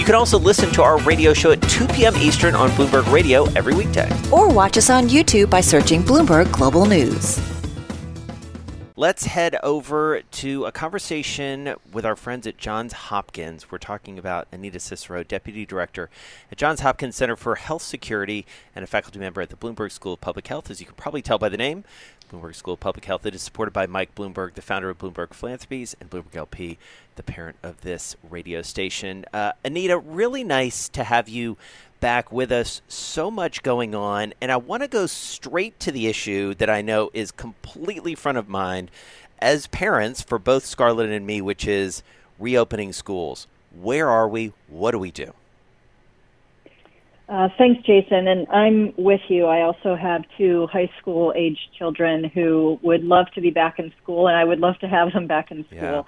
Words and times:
You 0.00 0.06
can 0.06 0.14
also 0.14 0.38
listen 0.38 0.72
to 0.72 0.82
our 0.82 0.96
radio 1.00 1.34
show 1.34 1.52
at 1.52 1.60
2 1.60 1.86
p.m. 1.88 2.16
Eastern 2.16 2.54
on 2.54 2.70
Bloomberg 2.70 3.12
Radio 3.12 3.44
every 3.50 3.74
weekday. 3.74 4.10
Or 4.32 4.48
watch 4.48 4.78
us 4.78 4.88
on 4.88 5.10
YouTube 5.10 5.50
by 5.50 5.60
searching 5.60 6.02
Bloomberg 6.02 6.50
Global 6.50 6.86
News. 6.86 7.38
Let's 8.96 9.26
head 9.26 9.56
over 9.62 10.22
to 10.22 10.64
a 10.64 10.72
conversation 10.72 11.74
with 11.92 12.06
our 12.06 12.16
friends 12.16 12.46
at 12.46 12.56
Johns 12.56 12.94
Hopkins. 12.94 13.70
We're 13.70 13.76
talking 13.76 14.18
about 14.18 14.48
Anita 14.50 14.80
Cicero, 14.80 15.22
Deputy 15.22 15.66
Director 15.66 16.08
at 16.50 16.56
Johns 16.56 16.80
Hopkins 16.80 17.16
Center 17.16 17.36
for 17.36 17.56
Health 17.56 17.82
Security 17.82 18.46
and 18.74 18.82
a 18.82 18.86
faculty 18.86 19.18
member 19.18 19.42
at 19.42 19.50
the 19.50 19.56
Bloomberg 19.56 19.92
School 19.92 20.14
of 20.14 20.22
Public 20.22 20.46
Health. 20.46 20.70
As 20.70 20.80
you 20.80 20.86
can 20.86 20.94
probably 20.96 21.20
tell 21.20 21.38
by 21.38 21.50
the 21.50 21.58
name, 21.58 21.84
Bloomberg 22.30 22.54
School 22.54 22.74
of 22.74 22.80
Public 22.80 23.04
Health. 23.04 23.26
It 23.26 23.34
is 23.34 23.42
supported 23.42 23.72
by 23.72 23.86
Mike 23.86 24.14
Bloomberg, 24.14 24.54
the 24.54 24.62
founder 24.62 24.88
of 24.90 24.98
Bloomberg 24.98 25.34
Philanthropies, 25.34 25.96
and 26.00 26.08
Bloomberg 26.08 26.36
LP, 26.36 26.78
the 27.16 27.22
parent 27.22 27.56
of 27.62 27.80
this 27.80 28.16
radio 28.28 28.62
station. 28.62 29.24
Uh, 29.32 29.52
Anita, 29.64 29.98
really 29.98 30.44
nice 30.44 30.88
to 30.90 31.04
have 31.04 31.28
you 31.28 31.56
back 32.00 32.30
with 32.32 32.52
us. 32.52 32.82
So 32.88 33.30
much 33.30 33.62
going 33.62 33.94
on, 33.94 34.32
and 34.40 34.52
I 34.52 34.56
want 34.56 34.82
to 34.82 34.88
go 34.88 35.06
straight 35.06 35.78
to 35.80 35.92
the 35.92 36.06
issue 36.06 36.54
that 36.54 36.70
I 36.70 36.82
know 36.82 37.10
is 37.12 37.32
completely 37.32 38.14
front 38.14 38.38
of 38.38 38.48
mind 38.48 38.90
as 39.40 39.66
parents 39.66 40.22
for 40.22 40.38
both 40.38 40.64
Scarlet 40.64 41.10
and 41.10 41.26
me, 41.26 41.40
which 41.40 41.66
is 41.66 42.02
reopening 42.38 42.92
schools. 42.92 43.46
Where 43.78 44.08
are 44.08 44.28
we? 44.28 44.52
What 44.68 44.92
do 44.92 44.98
we 44.98 45.10
do? 45.10 45.34
Uh, 47.30 47.48
thanks, 47.58 47.80
Jason. 47.86 48.26
And 48.26 48.48
I'm 48.48 48.92
with 48.98 49.20
you. 49.28 49.46
I 49.46 49.62
also 49.62 49.94
have 49.94 50.24
two 50.36 50.66
high 50.66 50.90
school 51.00 51.32
age 51.36 51.58
children 51.78 52.24
who 52.24 52.80
would 52.82 53.04
love 53.04 53.26
to 53.36 53.40
be 53.40 53.50
back 53.50 53.78
in 53.78 53.92
school, 54.02 54.26
and 54.26 54.36
I 54.36 54.42
would 54.42 54.58
love 54.58 54.76
to 54.80 54.88
have 54.88 55.12
them 55.12 55.28
back 55.28 55.52
in 55.52 55.64
school. 55.66 55.78
Yeah. 55.78 56.02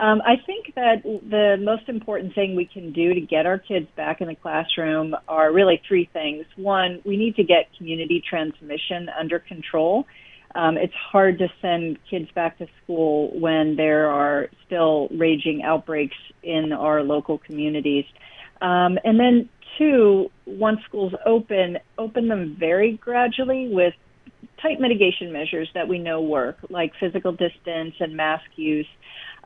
Um, 0.00 0.20
I 0.22 0.34
think 0.44 0.74
that 0.74 1.04
the 1.04 1.58
most 1.62 1.88
important 1.88 2.34
thing 2.34 2.56
we 2.56 2.66
can 2.66 2.92
do 2.92 3.14
to 3.14 3.20
get 3.20 3.46
our 3.46 3.56
kids 3.56 3.86
back 3.94 4.20
in 4.20 4.26
the 4.26 4.34
classroom 4.34 5.14
are 5.28 5.52
really 5.52 5.80
three 5.86 6.10
things. 6.12 6.44
One, 6.56 7.00
we 7.04 7.16
need 7.16 7.36
to 7.36 7.44
get 7.44 7.68
community 7.78 8.20
transmission 8.28 9.08
under 9.16 9.38
control. 9.38 10.08
Um, 10.56 10.76
it's 10.76 10.94
hard 10.94 11.38
to 11.38 11.48
send 11.62 11.98
kids 12.10 12.28
back 12.34 12.58
to 12.58 12.66
school 12.82 13.30
when 13.38 13.76
there 13.76 14.10
are 14.10 14.48
still 14.66 15.06
raging 15.12 15.62
outbreaks 15.62 16.16
in 16.42 16.72
our 16.72 17.04
local 17.04 17.38
communities. 17.38 18.06
Um, 18.60 18.98
and 19.04 19.20
then 19.20 19.48
two, 19.78 20.30
once 20.46 20.80
schools 20.88 21.12
open, 21.24 21.78
open 21.98 22.28
them 22.28 22.56
very 22.58 22.92
gradually 22.92 23.68
with 23.72 23.94
tight 24.60 24.80
mitigation 24.80 25.32
measures 25.32 25.68
that 25.74 25.88
we 25.88 25.98
know 25.98 26.20
work, 26.20 26.58
like 26.70 26.92
physical 26.98 27.32
distance 27.32 27.94
and 28.00 28.16
mask 28.16 28.46
use. 28.56 28.86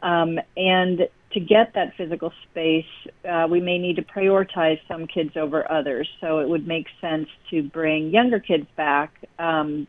Um, 0.03 0.39
and 0.57 1.09
to 1.33 1.41
get 1.41 1.75
that 1.75 1.95
physical 1.97 2.33
space, 2.51 2.87
uh, 3.29 3.47
we 3.51 3.61
may 3.61 3.79
need 3.79 3.97
to 3.97 4.03
prioritize 4.03 4.81
some 4.89 5.07
kids 5.07 5.37
over 5.37 5.71
others. 5.71 6.09
So 6.21 6.39
it 6.39 6.49
would 6.49 6.67
make 6.67 6.87
sense 7.01 7.29
to 7.51 7.63
bring 7.63 8.11
younger 8.11 8.41
kids 8.41 8.67
back 8.77 9.13
um, 9.39 9.87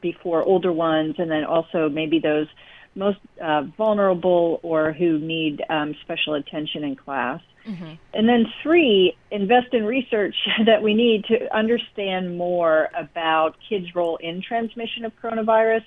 before 0.00 0.42
older 0.42 0.72
ones, 0.72 1.16
and 1.18 1.30
then 1.30 1.44
also 1.44 1.88
maybe 1.88 2.18
those 2.18 2.48
most 2.94 3.18
uh, 3.40 3.62
vulnerable 3.76 4.60
or 4.62 4.92
who 4.92 5.18
need 5.18 5.62
um, 5.68 5.94
special 6.02 6.34
attention 6.34 6.84
in 6.84 6.96
class. 6.96 7.40
Mm-hmm. 7.66 7.92
And 8.14 8.28
then 8.28 8.46
three, 8.62 9.16
invest 9.30 9.72
in 9.72 9.84
research 9.84 10.34
that 10.66 10.82
we 10.82 10.94
need 10.94 11.24
to 11.26 11.54
understand 11.54 12.36
more 12.36 12.88
about 12.94 13.56
kids' 13.68 13.94
role 13.94 14.16
in 14.16 14.42
transmission 14.42 15.04
of 15.04 15.12
coronavirus. 15.20 15.84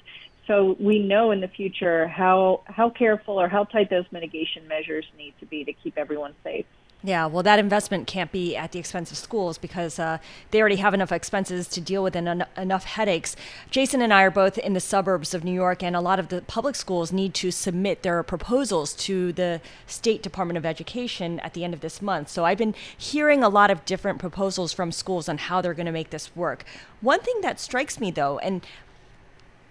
So 0.47 0.75
we 0.79 0.99
know 0.99 1.31
in 1.31 1.41
the 1.41 1.47
future 1.47 2.07
how 2.07 2.61
how 2.65 2.91
careful 2.91 3.41
or 3.41 3.47
how 3.47 3.63
tight 3.63 3.89
those 3.89 4.05
mitigation 4.11 4.67
measures 4.67 5.05
need 5.17 5.33
to 5.39 5.45
be 5.45 5.63
to 5.63 5.73
keep 5.73 5.97
everyone 5.97 6.35
safe. 6.43 6.65
Yeah, 7.03 7.27
well, 7.27 7.43
that 7.43 7.59
investment 7.59 8.07
can't 8.07 8.31
be 8.31 8.55
at 8.55 8.71
the 8.71 8.79
expense 8.79 9.11
of 9.11 9.17
schools 9.17 9.59
because 9.59 9.99
uh, 9.99 10.17
they 10.49 10.59
already 10.59 10.77
have 10.77 10.95
enough 10.95 11.11
expenses 11.11 11.67
to 11.67 11.79
deal 11.79 12.01
with 12.01 12.15
and 12.15 12.27
en- 12.27 12.45
enough 12.57 12.85
headaches. 12.85 13.35
Jason 13.69 14.01
and 14.01 14.11
I 14.11 14.23
are 14.23 14.31
both 14.31 14.57
in 14.57 14.73
the 14.73 14.79
suburbs 14.79 15.35
of 15.35 15.43
New 15.43 15.53
York, 15.53 15.83
and 15.83 15.95
a 15.95 16.01
lot 16.01 16.17
of 16.17 16.29
the 16.29 16.41
public 16.41 16.73
schools 16.73 17.11
need 17.11 17.35
to 17.35 17.51
submit 17.51 18.01
their 18.01 18.23
proposals 18.23 18.93
to 18.93 19.31
the 19.33 19.61
State 19.85 20.23
Department 20.23 20.57
of 20.57 20.65
Education 20.65 21.39
at 21.41 21.53
the 21.53 21.63
end 21.63 21.75
of 21.75 21.81
this 21.81 22.01
month. 22.01 22.29
So 22.29 22.43
I've 22.43 22.57
been 22.57 22.73
hearing 22.97 23.43
a 23.43 23.49
lot 23.49 23.69
of 23.69 23.85
different 23.85 24.17
proposals 24.17 24.73
from 24.73 24.91
schools 24.91 25.29
on 25.29 25.37
how 25.37 25.61
they're 25.61 25.75
going 25.75 25.85
to 25.85 25.91
make 25.91 26.09
this 26.09 26.35
work. 26.35 26.65
One 27.01 27.19
thing 27.19 27.41
that 27.41 27.59
strikes 27.59 27.99
me, 27.99 28.09
though, 28.09 28.39
and 28.39 28.65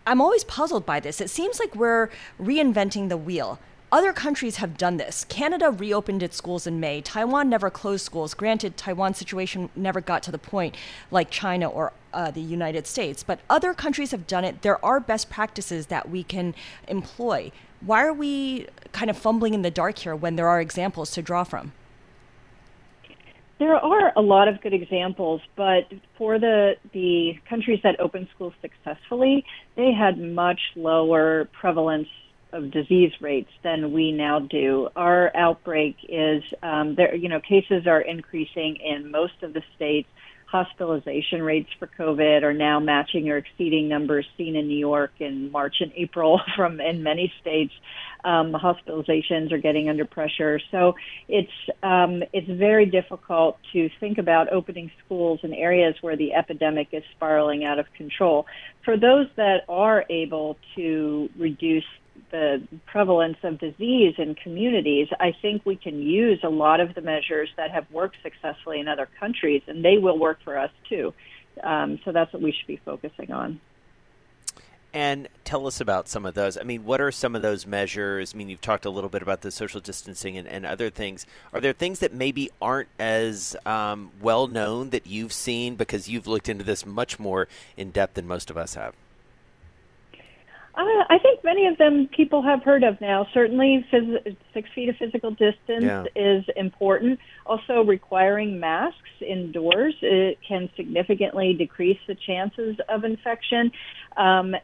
I'm 0.07 0.21
always 0.21 0.45
puzzled 0.45 0.87
by 0.87 1.01
this, 1.01 1.21
it 1.21 1.31
seems 1.31 1.59
like 1.59 1.75
we're 1.75 2.11
reinventing 2.41 3.09
the 3.09 3.17
wheel. 3.17 3.59
Other 3.95 4.13
countries 4.13 4.57
have 4.57 4.77
done 4.77 4.97
this. 4.97 5.25
Canada 5.29 5.71
reopened 5.71 6.21
its 6.21 6.37
schools 6.37 6.67
in 6.67 6.81
May. 6.81 7.01
Taiwan 7.01 7.49
never 7.49 7.71
closed 7.71 8.05
schools. 8.05 8.35
Granted, 8.35 8.77
Taiwan's 8.77 9.19
situation 9.19 9.71
never 9.77 10.01
got 10.01 10.21
to 10.25 10.33
the 10.33 10.39
point 10.39 10.77
like 11.13 11.31
China 11.31 11.69
or 11.69 11.93
uh, 12.13 12.33
the 12.33 12.41
United 12.41 12.89
States, 12.89 13.23
but 13.23 13.39
other 13.49 13.73
countries 13.73 14.11
have 14.11 14.27
done 14.27 14.43
it. 14.43 14.63
There 14.63 14.85
are 14.85 14.99
best 14.99 15.31
practices 15.31 15.87
that 15.87 16.11
we 16.11 16.25
can 16.25 16.57
employ. 16.89 17.53
Why 17.83 18.03
are 18.03 18.13
we 18.13 18.67
kind 18.91 19.11
of 19.11 19.17
fumbling 19.17 19.55
in 19.55 19.63
the 19.63 19.71
dark 19.71 19.99
here 19.99 20.17
when 20.17 20.35
there 20.35 20.49
are 20.49 20.61
examples 20.61 21.13
to 21.13 21.23
draw 21.23 21.45
from? 21.45 21.71
There 23.61 23.77
are 23.77 24.13
a 24.17 24.23
lot 24.23 24.49
of 24.49 24.61
good 24.61 24.75
examples, 24.75 25.41
but 25.55 25.87
for 26.19 26.41
the 26.41 26.75
the 26.93 27.39
countries 27.49 27.79
that 27.85 28.01
opened 28.01 28.27
schools 28.35 28.55
successfully, 28.61 29.45
they 29.77 29.93
had 29.93 30.19
much 30.19 30.59
lower 30.75 31.45
prevalence 31.53 32.09
of 32.55 32.71
disease 32.71 33.13
rates 33.21 33.51
than 33.63 33.93
we 33.93 34.13
now 34.13 34.39
do. 34.39 34.89
Our 34.97 35.37
outbreak 35.37 35.97
is 36.09 36.43
um, 36.63 36.95
there. 36.95 37.15
You 37.15 37.29
know, 37.29 37.41
cases 37.41 37.87
are 37.87 38.01
increasing 38.01 38.77
in 38.77 39.11
most 39.11 39.43
of 39.43 39.53
the 39.53 39.63
states. 39.77 40.09
Hospitalization 40.47 41.43
rates 41.43 41.69
for 41.81 41.89
COVID 41.99 42.45
are 42.45 42.53
now 42.53 42.79
matching 42.79 43.29
or 43.29 43.39
exceeding 43.39 43.89
numbers 43.89 44.25
seen 44.39 44.55
in 44.55 44.69
New 44.69 44.79
York 44.79 45.11
in 45.19 45.51
March 45.51 45.77
and 45.81 45.91
April 45.97 46.41
from 46.57 46.81
in 46.81 47.03
many 47.03 47.33
states. 47.41 47.73
Um, 48.25 48.53
hospitalizations 48.53 49.53
are 49.53 49.59
getting 49.59 49.91
under 49.91 50.07
pressure, 50.07 50.61
so 50.71 50.95
it's 51.29 51.51
um, 51.83 52.23
it's 52.33 52.49
very 52.49 52.87
difficult 52.87 53.59
to 53.73 53.91
think 54.01 54.17
about 54.17 54.51
opening 54.51 54.91
schools 55.05 55.41
in 55.43 55.53
areas 55.53 55.97
where 56.01 56.17
the 56.17 56.33
epidemic 56.33 56.89
is 56.93 57.03
spiraling 57.17 57.65
out 57.65 57.79
of 57.79 57.87
control. 57.97 58.47
For 58.85 58.97
those 58.97 59.27
that 59.37 59.65
are 59.69 60.05
able 60.09 60.57
to 60.77 61.29
reduce 61.37 61.85
the 62.31 62.67
prevalence 62.87 63.37
of 63.43 63.59
disease 63.59 64.15
in 64.19 64.35
communities, 64.35 65.09
I 65.21 65.33
think 65.41 65.65
we 65.65 65.77
can 65.77 66.01
use 66.01 66.41
a 66.43 66.49
lot 66.49 66.81
of 66.81 66.95
the 66.95 67.01
measures 67.01 67.49
that 67.57 67.71
have 67.71 67.91
worked 67.91 68.17
successfully 68.23 68.81
in 68.81 68.89
other 68.89 69.09
countries, 69.21 69.63
and 69.67 69.85
they 69.85 69.99
will 69.99 70.19
work 70.19 70.39
for 70.43 70.59
us 70.59 70.71
too. 70.89 71.15
Um, 71.63 72.01
so 72.05 72.13
that's 72.13 72.33
what 72.33 72.43
we 72.43 72.53
should 72.53 72.67
be 72.67 72.81
focusing 72.85 73.31
on. 73.31 73.61
And 74.93 75.29
tell 75.43 75.67
us 75.67 75.81
about 75.81 76.09
some 76.09 76.25
of 76.25 76.35
those. 76.35 76.57
I 76.57 76.63
mean, 76.63 76.85
what 76.85 77.01
are 77.01 77.11
some 77.11 77.35
of 77.35 77.43
those 77.43 77.67
measures? 77.67 78.33
I 78.33 78.37
mean, 78.37 78.49
you've 78.49 78.61
talked 78.61 78.85
a 78.85 78.91
little 78.91 79.11
bit 79.11 79.23
about 79.23 79.41
the 79.41 79.51
social 79.51 79.81
distancing 79.81 80.39
and, 80.39 80.47
and 80.47 80.65
other 80.65 80.89
things. 80.89 81.27
Are 81.53 81.61
there 81.61 81.73
things 81.73 81.99
that 81.99 82.15
maybe 82.15 82.49
aren't 82.63 82.89
as 82.97 83.57
um, 83.67 84.13
well 84.23 84.47
known 84.47 84.91
that 84.91 85.09
you've 85.09 85.33
seen 85.33 85.75
because 85.75 86.09
you've 86.09 86.29
looked 86.29 86.49
into 86.49 86.63
this 86.63 86.87
much 86.87 87.19
more 87.19 87.49
in 87.77 87.91
depth 87.91 88.15
than 88.15 88.29
most 88.29 88.51
of 88.51 88.57
us 88.57 88.75
have? 88.75 88.95
Uh, 90.77 91.05
I 91.09 91.19
think 91.23 91.45
many 91.45 91.67
of 91.67 91.79
them 91.79 92.09
people 92.09 92.43
have 92.43 92.65
heard 92.65 92.83
of 92.83 93.01
now. 93.01 93.29
Certainly, 93.33 93.87
phys- 93.93 94.37
six 94.53 94.69
feet 94.75 94.89
of 94.89 94.97
physical 94.97 95.31
distance 95.31 95.85
yeah. 95.85 96.05
is 96.17 96.45
important. 96.57 97.21
Also, 97.47 97.85
requiring 97.85 98.59
masks 98.59 98.99
indoors 99.21 99.95
it 100.03 100.39
can 100.47 100.69
significantly 100.77 101.55
decrease 101.55 101.99
the 102.09 102.17
chances 102.17 102.77
of 102.89 103.05
infection. 103.05 103.71
Um, 104.17 104.57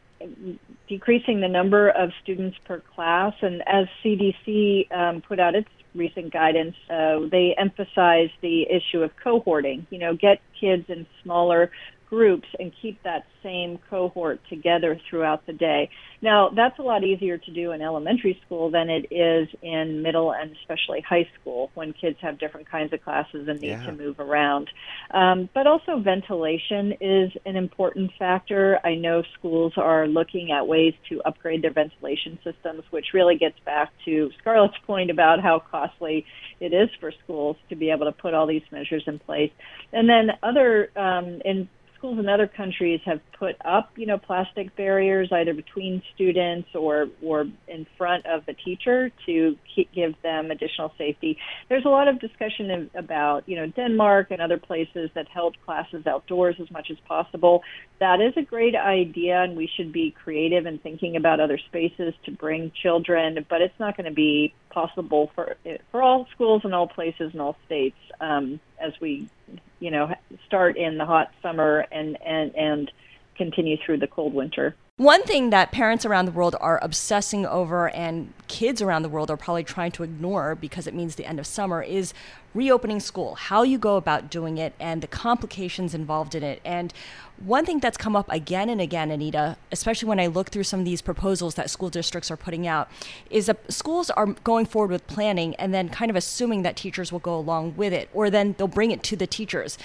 decreasing 0.89 1.39
the 1.39 1.47
number 1.47 1.89
of 1.89 2.09
students 2.21 2.57
per 2.65 2.81
class, 2.93 3.33
and 3.41 3.63
as 3.65 3.87
CDC 4.03 4.91
um, 4.93 5.21
put 5.21 5.39
out 5.39 5.55
its 5.55 5.69
recent 5.95 6.33
guidance, 6.33 6.75
uh, 6.89 7.19
they 7.31 7.55
emphasize 7.57 8.29
the 8.41 8.63
issue 8.69 9.01
of 9.01 9.11
cohorting. 9.23 9.85
You 9.89 9.99
know, 9.99 10.15
get 10.15 10.41
kids 10.59 10.85
in 10.89 11.07
smaller 11.23 11.71
groups 12.11 12.47
and 12.59 12.73
keep 12.81 13.01
that 13.03 13.25
same 13.41 13.79
cohort 13.89 14.41
together 14.49 14.99
throughout 15.09 15.45
the 15.47 15.53
day. 15.53 15.89
Now, 16.21 16.49
that's 16.49 16.77
a 16.77 16.81
lot 16.81 17.03
easier 17.03 17.37
to 17.37 17.51
do 17.51 17.71
in 17.71 17.81
elementary 17.81 18.39
school 18.45 18.69
than 18.69 18.89
it 18.89 19.07
is 19.11 19.47
in 19.63 20.03
middle 20.03 20.33
and 20.33 20.51
especially 20.57 21.01
high 21.01 21.27
school 21.39 21.71
when 21.73 21.93
kids 21.93 22.17
have 22.21 22.37
different 22.37 22.69
kinds 22.69 22.91
of 22.93 23.01
classes 23.01 23.47
and 23.47 23.61
need 23.61 23.69
yeah. 23.69 23.85
to 23.85 23.93
move 23.93 24.19
around. 24.19 24.69
Um, 25.11 25.49
but 25.53 25.65
also, 25.65 25.99
ventilation 25.99 26.93
is 26.99 27.31
an 27.45 27.55
important 27.55 28.11
factor. 28.19 28.79
I 28.83 28.95
know 28.95 29.23
schools 29.39 29.73
are 29.77 30.05
looking 30.05 30.51
at 30.51 30.67
ways 30.67 30.93
to 31.09 31.21
upgrade 31.23 31.63
their 31.63 31.73
ventilation 31.73 32.37
systems, 32.43 32.83
which 32.91 33.07
really 33.13 33.37
gets 33.37 33.57
back 33.65 33.91
to 34.05 34.29
Scarlet's 34.39 34.77
point 34.85 35.09
about 35.09 35.41
how 35.41 35.63
costly 35.71 36.25
it 36.59 36.73
is 36.73 36.89
for 36.99 37.13
schools 37.23 37.55
to 37.69 37.75
be 37.75 37.89
able 37.89 38.05
to 38.05 38.11
put 38.11 38.33
all 38.33 38.47
these 38.47 38.61
measures 38.69 39.03
in 39.07 39.17
place. 39.17 39.51
And 39.93 40.09
then 40.09 40.31
other 40.43 40.91
um, 40.97 41.41
in 41.45 41.69
schools 42.01 42.17
in 42.17 42.27
other 42.27 42.47
countries 42.47 42.99
have 43.05 43.21
put 43.37 43.55
up, 43.63 43.91
you 43.95 44.07
know, 44.07 44.17
plastic 44.17 44.75
barriers 44.75 45.29
either 45.31 45.53
between 45.53 46.01
students 46.15 46.67
or 46.73 47.07
or 47.21 47.45
in 47.67 47.85
front 47.95 48.25
of 48.25 48.43
the 48.47 48.53
teacher 48.53 49.11
to 49.27 49.55
keep, 49.75 49.91
give 49.93 50.19
them 50.23 50.49
additional 50.49 50.91
safety. 50.97 51.37
There's 51.69 51.85
a 51.85 51.89
lot 51.89 52.07
of 52.07 52.19
discussion 52.19 52.89
about, 52.95 53.47
you 53.47 53.55
know, 53.55 53.67
Denmark 53.67 54.31
and 54.31 54.41
other 54.41 54.57
places 54.57 55.11
that 55.13 55.27
held 55.27 55.55
classes 55.63 56.07
outdoors 56.07 56.55
as 56.59 56.71
much 56.71 56.89
as 56.89 56.97
possible. 57.07 57.61
That 57.99 58.19
is 58.19 58.33
a 58.35 58.41
great 58.41 58.75
idea, 58.75 59.43
and 59.43 59.55
we 59.55 59.67
should 59.67 59.91
be 59.91 60.09
creative 60.09 60.65
in 60.65 60.79
thinking 60.79 61.15
about 61.15 61.39
other 61.39 61.59
spaces 61.59 62.15
to 62.25 62.31
bring 62.31 62.71
children. 62.81 63.45
But 63.47 63.61
it's 63.61 63.79
not 63.79 63.95
going 63.95 64.09
to 64.09 64.15
be 64.15 64.55
possible 64.71 65.29
for 65.35 65.55
for 65.91 66.01
all 66.01 66.27
schools 66.33 66.63
in 66.65 66.73
all 66.73 66.87
places 66.87 67.35
in 67.35 67.39
all 67.39 67.57
states 67.67 67.97
um, 68.19 68.59
as 68.79 68.93
we 68.99 69.29
you 69.81 69.91
know 69.91 70.13
start 70.45 70.77
in 70.77 70.97
the 70.97 71.05
hot 71.05 71.31
summer 71.41 71.85
and 71.91 72.17
and 72.25 72.55
and 72.55 72.91
continue 73.35 73.75
through 73.85 73.97
the 73.97 74.07
cold 74.07 74.33
winter. 74.33 74.75
One 75.01 75.23
thing 75.23 75.49
that 75.49 75.71
parents 75.71 76.05
around 76.05 76.25
the 76.25 76.31
world 76.31 76.55
are 76.61 76.77
obsessing 76.83 77.43
over 77.43 77.89
and 77.89 78.31
kids 78.47 78.83
around 78.83 79.01
the 79.01 79.09
world 79.09 79.31
are 79.31 79.35
probably 79.35 79.63
trying 79.63 79.91
to 79.93 80.03
ignore 80.03 80.53
because 80.53 80.85
it 80.85 80.93
means 80.93 81.15
the 81.15 81.25
end 81.25 81.39
of 81.39 81.47
summer 81.47 81.81
is 81.81 82.13
reopening 82.53 82.99
school, 82.99 83.33
how 83.33 83.63
you 83.63 83.79
go 83.79 83.95
about 83.95 84.29
doing 84.29 84.59
it, 84.59 84.75
and 84.79 85.01
the 85.01 85.07
complications 85.07 85.95
involved 85.95 86.35
in 86.35 86.43
it. 86.43 86.61
And 86.63 86.93
one 87.39 87.65
thing 87.65 87.79
that's 87.79 87.97
come 87.97 88.15
up 88.15 88.31
again 88.31 88.69
and 88.69 88.79
again, 88.79 89.09
Anita, 89.09 89.57
especially 89.71 90.07
when 90.07 90.19
I 90.19 90.27
look 90.27 90.51
through 90.51 90.65
some 90.65 90.81
of 90.81 90.85
these 90.85 91.01
proposals 91.01 91.55
that 91.55 91.71
school 91.71 91.89
districts 91.89 92.29
are 92.29 92.37
putting 92.37 92.67
out, 92.67 92.87
is 93.31 93.47
that 93.47 93.73
schools 93.73 94.11
are 94.11 94.27
going 94.27 94.67
forward 94.67 94.91
with 94.91 95.07
planning 95.07 95.55
and 95.55 95.73
then 95.73 95.89
kind 95.89 96.11
of 96.11 96.15
assuming 96.15 96.61
that 96.61 96.75
teachers 96.75 97.11
will 97.11 97.17
go 97.17 97.35
along 97.35 97.75
with 97.75 97.91
it, 97.91 98.07
or 98.13 98.29
then 98.29 98.53
they'll 98.59 98.67
bring 98.67 98.91
it 98.91 99.01
to 99.01 99.15
the 99.15 99.25
teachers 99.25 99.79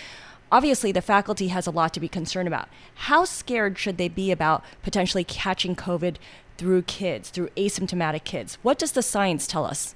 obviously 0.51 0.93
the 0.93 1.03
faculty 1.03 1.49
has 1.49 1.67
a 1.67 1.71
lot 1.71 1.93
to 1.95 2.01
be 2.01 2.09
concerned 2.09 2.49
about. 2.49 2.69
How 2.95 3.25
scared 3.25 3.79
should 3.79 3.99
they 3.99 4.09
be 4.09 4.31
about 4.31 4.65
potentially 4.83 5.25
catching 5.25 5.77
COVID 5.77 6.17
through 6.57 6.83
kids, 6.83 7.31
through 7.31 7.49
asymptomatic 7.57 8.25
kids? 8.25 8.59
What 8.63 8.79
does 8.79 8.93
the 8.93 9.03
science 9.03 9.47
tell 9.47 9.65
us? 9.65 9.95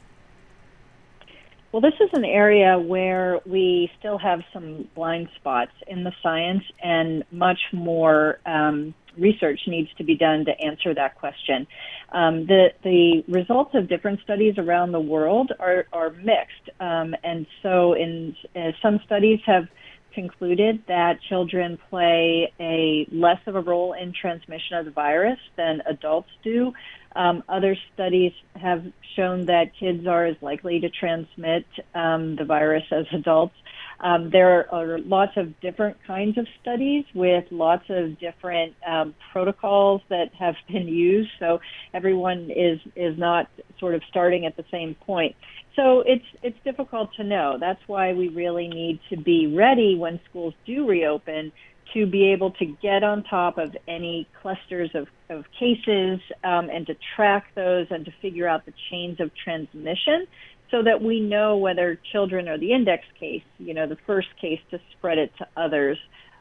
Well, 1.73 1.81
this 1.81 1.94
is 2.00 2.11
an 2.12 2.25
area 2.25 2.81
where 2.81 3.38
we 3.47 3.93
still 3.99 4.19
have 4.19 4.41
some 4.52 4.88
blind 4.97 5.29
spots 5.37 5.70
in 5.87 6.02
the 6.02 6.12
science, 6.20 6.64
and 6.82 7.23
much 7.31 7.61
more 7.73 8.41
um, 8.44 8.93
research 9.17 9.61
needs 9.69 9.88
to 9.99 10.02
be 10.02 10.17
done 10.17 10.44
to 10.47 10.61
answer 10.61 10.93
that 10.94 11.14
question. 11.14 11.69
Um, 12.11 12.47
the 12.47 12.70
the 12.82 13.23
results 13.29 13.75
of 13.75 13.88
different 13.88 14.20
studies 14.25 14.55
around 14.58 14.91
the 14.91 15.00
world 15.00 15.52
are 15.61 15.87
are 15.93 16.11
mixed, 16.11 16.70
um, 16.81 17.14
and 17.23 17.47
so 17.62 17.93
in 17.93 18.35
uh, 18.56 18.73
some 18.82 18.99
studies 19.06 19.38
have 19.47 19.69
concluded 20.14 20.82
that 20.88 21.20
children 21.28 21.78
play 21.88 22.52
a 22.60 23.06
less 23.12 23.40
of 23.46 23.56
a 23.56 23.60
role 23.60 23.92
in 23.92 24.12
transmission 24.12 24.76
of 24.76 24.84
the 24.84 24.90
virus 24.90 25.38
than 25.56 25.82
adults 25.86 26.30
do. 26.42 26.72
Um, 27.16 27.42
other 27.48 27.76
studies 27.94 28.32
have 28.54 28.84
shown 29.16 29.46
that 29.46 29.72
kids 29.78 30.06
are 30.06 30.26
as 30.26 30.36
likely 30.40 30.80
to 30.80 30.90
transmit 30.90 31.66
um, 31.94 32.36
the 32.36 32.44
virus 32.44 32.84
as 32.92 33.06
adults. 33.12 33.54
Um, 34.00 34.30
there 34.30 34.72
are 34.72 34.98
lots 34.98 35.36
of 35.36 35.60
different 35.60 35.98
kinds 36.06 36.38
of 36.38 36.46
studies 36.62 37.04
with 37.14 37.44
lots 37.50 37.84
of 37.90 38.18
different 38.18 38.74
um, 38.86 39.14
protocols 39.32 40.00
that 40.08 40.32
have 40.38 40.54
been 40.68 40.88
used, 40.88 41.30
so 41.38 41.60
everyone 41.92 42.50
is 42.50 42.80
is 42.96 43.18
not 43.18 43.48
sort 43.78 43.94
of 43.94 44.02
starting 44.08 44.46
at 44.46 44.56
the 44.56 44.64
same 44.70 44.94
point. 44.94 45.36
So 45.80 46.02
it's 46.06 46.26
it's 46.42 46.58
difficult 46.62 47.14
to 47.14 47.24
know. 47.24 47.56
That's 47.58 47.80
why 47.86 48.12
we 48.12 48.28
really 48.28 48.68
need 48.68 49.00
to 49.08 49.16
be 49.16 49.46
ready 49.46 49.96
when 49.96 50.20
schools 50.28 50.52
do 50.66 50.86
reopen 50.86 51.52
to 51.94 52.06
be 52.06 52.32
able 52.32 52.50
to 52.52 52.66
get 52.82 53.02
on 53.02 53.24
top 53.24 53.56
of 53.56 53.74
any 53.88 54.28
clusters 54.42 54.90
of, 54.94 55.08
of 55.30 55.44
cases 55.58 56.20
um, 56.44 56.68
and 56.68 56.86
to 56.86 56.94
track 57.16 57.46
those 57.54 57.86
and 57.90 58.04
to 58.04 58.12
figure 58.20 58.46
out 58.46 58.66
the 58.66 58.74
chains 58.90 59.20
of 59.20 59.30
transmission 59.42 60.26
so 60.70 60.82
that 60.82 61.02
we 61.02 61.18
know 61.18 61.56
whether 61.56 61.98
children 62.12 62.46
are 62.46 62.58
the 62.58 62.72
index 62.72 63.02
case, 63.18 63.42
you 63.58 63.72
know, 63.72 63.88
the 63.88 63.98
first 64.06 64.28
case 64.38 64.60
to 64.70 64.78
spread 64.92 65.16
it 65.16 65.32
to 65.38 65.48
others 65.56 65.98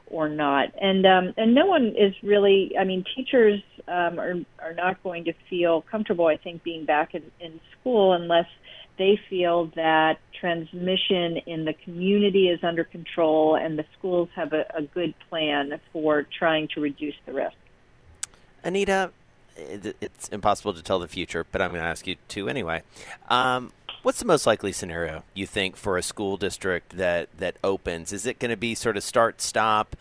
or 0.08 0.28
not. 0.28 0.68
And 0.82 1.06
um, 1.06 1.34
and 1.38 1.56
no 1.56 1.66
one 1.66 1.96
is 1.98 2.14
really. 2.24 2.74
I 2.78 2.84
mean, 2.84 3.06
teachers 3.16 3.62
um, 3.88 4.20
are 4.20 4.36
are 4.62 4.74
not 4.76 5.02
going 5.02 5.24
to 5.26 5.34
feel 5.50 5.82
comfortable. 5.90 6.28
I 6.28 6.36
think 6.36 6.62
being 6.62 6.84
back 6.84 7.16
in, 7.16 7.24
in 7.40 7.62
school 7.80 8.12
unless 8.12 8.48
they 9.00 9.20
feel 9.30 9.72
that 9.76 10.20
transmission 10.40 11.38
in 11.48 11.66
the 11.66 11.74
community 11.74 12.50
is 12.50 12.64
under 12.64 12.84
control 12.84 13.56
and 13.56 13.80
the 13.80 13.86
schools 13.98 14.30
have 14.36 14.54
a, 14.54 14.66
a 14.76 14.84
good 14.84 15.16
plan 15.30 15.80
for 15.92 16.28
trying 16.38 16.68
to 16.76 16.82
reduce 16.82 17.16
the 17.26 17.34
risk. 17.34 17.56
Anita, 18.64 19.12
it's 19.58 20.28
impossible 20.30 20.74
to 20.74 20.84
tell 20.84 21.00
the 21.00 21.08
future, 21.08 21.46
but 21.52 21.62
I'm 21.62 21.72
going 21.72 21.82
to 21.82 21.88
ask 21.88 22.06
you 22.06 22.18
to 22.30 22.50
anyway. 22.50 22.84
Um, 23.30 23.72
what's 24.04 24.20
the 24.20 24.26
most 24.26 24.46
likely 24.46 24.74
scenario 24.74 25.24
you 25.34 25.48
think 25.48 25.76
for 25.76 25.98
a 25.98 26.04
school 26.04 26.38
district 26.38 26.98
that 26.98 27.30
that 27.38 27.56
opens? 27.64 28.14
Is 28.14 28.26
it 28.26 28.38
going 28.38 28.52
to 28.52 28.58
be 28.58 28.76
sort 28.76 28.98
of 28.98 29.04
start 29.04 29.42
stop, 29.42 29.96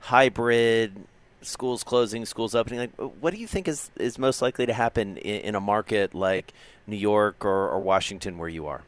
hybrid? 0.00 1.06
Schools 1.44 1.84
closing, 1.84 2.24
schools 2.24 2.54
opening. 2.54 2.80
Like, 2.80 2.92
what 3.20 3.32
do 3.32 3.40
you 3.40 3.46
think 3.46 3.68
is, 3.68 3.90
is 3.96 4.18
most 4.18 4.42
likely 4.42 4.66
to 4.66 4.72
happen 4.72 5.16
in, 5.18 5.40
in 5.40 5.54
a 5.54 5.60
market 5.60 6.14
like 6.14 6.52
New 6.86 6.96
York 6.96 7.44
or, 7.44 7.68
or, 7.68 7.80
Washington, 7.80 8.38
where 8.38 8.48
you 8.48 8.66
are? 8.66 8.82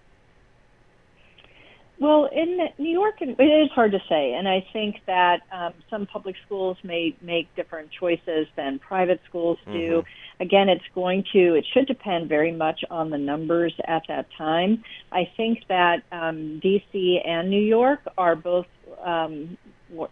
Well, 1.98 2.28
in 2.30 2.58
New 2.78 2.90
York, 2.90 3.14
it 3.20 3.40
is 3.40 3.70
hard 3.70 3.92
to 3.92 4.00
say, 4.06 4.34
and 4.34 4.46
I 4.46 4.66
think 4.70 4.96
that 5.06 5.40
um, 5.50 5.72
some 5.88 6.06
public 6.06 6.36
schools 6.44 6.76
may 6.82 7.16
make 7.22 7.54
different 7.56 7.90
choices 7.90 8.46
than 8.54 8.78
private 8.78 9.20
schools 9.26 9.58
do. 9.64 9.72
Mm-hmm. 9.72 10.42
Again, 10.42 10.68
it's 10.68 10.84
going 10.94 11.24
to, 11.32 11.54
it 11.54 11.64
should 11.72 11.86
depend 11.86 12.28
very 12.28 12.52
much 12.52 12.84
on 12.90 13.08
the 13.08 13.16
numbers 13.16 13.72
at 13.88 14.02
that 14.08 14.26
time. 14.36 14.84
I 15.10 15.30
think 15.38 15.60
that 15.68 16.02
um, 16.12 16.58
D.C. 16.58 17.22
and 17.24 17.48
New 17.48 17.62
York 17.62 18.00
are 18.18 18.36
both 18.36 18.66
um, 19.02 19.56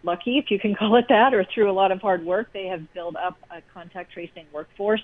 lucky, 0.03 0.37
if 0.37 0.49
you 0.49 0.59
can 0.59 0.75
call 0.79 0.95
it 0.97 1.05
that, 1.09 1.33
or 1.33 1.45
through 1.53 1.69
a 1.69 1.73
lot 1.73 1.91
of 1.91 2.01
hard 2.01 2.25
work, 2.25 2.51
they 2.53 2.65
have 2.65 2.93
built 2.93 3.15
up 3.15 3.37
a 3.51 3.61
contact 3.73 4.13
tracing 4.13 4.45
workforce 4.53 5.01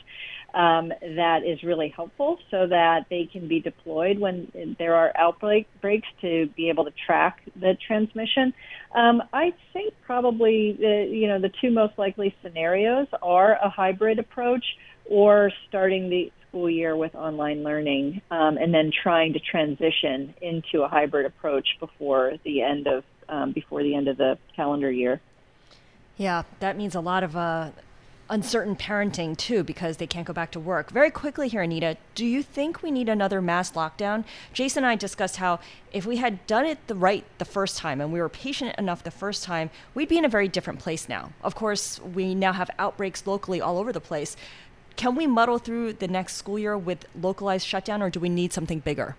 um, 0.54 0.90
that 1.02 1.40
is 1.46 1.64
really 1.64 1.90
helpful 1.96 2.38
so 2.50 2.68
that 2.68 3.06
they 3.10 3.30
can 3.32 3.48
be 3.48 3.60
deployed 3.60 4.20
when 4.20 4.76
there 4.78 4.96
are 4.96 5.14
outbreaks 5.18 6.08
to 6.22 6.48
be 6.56 6.70
able 6.70 6.86
to 6.86 6.94
track 7.06 7.42
the 7.56 7.78
transmission. 7.86 8.54
Um, 8.96 9.22
I 9.34 9.54
think 9.74 9.94
probably 10.06 10.76
the, 10.80 11.08
you 11.10 11.28
know 11.28 11.40
the 11.40 11.52
two 11.62 11.72
most 11.72 11.98
likely 11.98 12.36
scenarios 12.44 13.08
are 13.22 13.54
a 13.64 13.70
hybrid 13.70 14.20
approach 14.20 14.66
or 15.06 15.52
starting 15.68 16.10
the 16.10 16.32
school 16.48 16.70
year 16.70 16.96
with 16.98 17.16
online 17.16 17.64
learning 17.64 18.22
um, 18.30 18.58
and 18.58 18.74
then 18.74 18.92
trying 19.04 19.34
to 19.34 19.40
transition 19.40 20.34
into 20.42 20.84
a 20.84 20.88
hybrid 20.88 21.26
approach 21.26 21.68
before 21.80 22.34
the 22.44 22.62
end 22.62 22.88
of 22.88 23.04
um, 23.32 23.52
before 23.52 23.82
the 23.82 23.96
end 23.96 24.08
of 24.08 24.18
the 24.18 24.38
calendar 24.56 24.92
year. 24.92 25.20
Yeah, 26.18 26.44
that 26.60 26.78
means 26.78 26.94
a 26.94 27.00
lot 27.00 27.24
of 27.24 27.36
uh, 27.36 27.72
uncertain 28.30 28.76
parenting 28.76 29.36
too 29.36 29.64
because 29.64 29.98
they 29.98 30.06
can't 30.06 30.28
go 30.28 30.34
back 30.34 30.52
to 30.52 30.60
work. 30.60 30.92
Very 30.92 31.10
quickly 31.10 31.48
here, 31.48 31.62
Anita, 31.62 31.98
do 32.16 32.26
you 32.26 32.44
think 32.44 32.84
we 32.84 32.92
need 32.92 33.10
another 33.10 33.42
mass 33.42 33.72
lockdown? 33.72 34.24
Jason 34.54 34.84
and 34.84 34.92
I 34.92 34.96
discussed 34.96 35.38
how 35.38 35.60
if 35.92 36.06
we 36.06 36.18
had 36.18 36.46
done 36.48 36.66
it 36.66 36.86
the 36.88 36.96
right 36.96 37.26
the 37.40 37.46
first 37.46 37.78
time 37.78 38.00
and 38.00 38.14
we 38.14 38.20
were 38.20 38.30
patient 38.30 38.76
enough 38.78 39.04
the 39.04 39.12
first 39.12 39.44
time, 39.44 39.70
we'd 39.94 40.10
be 40.10 40.18
in 40.18 40.26
a 40.26 40.30
very 40.30 40.48
different 40.48 40.80
place 40.80 41.10
now. 41.10 41.32
Of 41.44 41.56
course, 41.56 42.00
we 42.00 42.36
now 42.36 42.54
have 42.54 42.70
outbreaks 42.78 43.26
locally 43.26 43.60
all 43.60 43.78
over 43.78 43.92
the 43.92 44.02
place. 44.02 44.38
Can 44.96 45.16
we 45.16 45.28
muddle 45.28 45.58
through 45.58 45.94
the 45.94 46.08
next 46.08 46.36
school 46.36 46.60
year 46.60 46.78
with 46.78 47.06
localized 47.20 47.66
shutdown 47.66 48.02
or 48.02 48.10
do 48.10 48.20
we 48.20 48.30
need 48.30 48.54
something 48.54 48.80
bigger? 48.80 49.16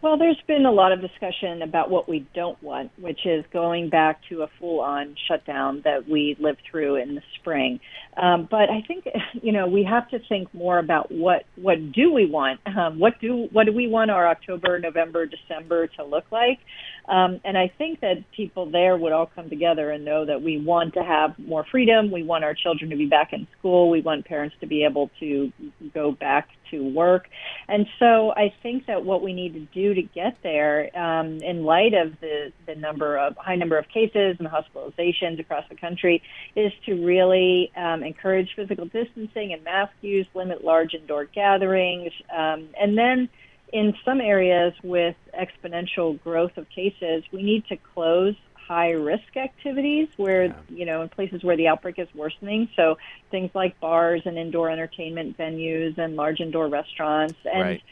Well, 0.00 0.16
there's 0.16 0.40
been 0.46 0.64
a 0.64 0.70
lot 0.70 0.92
of 0.92 1.00
discussion 1.00 1.60
about 1.62 1.90
what 1.90 2.08
we 2.08 2.24
don't 2.32 2.62
want, 2.62 2.92
which 3.00 3.26
is 3.26 3.44
going 3.52 3.90
back 3.90 4.20
to 4.28 4.42
a 4.42 4.46
full-on 4.60 5.16
shutdown 5.26 5.82
that 5.84 6.08
we 6.08 6.36
lived 6.38 6.60
through 6.70 7.02
in 7.02 7.16
the 7.16 7.22
spring. 7.40 7.80
Um, 8.16 8.46
but 8.48 8.70
I 8.70 8.82
think 8.86 9.06
you 9.42 9.50
know 9.50 9.66
we 9.66 9.82
have 9.84 10.08
to 10.10 10.18
think 10.28 10.54
more 10.54 10.78
about 10.78 11.10
what 11.10 11.44
what 11.56 11.92
do 11.92 12.12
we 12.12 12.26
want? 12.26 12.60
Um, 12.66 13.00
what 13.00 13.14
do 13.20 13.48
what 13.52 13.66
do 13.66 13.72
we 13.72 13.88
want 13.88 14.12
our 14.12 14.28
October, 14.28 14.78
November, 14.78 15.26
December 15.26 15.88
to 15.88 16.04
look 16.04 16.24
like? 16.30 16.60
Um, 17.08 17.40
and 17.44 17.58
I 17.58 17.72
think 17.76 18.00
that 18.00 18.18
people 18.36 18.70
there 18.70 18.96
would 18.96 19.12
all 19.12 19.30
come 19.34 19.50
together 19.50 19.90
and 19.90 20.04
know 20.04 20.26
that 20.26 20.42
we 20.42 20.60
want 20.60 20.94
to 20.94 21.02
have 21.02 21.36
more 21.38 21.64
freedom. 21.70 22.12
We 22.12 22.22
want 22.22 22.44
our 22.44 22.54
children 22.54 22.90
to 22.90 22.96
be 22.96 23.06
back 23.06 23.32
in 23.32 23.48
school. 23.58 23.90
We 23.90 24.00
want 24.02 24.26
parents 24.26 24.54
to 24.60 24.66
be 24.66 24.84
able 24.84 25.10
to 25.18 25.50
go 25.92 26.12
back 26.12 26.48
to 26.70 26.82
work. 26.82 27.28
And 27.68 27.86
so 27.98 28.32
I 28.32 28.52
think 28.62 28.86
that 28.86 29.04
what 29.04 29.22
we 29.22 29.32
need 29.32 29.54
to 29.54 29.60
do 29.60 29.94
to 29.94 30.02
get 30.02 30.38
there, 30.42 30.90
um, 30.98 31.42
in 31.42 31.64
light 31.64 31.94
of 31.94 32.18
the, 32.20 32.52
the 32.66 32.74
number 32.74 33.16
of 33.16 33.36
high 33.36 33.56
number 33.56 33.78
of 33.78 33.88
cases 33.88 34.36
and 34.38 34.48
hospitalizations 34.48 35.40
across 35.40 35.64
the 35.68 35.76
country, 35.76 36.22
is 36.56 36.72
to 36.86 36.94
really 37.04 37.70
um, 37.76 38.02
encourage 38.02 38.54
physical 38.54 38.86
distancing 38.86 39.52
and 39.52 39.62
mask 39.64 39.92
use, 40.00 40.26
limit 40.34 40.64
large 40.64 40.94
indoor 40.94 41.24
gatherings, 41.24 42.12
um, 42.36 42.68
and 42.80 42.96
then 42.96 43.28
in 43.72 43.94
some 44.04 44.20
areas 44.20 44.72
with 44.82 45.16
exponential 45.38 46.20
growth 46.22 46.56
of 46.56 46.68
cases, 46.70 47.22
we 47.32 47.42
need 47.42 47.66
to 47.66 47.76
close 47.76 48.34
high 48.68 48.90
risk 48.90 49.36
activities 49.36 50.08
where, 50.18 50.44
yeah. 50.44 50.54
you 50.68 50.84
know, 50.84 51.00
in 51.00 51.08
places 51.08 51.42
where 51.42 51.56
the 51.56 51.66
outbreak 51.66 51.98
is 51.98 52.08
worsening. 52.14 52.68
So 52.76 52.98
things 53.30 53.50
like 53.54 53.80
bars 53.80 54.22
and 54.26 54.36
indoor 54.36 54.70
entertainment 54.70 55.38
venues 55.38 55.96
and 55.96 56.16
large 56.16 56.40
indoor 56.40 56.68
restaurants. 56.68 57.36
And 57.50 57.62
right. 57.62 57.82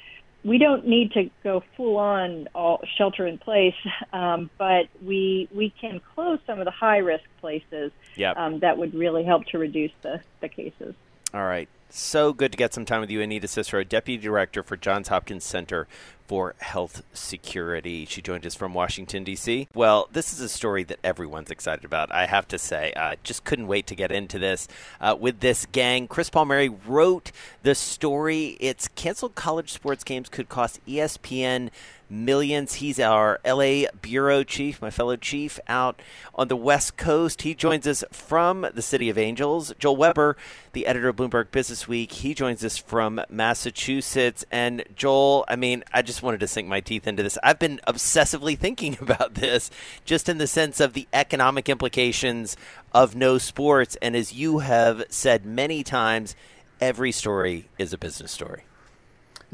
we 0.45 0.59
don't 0.59 0.87
need 0.87 1.13
to 1.13 1.31
go 1.43 1.65
full 1.77 1.97
on 1.97 2.49
all 2.55 2.83
shelter 2.99 3.27
in 3.27 3.39
place, 3.39 3.75
um, 4.13 4.51
but 4.59 4.89
we, 5.03 5.49
we 5.53 5.73
can 5.81 6.01
close 6.15 6.39
some 6.47 6.59
of 6.59 6.67
the 6.67 6.71
high 6.71 6.99
risk 6.99 7.25
places 7.41 7.91
yep. 8.15 8.37
um, 8.37 8.61
that 8.61 8.77
would 8.77 8.95
really 8.95 9.25
help 9.25 9.47
to 9.47 9.59
reduce 9.59 9.93
the, 10.03 10.21
the 10.43 10.49
cases. 10.49 10.95
All 11.33 11.45
right. 11.45 11.69
So 11.89 12.33
good 12.33 12.53
to 12.53 12.59
get 12.59 12.75
some 12.75 12.85
time 12.85 13.01
with 13.01 13.11
you, 13.11 13.23
Anita 13.23 13.49
Cicero, 13.49 13.83
Deputy 13.83 14.23
Director 14.23 14.63
for 14.63 14.77
Johns 14.77 15.09
Hopkins 15.09 15.45
Center 15.45 15.87
for 16.27 16.55
Health 16.59 17.03
Security. 17.13 18.05
She 18.07 18.21
joined 18.23 18.47
us 18.47 18.55
from 18.55 18.75
Washington, 18.75 19.25
D.C. 19.25 19.69
Well, 19.75 20.09
this 20.13 20.33
is 20.33 20.41
a 20.41 20.49
story 20.49 20.85
that 20.85 20.99
everyone's 21.05 21.51
excited 21.51 21.85
about, 21.85 22.13
I 22.13 22.27
have 22.27 22.49
to 22.49 22.59
say. 22.59 22.93
I 22.97 23.17
just 23.23 23.45
couldn't 23.45 23.67
wait 23.67 23.87
to 23.89 23.95
get 23.95 24.11
into 24.11 24.39
this 24.39 24.69
uh, 25.01 25.17
with 25.19 25.41
this 25.41 25.67
gang. 25.67 26.09
Chris 26.09 26.31
Palmeri 26.31 26.77
wrote 26.87 27.33
the 27.63 27.75
story. 27.75 28.57
It's 28.61 28.89
canceled 28.89 29.35
college 29.35 29.73
sports 29.73 30.05
games 30.05 30.29
could 30.29 30.49
cost 30.49 30.81
ESPN 30.87 31.71
millions. 32.09 32.75
He's 32.75 33.01
our 33.01 33.41
LA 33.45 33.89
bureau 34.01 34.45
chief, 34.45 34.81
my 34.81 34.91
fellow 34.91 35.17
chief 35.17 35.59
out 35.69 36.01
on 36.35 36.49
the 36.49 36.57
West 36.57 36.97
Coast. 36.97 37.43
He 37.43 37.55
joins 37.55 37.87
us 37.87 38.05
from 38.11 38.67
the 38.75 38.83
City 38.83 39.09
of 39.09 39.19
Angels. 39.19 39.73
Joel 39.79 39.97
Weber, 39.97 40.37
the 40.73 40.87
editor 40.87 41.09
of 41.09 41.17
Bloomberg 41.17 41.47
Businessweek, 41.47 42.13
he 42.13 42.35
joins 42.35 42.65
us 42.65 42.77
from 42.77 43.21
Massachusetts. 43.29 44.45
And 44.51 44.85
Joel, 44.95 45.45
I 45.49 45.57
mean, 45.57 45.83
I 45.93 46.03
just 46.03 46.23
wanted 46.23 46.41
to 46.41 46.49
sink 46.49 46.69
my 46.69 46.81
teeth 46.81 47.07
into 47.07 47.23
this. 47.23 47.39
I've 47.43 47.59
been 47.59 47.81
obsessively 47.87 48.59
thinking 48.59 48.99
about 49.01 49.35
this 49.35 49.71
just 50.05 50.29
in 50.29 50.39
the 50.39 50.47
sense 50.47 50.81
of 50.81 50.93
the 50.93 51.09
economic 51.13 51.69
implications 51.69 52.57
of 52.93 53.17
no 53.17 53.39
sports. 53.39 53.97
And 54.03 54.15
as 54.15 54.33
you 54.33 54.59
have 54.59 55.05
said 55.09 55.47
many 55.47 55.83
times, 55.83 56.37
every 56.81 57.13
story 57.13 57.69
is 57.79 57.93
a 57.93 57.99
business 57.99 58.31
story. 58.31 58.66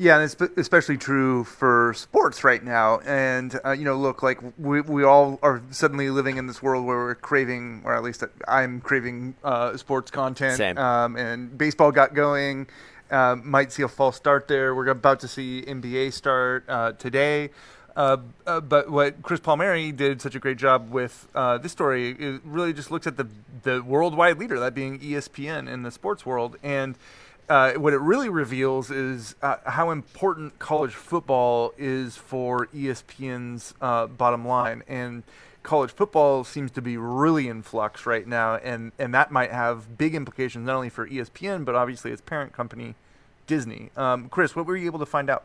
Yeah, 0.02 0.18
and 0.18 0.24
it's 0.24 0.58
especially 0.58 0.96
true 0.96 1.44
for 1.44 1.94
sports 1.94 2.42
right 2.42 2.60
now. 2.60 2.98
And 3.06 3.56
uh, 3.64 3.70
you 3.70 3.84
know, 3.84 3.96
look, 3.96 4.20
like 4.20 4.40
we 4.58 4.80
we 4.80 5.04
all 5.04 5.38
are 5.44 5.62
suddenly 5.70 6.10
living 6.10 6.38
in 6.38 6.48
this 6.48 6.60
world 6.60 6.84
where 6.84 6.96
we're 6.96 7.14
craving, 7.14 7.82
or 7.84 7.94
at 7.94 8.02
least 8.02 8.24
I'm 8.48 8.80
craving 8.80 9.36
uh, 9.44 9.76
sports 9.76 10.10
content. 10.10 10.56
Same. 10.56 10.76
Um, 10.76 11.14
and 11.14 11.56
baseball 11.56 11.92
got 11.92 12.14
going. 12.14 12.66
Uh, 13.12 13.36
might 13.44 13.70
see 13.70 13.84
a 13.84 13.88
false 13.88 14.16
start 14.16 14.48
there. 14.48 14.74
We're 14.74 14.88
about 14.88 15.20
to 15.20 15.28
see 15.28 15.62
NBA 15.68 16.12
start 16.14 16.64
uh, 16.66 16.92
today. 16.92 17.50
Uh, 17.94 18.16
uh, 18.44 18.60
but 18.60 18.90
what 18.90 19.22
Chris 19.22 19.38
Palmeri 19.38 19.94
did 19.96 20.20
such 20.20 20.34
a 20.34 20.40
great 20.40 20.56
job 20.56 20.90
with 20.90 21.28
uh, 21.36 21.58
this 21.58 21.70
story 21.70 22.16
is 22.18 22.40
really 22.42 22.72
just 22.72 22.90
looks 22.90 23.06
at 23.06 23.16
the 23.16 23.28
the 23.62 23.84
worldwide 23.84 24.38
leader, 24.38 24.58
that 24.58 24.74
being 24.74 24.98
ESPN 24.98 25.72
in 25.72 25.84
the 25.84 25.92
sports 25.92 26.26
world, 26.26 26.56
and 26.60 26.96
uh, 27.48 27.72
what 27.74 27.92
it 27.92 28.00
really 28.00 28.28
reveals 28.28 28.90
is 28.90 29.34
uh, 29.42 29.56
how 29.66 29.90
important 29.90 30.58
college 30.58 30.94
football 30.94 31.72
is 31.76 32.16
for 32.16 32.66
ESPN's 32.68 33.74
uh, 33.80 34.06
bottom 34.06 34.46
line. 34.46 34.82
And 34.86 35.22
college 35.62 35.90
football 35.90 36.44
seems 36.44 36.70
to 36.72 36.82
be 36.82 36.96
really 36.96 37.48
in 37.48 37.62
flux 37.62 38.06
right 38.06 38.26
now, 38.26 38.56
and, 38.56 38.92
and 38.98 39.12
that 39.14 39.30
might 39.30 39.50
have 39.50 39.98
big 39.98 40.14
implications 40.14 40.66
not 40.66 40.76
only 40.76 40.88
for 40.88 41.08
ESPN, 41.08 41.64
but 41.64 41.74
obviously 41.74 42.10
its 42.10 42.20
parent 42.20 42.52
company, 42.52 42.94
Disney. 43.46 43.90
Um, 43.96 44.28
Chris, 44.28 44.56
what 44.56 44.66
were 44.66 44.76
you 44.76 44.86
able 44.86 44.98
to 44.98 45.06
find 45.06 45.30
out? 45.30 45.44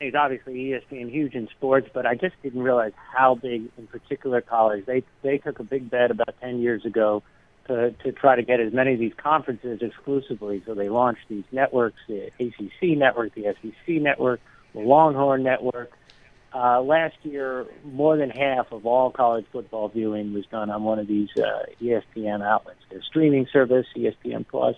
It's 0.00 0.14
obviously 0.14 0.54
ESPN 0.54 1.10
huge 1.10 1.34
in 1.34 1.48
sports, 1.48 1.88
but 1.92 2.06
I 2.06 2.14
just 2.14 2.40
didn't 2.42 2.62
realize 2.62 2.92
how 3.12 3.34
big, 3.34 3.68
in 3.76 3.86
particular, 3.88 4.40
college. 4.40 4.86
They 4.86 5.02
they 5.22 5.38
took 5.38 5.58
a 5.58 5.64
big 5.64 5.90
bet 5.90 6.12
about 6.12 6.34
ten 6.40 6.60
years 6.60 6.84
ago 6.84 7.24
to, 7.68 7.92
to 8.02 8.12
try 8.12 8.36
to 8.36 8.42
get 8.42 8.60
as 8.60 8.72
many 8.72 8.94
of 8.94 8.98
these 8.98 9.12
conferences 9.16 9.80
exclusively. 9.82 10.62
So 10.66 10.74
they 10.74 10.88
launched 10.88 11.28
these 11.28 11.44
networks, 11.52 11.98
the 12.08 12.30
ACC 12.40 12.98
network, 12.98 13.34
the 13.34 13.54
SEC 13.62 13.96
network, 14.02 14.40
the 14.74 14.80
Longhorn 14.80 15.42
network. 15.42 15.92
Uh, 16.52 16.80
last 16.80 17.16
year, 17.22 17.66
more 17.84 18.16
than 18.16 18.30
half 18.30 18.72
of 18.72 18.86
all 18.86 19.10
college 19.10 19.44
football 19.52 19.88
viewing 19.88 20.32
was 20.32 20.46
done 20.46 20.70
on 20.70 20.82
one 20.82 20.98
of 20.98 21.06
these 21.06 21.28
uh, 21.36 21.64
ESPN 21.80 22.42
outlets. 22.42 22.80
Their 22.90 23.02
streaming 23.02 23.46
service, 23.52 23.86
ESPN 23.94 24.46
Plus, 24.48 24.74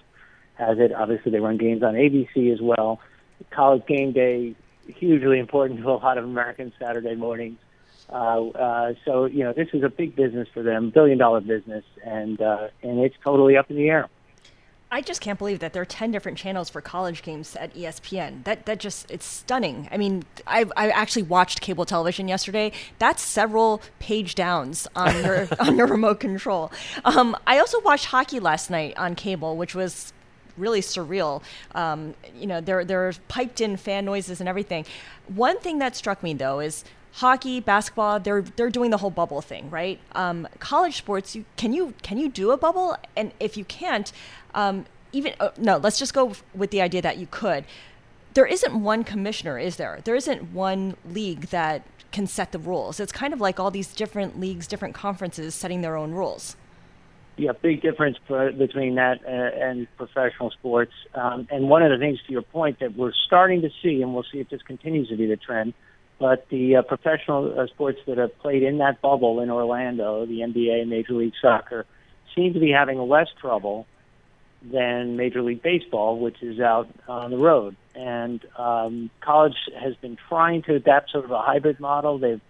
has 0.54 0.78
it. 0.78 0.92
Obviously, 0.92 1.30
they 1.30 1.38
run 1.38 1.58
games 1.58 1.84
on 1.84 1.94
ABC 1.94 2.52
as 2.52 2.60
well. 2.60 3.00
College 3.50 3.86
game 3.86 4.12
day, 4.12 4.56
hugely 4.88 5.38
important 5.38 5.80
to 5.80 5.88
a 5.88 5.92
lot 5.92 6.18
of 6.18 6.24
Americans 6.24 6.72
Saturday 6.78 7.14
mornings. 7.14 7.58
Uh, 8.10 8.48
uh, 8.48 8.94
so 9.04 9.26
you 9.26 9.44
know, 9.44 9.52
this 9.52 9.68
is 9.72 9.82
a 9.82 9.88
big 9.88 10.16
business 10.16 10.48
for 10.52 10.62
them, 10.62 10.90
billion 10.90 11.18
dollar 11.18 11.40
business, 11.40 11.84
and 12.04 12.40
uh, 12.40 12.68
and 12.82 13.00
it's 13.00 13.14
totally 13.24 13.56
up 13.56 13.70
in 13.70 13.76
the 13.76 13.88
air. 13.88 14.08
I 14.92 15.02
just 15.02 15.20
can't 15.20 15.38
believe 15.38 15.60
that 15.60 15.72
there 15.72 15.82
are 15.82 15.86
ten 15.86 16.10
different 16.10 16.36
channels 16.36 16.68
for 16.68 16.80
college 16.80 17.22
games 17.22 17.54
at 17.54 17.72
ESPN. 17.74 18.42
That 18.42 18.66
that 18.66 18.80
just 18.80 19.08
it's 19.10 19.24
stunning. 19.24 19.88
I 19.92 19.96
mean, 19.96 20.24
I 20.46 20.64
I 20.76 20.90
actually 20.90 21.22
watched 21.22 21.60
cable 21.60 21.84
television 21.84 22.26
yesterday. 22.26 22.72
That's 22.98 23.22
several 23.22 23.80
page 24.00 24.34
downs 24.34 24.88
on 24.96 25.22
your 25.22 25.48
on 25.60 25.76
your 25.76 25.86
remote 25.86 26.18
control. 26.18 26.72
Um, 27.04 27.36
I 27.46 27.58
also 27.58 27.80
watched 27.82 28.06
hockey 28.06 28.40
last 28.40 28.70
night 28.70 28.96
on 28.96 29.14
cable, 29.14 29.56
which 29.56 29.76
was 29.76 30.12
really 30.56 30.80
surreal. 30.80 31.42
Um, 31.76 32.14
you 32.34 32.48
know, 32.48 32.60
there 32.60 32.84
there 32.84 33.06
are 33.06 33.12
piped 33.28 33.60
in 33.60 33.76
fan 33.76 34.04
noises 34.04 34.40
and 34.40 34.48
everything. 34.48 34.84
One 35.28 35.60
thing 35.60 35.78
that 35.78 35.94
struck 35.94 36.24
me 36.24 36.34
though 36.34 36.58
is 36.58 36.84
hockey, 37.12 37.60
basketball, 37.60 38.20
they're 38.20 38.42
they're 38.42 38.70
doing 38.70 38.90
the 38.90 38.98
whole 38.98 39.10
bubble 39.10 39.40
thing, 39.40 39.70
right? 39.70 39.98
Um, 40.12 40.48
college 40.58 40.96
sports, 40.96 41.34
you, 41.34 41.44
can 41.56 41.72
you 41.72 41.94
can 42.02 42.18
you 42.18 42.28
do 42.28 42.50
a 42.50 42.56
bubble? 42.56 42.96
And 43.16 43.32
if 43.40 43.56
you 43.56 43.64
can't, 43.64 44.12
um, 44.54 44.86
even 45.12 45.34
uh, 45.40 45.50
no, 45.58 45.76
let's 45.76 45.98
just 45.98 46.14
go 46.14 46.32
with 46.54 46.70
the 46.70 46.80
idea 46.80 47.02
that 47.02 47.18
you 47.18 47.26
could. 47.30 47.64
There 48.34 48.46
isn't 48.46 48.74
one 48.74 49.02
commissioner, 49.02 49.58
is 49.58 49.76
there? 49.76 50.00
There 50.04 50.14
isn't 50.14 50.52
one 50.52 50.96
league 51.04 51.46
that 51.46 51.82
can 52.12 52.26
set 52.26 52.52
the 52.52 52.58
rules. 52.58 53.00
It's 53.00 53.12
kind 53.12 53.32
of 53.32 53.40
like 53.40 53.58
all 53.58 53.70
these 53.70 53.92
different 53.92 54.38
leagues, 54.38 54.66
different 54.66 54.94
conferences 54.94 55.54
setting 55.54 55.80
their 55.80 55.96
own 55.96 56.12
rules. 56.12 56.56
Yeah, 57.36 57.52
big 57.52 57.80
difference 57.80 58.18
between 58.28 58.96
that 58.96 59.20
uh, 59.24 59.30
and 59.30 59.86
professional 59.96 60.50
sports. 60.50 60.92
Um, 61.14 61.48
and 61.50 61.70
one 61.70 61.82
of 61.82 61.90
the 61.90 61.98
things, 61.98 62.18
to 62.26 62.32
your 62.32 62.42
point, 62.42 62.80
that 62.80 62.96
we're 62.96 63.14
starting 63.26 63.62
to 63.62 63.70
see, 63.82 64.02
and 64.02 64.14
we'll 64.14 64.26
see 64.30 64.40
if 64.40 64.50
this 64.50 64.60
continues 64.62 65.08
to 65.08 65.16
be 65.16 65.26
the 65.26 65.36
trend, 65.36 65.72
but 66.20 66.46
the 66.50 66.76
uh, 66.76 66.82
professional 66.82 67.58
uh, 67.58 67.66
sports 67.68 67.98
that 68.06 68.18
have 68.18 68.38
played 68.38 68.62
in 68.62 68.78
that 68.78 69.00
bubble 69.00 69.40
in 69.40 69.50
Orlando, 69.50 70.26
the 70.26 70.40
NBA 70.40 70.86
Major 70.86 71.14
League 71.14 71.32
Soccer, 71.40 71.86
seem 72.36 72.52
to 72.52 72.60
be 72.60 72.70
having 72.70 72.98
less 72.98 73.28
trouble 73.40 73.86
than 74.62 75.16
Major 75.16 75.40
League 75.42 75.62
Baseball, 75.62 76.18
which 76.18 76.42
is 76.42 76.60
out 76.60 76.88
on 77.08 77.30
the 77.30 77.38
road. 77.38 77.74
And 77.94 78.44
um, 78.58 79.10
college 79.22 79.56
has 79.80 79.96
been 79.96 80.18
trying 80.28 80.62
to 80.64 80.74
adapt 80.74 81.10
sort 81.10 81.24
of 81.24 81.30
a 81.30 81.40
hybrid 81.40 81.80
model. 81.80 82.18
They've 82.18 82.40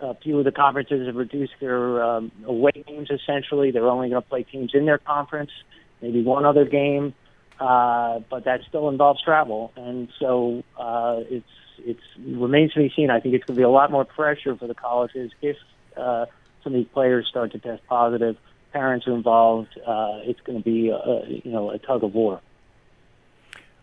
a 0.00 0.16
few 0.16 0.40
of 0.40 0.44
the 0.44 0.50
conferences 0.50 1.06
have 1.06 1.14
reduced 1.14 1.52
their 1.60 2.02
um, 2.02 2.32
away 2.44 2.72
games. 2.86 3.08
Essentially, 3.08 3.70
they're 3.70 3.88
only 3.88 4.08
going 4.08 4.20
to 4.20 4.28
play 4.28 4.42
teams 4.42 4.72
in 4.74 4.84
their 4.84 4.98
conference, 4.98 5.52
maybe 6.00 6.24
one 6.24 6.44
other 6.44 6.64
game, 6.64 7.14
uh, 7.60 8.18
but 8.28 8.44
that 8.46 8.62
still 8.68 8.88
involves 8.88 9.22
travel, 9.22 9.72
and 9.76 10.08
so 10.18 10.64
uh, 10.76 11.20
it's 11.30 11.46
it's 11.78 12.00
remains 12.18 12.72
to 12.74 12.80
be 12.80 12.92
seen. 12.94 13.10
I 13.10 13.20
think 13.20 13.34
it's 13.34 13.44
going 13.44 13.56
to 13.56 13.60
be 13.60 13.64
a 13.64 13.68
lot 13.70 13.90
more 13.90 14.04
pressure 14.04 14.56
for 14.56 14.66
the 14.66 14.74
colleges 14.74 15.32
if 15.40 15.56
uh, 15.96 16.26
some 16.62 16.74
of 16.74 16.78
these 16.78 16.88
players 16.92 17.26
start 17.28 17.52
to 17.52 17.58
test 17.58 17.82
positive. 17.86 18.36
Parents 18.72 19.06
are 19.06 19.14
involved. 19.14 19.78
Uh, 19.78 20.20
it's 20.22 20.40
going 20.40 20.58
to 20.58 20.64
be 20.64 20.88
a, 20.88 21.40
you 21.44 21.52
know 21.52 21.70
a 21.70 21.78
tug 21.78 22.04
of 22.04 22.14
war. 22.14 22.40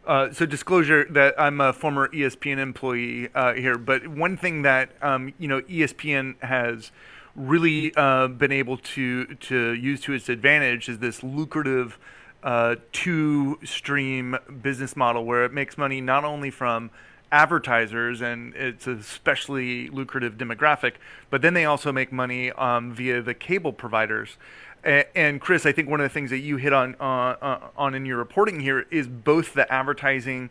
Uh, 0.05 0.31
so 0.31 0.45
disclosure 0.45 1.05
that 1.09 1.35
I'm 1.37 1.61
a 1.61 1.71
former 1.73 2.07
ESPN 2.07 2.57
employee 2.57 3.29
uh, 3.35 3.53
here, 3.53 3.77
but 3.77 4.07
one 4.07 4.37
thing 4.37 4.63
that 4.63 4.91
um, 5.01 5.33
you 5.37 5.47
know 5.47 5.61
ESPN 5.61 6.41
has 6.41 6.91
really 7.35 7.93
uh, 7.95 8.27
been 8.27 8.51
able 8.51 8.77
to 8.77 9.25
to 9.35 9.73
use 9.73 10.01
to 10.01 10.13
its 10.13 10.29
advantage 10.29 10.89
is 10.89 10.99
this 10.99 11.23
lucrative 11.23 11.99
uh, 12.43 12.75
two 12.91 13.59
stream 13.63 14.37
business 14.61 14.95
model 14.95 15.25
where 15.25 15.43
it 15.43 15.53
makes 15.53 15.77
money 15.77 16.01
not 16.01 16.23
only 16.23 16.49
from 16.49 16.89
advertisers 17.31 18.21
and 18.21 18.55
it's 18.55 18.87
especially 18.87 19.89
lucrative 19.89 20.37
demographic, 20.37 20.93
but 21.29 21.41
then 21.41 21.53
they 21.53 21.65
also 21.65 21.91
make 21.91 22.11
money 22.11 22.51
um, 22.51 22.93
via 22.93 23.21
the 23.21 23.33
cable 23.33 23.73
providers. 23.73 24.37
And, 24.81 25.41
Chris, 25.41 25.65
I 25.65 25.73
think 25.73 25.89
one 25.89 25.99
of 25.99 26.05
the 26.05 26.13
things 26.13 26.29
that 26.29 26.37
you 26.37 26.55
hit 26.55 26.71
on 26.71 26.95
uh, 27.01 27.67
on 27.75 27.95
in 27.95 28.05
your 28.05 28.17
reporting 28.17 28.61
here 28.61 28.85
is 28.89 29.07
both 29.07 29.53
the 29.53 29.69
advertising 29.71 30.49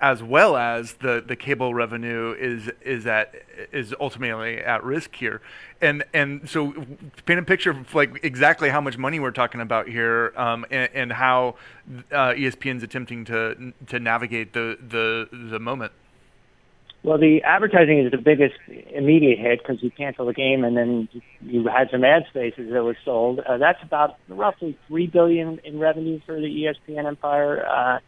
as 0.00 0.22
well 0.22 0.56
as 0.56 0.94
the, 0.94 1.22
the 1.24 1.36
cable 1.36 1.74
revenue 1.74 2.34
is 2.38 2.70
is 2.82 3.06
at 3.06 3.34
is 3.72 3.94
ultimately 4.00 4.58
at 4.58 4.82
risk 4.84 5.14
here, 5.14 5.40
and 5.80 6.04
and 6.12 6.48
so 6.48 6.72
paint 7.26 7.40
a 7.40 7.42
picture 7.42 7.70
of 7.70 7.94
like 7.94 8.20
exactly 8.22 8.68
how 8.70 8.80
much 8.80 8.98
money 8.98 9.20
we're 9.20 9.30
talking 9.30 9.60
about 9.60 9.88
here, 9.88 10.32
um, 10.36 10.64
and, 10.70 10.90
and, 10.94 11.12
how 11.12 11.56
uh, 12.12 12.30
ESPN's 12.30 12.82
attempting 12.82 13.24
to 13.26 13.72
to 13.86 13.98
navigate 13.98 14.52
the 14.52 14.78
the 14.80 15.28
the 15.32 15.58
moment. 15.58 15.92
Well, 17.04 17.18
the 17.18 17.42
advertising 17.44 18.00
is 18.00 18.10
the 18.10 18.18
biggest 18.18 18.56
immediate 18.90 19.38
hit 19.38 19.60
because 19.60 19.82
you 19.82 19.90
cancel 19.90 20.26
the 20.26 20.32
game 20.32 20.64
and 20.64 20.76
then 20.76 21.08
you 21.40 21.66
had 21.68 21.90
some 21.90 22.04
ad 22.04 22.24
spaces 22.28 22.72
that 22.72 22.82
were 22.82 22.96
sold. 23.04 23.38
Uh, 23.38 23.56
that's 23.56 23.82
about 23.82 24.16
roughly 24.28 24.76
three 24.88 25.06
billion 25.06 25.60
in 25.62 25.78
revenue 25.78 26.20
for 26.26 26.34
the 26.40 26.46
ESPN 26.88 27.06
empire. 27.06 27.64
Uh, 27.64 27.98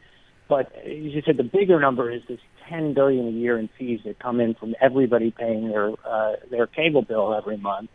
but 0.50 0.74
as 0.76 0.84
you 0.84 1.22
said, 1.24 1.36
the 1.36 1.44
bigger 1.44 1.80
number 1.80 2.10
is 2.10 2.22
this 2.28 2.40
10 2.68 2.92
billion 2.92 3.28
a 3.28 3.30
year 3.30 3.56
in 3.56 3.70
fees 3.78 4.00
that 4.04 4.18
come 4.18 4.40
in 4.40 4.54
from 4.54 4.74
everybody 4.82 5.30
paying 5.30 5.68
their 5.68 5.92
uh, 6.04 6.32
their 6.50 6.66
cable 6.66 7.02
bill 7.02 7.32
every 7.34 7.56
month. 7.56 7.88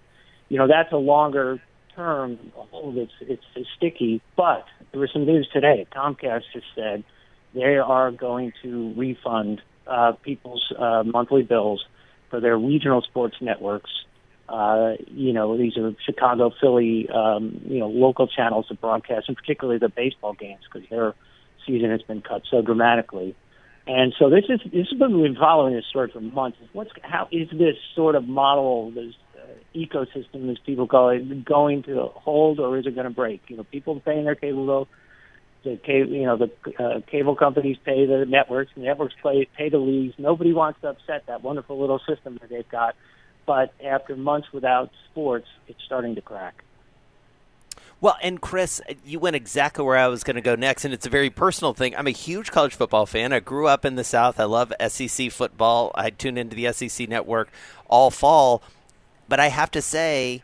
You 0.47 0.57
know, 0.57 0.67
that's 0.67 0.91
a 0.93 0.97
longer 0.97 1.61
term 1.95 2.39
hold. 2.55 2.97
It's 2.97 3.11
it's 3.21 3.69
sticky. 3.75 4.21
But 4.37 4.65
there 4.91 5.01
was 5.01 5.09
some 5.11 5.25
news 5.25 5.49
today. 5.51 5.85
Comcast 5.93 6.43
just 6.53 6.65
said 6.73 7.03
they 7.53 7.75
are 7.77 8.11
going 8.11 8.53
to 8.63 8.93
refund 8.95 9.61
uh, 9.85 10.13
people's 10.23 10.73
uh, 10.79 11.03
monthly 11.03 11.43
bills 11.43 11.83
for 12.29 12.39
their 12.39 12.57
regional 12.57 13.01
sports 13.01 13.35
networks. 13.41 13.91
Uh, 14.47 14.93
you 15.07 15.33
know, 15.33 15.57
these 15.57 15.75
are 15.77 15.93
Chicago, 16.05 16.51
Philly, 16.61 17.09
um, 17.13 17.61
you 17.65 17.79
know, 17.79 17.87
local 17.87 18.27
channels 18.27 18.67
that 18.69 18.79
broadcast, 18.79 19.27
and 19.27 19.35
particularly 19.35 19.79
the 19.79 19.89
baseball 19.89 20.33
games 20.33 20.61
because 20.71 20.87
they're 20.89 21.15
season 21.65 21.91
has 21.91 22.01
been 22.01 22.21
cut 22.21 22.43
so 22.49 22.61
dramatically. 22.61 23.35
And 23.87 24.13
so 24.17 24.29
this 24.29 24.45
is 24.49 24.59
this 24.71 24.87
has 24.89 24.99
been 24.99 25.19
we've 25.19 25.31
been 25.31 25.39
following 25.39 25.75
this 25.75 25.85
story 25.89 26.09
for 26.11 26.19
months. 26.19 26.57
What's 26.73 26.89
how 27.03 27.27
is 27.31 27.49
this 27.51 27.75
sort 27.95 28.15
of 28.15 28.27
model, 28.27 28.91
this 28.91 29.13
uh, 29.37 29.45
ecosystem, 29.75 30.51
as 30.51 30.57
people 30.65 30.87
call 30.87 31.09
it, 31.09 31.45
going 31.45 31.83
to 31.83 32.09
hold 32.15 32.59
or 32.59 32.77
is 32.79 32.87
it 32.87 32.95
going 32.95 33.05
to 33.05 33.13
break? 33.13 33.41
You 33.47 33.57
know, 33.57 33.63
people 33.63 33.99
paying 33.99 34.25
their 34.25 34.33
cable 34.33 34.65
bill, 34.65 34.87
the 35.63 35.77
cable, 35.77 36.11
you 36.11 36.25
know, 36.25 36.37
the 36.37 36.83
uh, 36.83 37.01
cable 37.11 37.35
companies 37.35 37.77
pay 37.85 38.07
the 38.07 38.25
networks, 38.27 38.71
the 38.75 38.81
networks 38.81 39.13
pay 39.21 39.47
pay 39.55 39.69
the 39.69 39.77
leagues. 39.77 40.15
Nobody 40.17 40.51
wants 40.51 40.81
to 40.81 40.89
upset 40.89 41.27
that 41.27 41.43
wonderful 41.43 41.79
little 41.79 41.99
system 42.09 42.39
that 42.41 42.49
they've 42.49 42.69
got. 42.69 42.95
But 43.45 43.71
after 43.85 44.15
months 44.15 44.47
without 44.51 44.89
sports, 45.11 45.47
it's 45.67 45.79
starting 45.85 46.15
to 46.15 46.21
crack. 46.21 46.64
Well, 48.05 48.19
and 48.21 48.39
Chris, 48.39 48.81
you 49.03 49.17
went 49.17 49.35
exactly 49.35 49.83
where 49.83 49.97
I 49.97 50.09
was 50.09 50.23
going 50.23 50.35
to 50.35 50.41
go 50.41 50.53
next, 50.53 50.85
and 50.85 50.93
it's 50.93 51.07
a 51.07 51.09
very 51.09 51.31
personal 51.31 51.73
thing. 51.73 51.95
I'm 51.95 52.05
a 52.05 52.11
huge 52.11 52.51
college 52.51 52.75
football 52.75 53.07
fan. 53.07 53.33
I 53.33 53.39
grew 53.39 53.65
up 53.65 53.83
in 53.83 53.95
the 53.95 54.03
South. 54.03 54.39
I 54.39 54.43
love 54.43 54.71
SEC 54.89 55.31
football. 55.31 55.91
I 55.95 56.11
tune 56.11 56.37
into 56.37 56.55
the 56.55 56.71
SEC 56.71 57.09
network 57.09 57.49
all 57.87 58.11
fall. 58.11 58.61
But 59.27 59.39
I 59.39 59.47
have 59.47 59.71
to 59.71 59.81
say, 59.81 60.43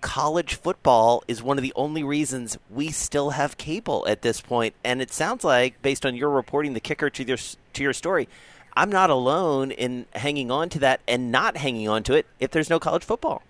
college 0.00 0.54
football 0.54 1.22
is 1.28 1.42
one 1.42 1.58
of 1.58 1.62
the 1.62 1.74
only 1.76 2.02
reasons 2.02 2.56
we 2.70 2.90
still 2.90 3.28
have 3.28 3.58
cable 3.58 4.06
at 4.08 4.22
this 4.22 4.40
point. 4.40 4.74
And 4.82 5.02
it 5.02 5.12
sounds 5.12 5.44
like, 5.44 5.82
based 5.82 6.06
on 6.06 6.16
your 6.16 6.30
reporting, 6.30 6.72
the 6.72 6.80
kicker 6.80 7.10
to 7.10 7.24
your 7.24 7.36
to 7.74 7.82
your 7.82 7.92
story, 7.92 8.26
I'm 8.74 8.88
not 8.88 9.10
alone 9.10 9.70
in 9.70 10.06
hanging 10.14 10.50
on 10.50 10.70
to 10.70 10.78
that 10.78 11.02
and 11.06 11.30
not 11.30 11.58
hanging 11.58 11.88
on 11.88 12.04
to 12.04 12.14
it 12.14 12.24
if 12.40 12.52
there's 12.52 12.70
no 12.70 12.80
college 12.80 13.04
football. 13.04 13.42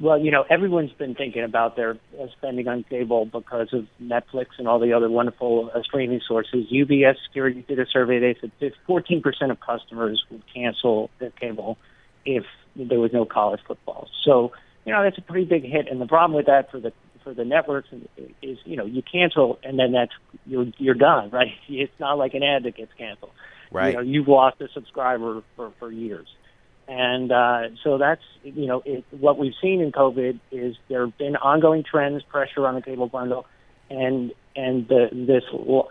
Well, 0.00 0.18
you 0.18 0.30
know, 0.30 0.46
everyone's 0.48 0.92
been 0.92 1.14
thinking 1.14 1.44
about 1.44 1.76
their 1.76 1.98
uh, 2.18 2.26
spending 2.38 2.66
on 2.68 2.84
cable 2.84 3.26
because 3.26 3.68
of 3.74 3.86
Netflix 4.02 4.46
and 4.58 4.66
all 4.66 4.78
the 4.78 4.94
other 4.94 5.10
wonderful 5.10 5.70
uh, 5.74 5.82
streaming 5.82 6.22
sources. 6.26 6.66
UBS 6.72 7.16
Security 7.26 7.62
did 7.68 7.78
a 7.78 7.84
survey. 7.84 8.18
They 8.18 8.36
said 8.40 8.72
14% 8.88 9.22
of 9.50 9.60
customers 9.60 10.24
would 10.30 10.42
cancel 10.52 11.10
their 11.18 11.30
cable 11.30 11.76
if 12.24 12.44
there 12.74 12.98
was 12.98 13.12
no 13.12 13.26
college 13.26 13.60
football. 13.66 14.08
So, 14.24 14.52
you 14.86 14.92
know, 14.92 15.02
that's 15.02 15.18
a 15.18 15.22
pretty 15.22 15.44
big 15.44 15.64
hit. 15.64 15.86
And 15.90 16.00
the 16.00 16.06
problem 16.06 16.34
with 16.34 16.46
that 16.46 16.70
for 16.70 16.80
the 16.80 16.92
for 17.22 17.34
the 17.34 17.44
networks 17.44 17.88
is, 18.40 18.56
you 18.64 18.76
know, 18.76 18.86
you 18.86 19.02
cancel 19.02 19.58
and 19.62 19.78
then 19.78 19.92
that's 19.92 20.12
you're 20.46 20.66
you're 20.78 20.94
done, 20.94 21.28
right? 21.32 21.52
It's 21.68 21.92
not 22.00 22.16
like 22.16 22.32
an 22.32 22.42
ad 22.42 22.62
that 22.62 22.74
gets 22.74 22.92
canceled. 22.96 23.32
Right. 23.70 23.90
You 23.90 23.96
know, 23.96 24.00
you've 24.00 24.28
lost 24.28 24.62
a 24.62 24.68
subscriber 24.72 25.42
for 25.56 25.72
for 25.78 25.92
years. 25.92 26.26
And 26.90 27.30
uh, 27.30 27.68
so 27.84 27.98
that's 27.98 28.22
you 28.42 28.66
know 28.66 28.82
it, 28.84 29.04
what 29.12 29.38
we've 29.38 29.54
seen 29.62 29.80
in 29.80 29.92
COVID 29.92 30.40
is 30.50 30.74
there 30.88 31.02
have 31.02 31.16
been 31.16 31.36
ongoing 31.36 31.84
trends, 31.84 32.24
pressure 32.24 32.66
on 32.66 32.74
the 32.74 32.82
cable 32.82 33.06
bundle, 33.06 33.46
and 33.88 34.32
and 34.56 34.88
the, 34.88 35.08
this 35.12 35.44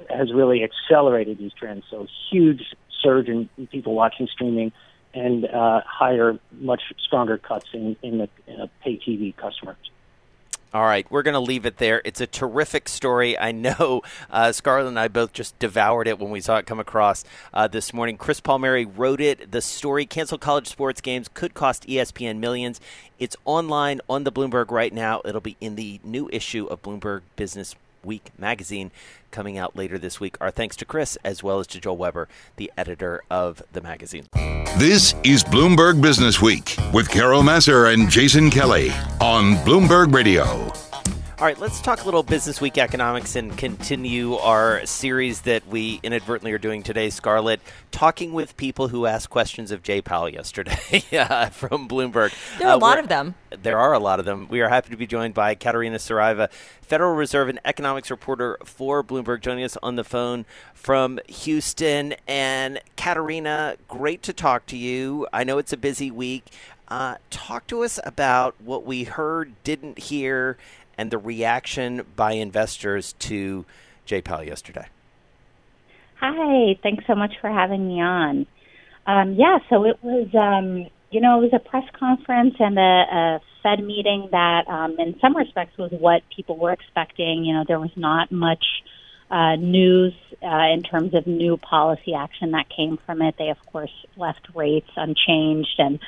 has 0.09 0.33
really 0.33 0.61
accelerated 0.61 1.37
these 1.37 1.53
trends. 1.53 1.85
So 1.89 2.05
huge 2.29 2.75
surge 3.01 3.29
in 3.29 3.49
people 3.71 3.93
watching 3.93 4.27
streaming, 4.27 4.73
and 5.13 5.45
uh, 5.45 5.79
higher, 5.85 6.37
much 6.51 6.81
stronger 7.01 7.37
cuts 7.37 7.67
in 7.71 7.95
in 8.03 8.17
the 8.17 8.29
uh, 8.61 8.67
pay 8.83 8.97
TV 8.97 9.33
customers. 9.33 9.77
All 10.71 10.83
right, 10.83 11.09
we're 11.09 11.23
going 11.23 11.33
to 11.33 11.39
leave 11.39 11.65
it 11.65 11.77
there. 11.77 11.99
It's 12.05 12.21
a 12.21 12.27
terrific 12.27 12.87
story. 12.87 13.35
I 13.35 13.51
know 13.51 14.03
uh, 14.29 14.51
Scarlet 14.51 14.87
and 14.87 14.99
I 14.99 15.07
both 15.07 15.33
just 15.33 15.57
devoured 15.57 16.07
it 16.07 16.19
when 16.19 16.29
we 16.29 16.41
saw 16.41 16.57
it 16.57 16.67
come 16.67 16.79
across 16.79 17.23
uh, 17.55 17.67
this 17.67 17.91
morning. 17.91 18.17
Chris 18.17 18.39
Palmeri 18.39 18.87
wrote 18.95 19.19
it. 19.19 19.51
The 19.51 19.61
story, 19.61 20.05
canceled 20.05 20.41
college 20.41 20.67
sports 20.67 21.01
games 21.01 21.27
could 21.33 21.55
cost 21.55 21.87
ESPN 21.87 22.37
millions. 22.37 22.79
It's 23.17 23.35
online 23.45 23.99
on 24.07 24.25
the 24.25 24.31
Bloomberg 24.31 24.69
right 24.69 24.93
now. 24.93 25.21
It'll 25.25 25.41
be 25.41 25.57
in 25.59 25.75
the 25.75 25.99
new 26.03 26.29
issue 26.31 26.67
of 26.67 26.83
Bloomberg 26.83 27.21
Business 27.35 27.75
Week 28.09 28.31
magazine 28.39 28.89
coming 29.29 29.55
out 29.55 29.75
later 29.75 29.99
this 29.99 30.19
week. 30.19 30.35
Our 30.41 30.49
thanks 30.49 30.75
to 30.77 30.85
Chris 30.85 31.15
as 31.23 31.43
well 31.43 31.59
as 31.59 31.67
to 31.67 31.79
Joel 31.79 31.95
Weber, 31.97 32.27
the 32.55 32.71
editor 32.75 33.21
of 33.29 33.61
the 33.71 33.81
magazine. 33.81 34.25
This 34.79 35.13
is 35.23 35.43
Bloomberg 35.43 36.01
Businessweek 36.01 36.91
with 36.91 37.07
Carol 37.07 37.43
Massar 37.43 37.93
and 37.93 38.09
Jason 38.09 38.49
Kelly 38.49 38.89
on 39.21 39.53
Bloomberg 39.63 40.11
Radio. 40.11 40.68
All 41.39 41.45
right, 41.45 41.57
let's 41.57 41.79
talk 41.79 42.01
a 42.01 42.03
little 42.03 42.21
Businessweek 42.21 42.77
economics 42.77 43.37
and 43.37 43.57
continue 43.57 44.33
our 44.35 44.85
series 44.85 45.39
that 45.43 45.65
we 45.67 46.01
inadvertently 46.03 46.51
are 46.51 46.57
doing 46.57 46.83
today, 46.83 47.09
Scarlet, 47.09 47.61
talking 47.91 48.33
with 48.33 48.57
people 48.57 48.89
who 48.89 49.05
asked 49.05 49.29
questions 49.29 49.71
of 49.71 49.81
Jay 49.81 50.01
Powell 50.01 50.27
yesterday 50.27 50.75
from 51.53 51.87
Bloomberg. 51.87 52.33
There 52.57 52.67
are 52.67 52.73
uh, 52.73 52.75
a 52.75 52.77
lot 52.77 52.99
of 52.99 53.07
them. 53.07 53.35
There 53.51 53.79
are 53.79 53.93
a 53.93 53.99
lot 53.99 54.19
of 54.19 54.25
them. 54.25 54.49
We 54.49 54.59
are 54.59 54.67
happy 54.67 54.89
to 54.89 54.97
be 54.97 55.07
joined 55.07 55.33
by 55.33 55.55
Catarina 55.55 55.95
Saraiva, 55.95 56.51
Federal 56.81 57.15
Reserve 57.15 57.47
and 57.47 57.61
economics 57.63 58.11
reporter 58.11 58.57
for 58.65 59.01
Bloomberg, 59.01 59.39
joining 59.39 59.63
us 59.63 59.77
on 59.81 59.95
the 59.95 60.03
phone 60.03 60.45
from 60.73 61.21
Houston. 61.29 62.15
And 62.27 62.81
Catarina, 62.97 63.77
great 63.87 64.23
to 64.23 64.33
talk 64.33 64.65
to 64.65 64.77
you. 64.77 65.25
I 65.31 65.45
know 65.45 65.57
it's 65.57 65.71
a 65.71 65.77
busy 65.77 66.11
week. 66.11 66.47
Uh, 66.89 67.15
talk 67.29 67.67
to 67.67 67.83
us 67.83 67.99
about 68.03 68.59
what 68.59 68.83
we 68.83 69.03
heard, 69.03 69.53
didn't 69.63 69.99
hear, 69.99 70.57
and 70.99 71.11
the 71.11 71.17
reaction 71.17 72.05
by 72.17 72.33
investors 72.33 73.13
to 73.13 73.65
Powell 74.25 74.43
yesterday. 74.43 74.87
Hi, 76.19 76.77
thanks 76.83 77.05
so 77.07 77.15
much 77.15 77.31
for 77.39 77.49
having 77.49 77.87
me 77.87 78.01
on. 78.01 78.45
Um, 79.07 79.35
yeah, 79.35 79.59
so 79.69 79.85
it 79.85 79.97
was, 80.03 80.27
um, 80.35 80.89
you 81.09 81.21
know, 81.21 81.39
it 81.39 81.43
was 81.43 81.53
a 81.53 81.69
press 81.69 81.85
conference 81.97 82.55
and 82.59 82.77
a, 82.77 82.81
a 82.81 83.41
Fed 83.63 83.81
meeting 83.81 84.27
that, 84.31 84.67
um, 84.67 84.99
in 84.99 85.17
some 85.21 85.37
respects, 85.37 85.77
was 85.77 85.91
what 85.91 86.23
people 86.35 86.57
were 86.57 86.71
expecting. 86.71 87.45
You 87.45 87.53
know, 87.53 87.63
there 87.65 87.79
was 87.79 87.95
not 87.95 88.29
much 88.29 88.65
uh, 89.31 89.55
news 89.55 90.13
uh, 90.43 90.73
in 90.73 90.83
terms 90.83 91.13
of 91.13 91.27
new 91.27 91.55
policy 91.55 92.13
action 92.13 92.51
that 92.51 92.65
came 92.75 92.97
from 93.05 93.21
it. 93.21 93.35
They, 93.37 93.49
of 93.49 93.65
course, 93.71 93.93
left 94.17 94.47
rates 94.53 94.89
unchanged 94.97 95.75
and 95.77 95.99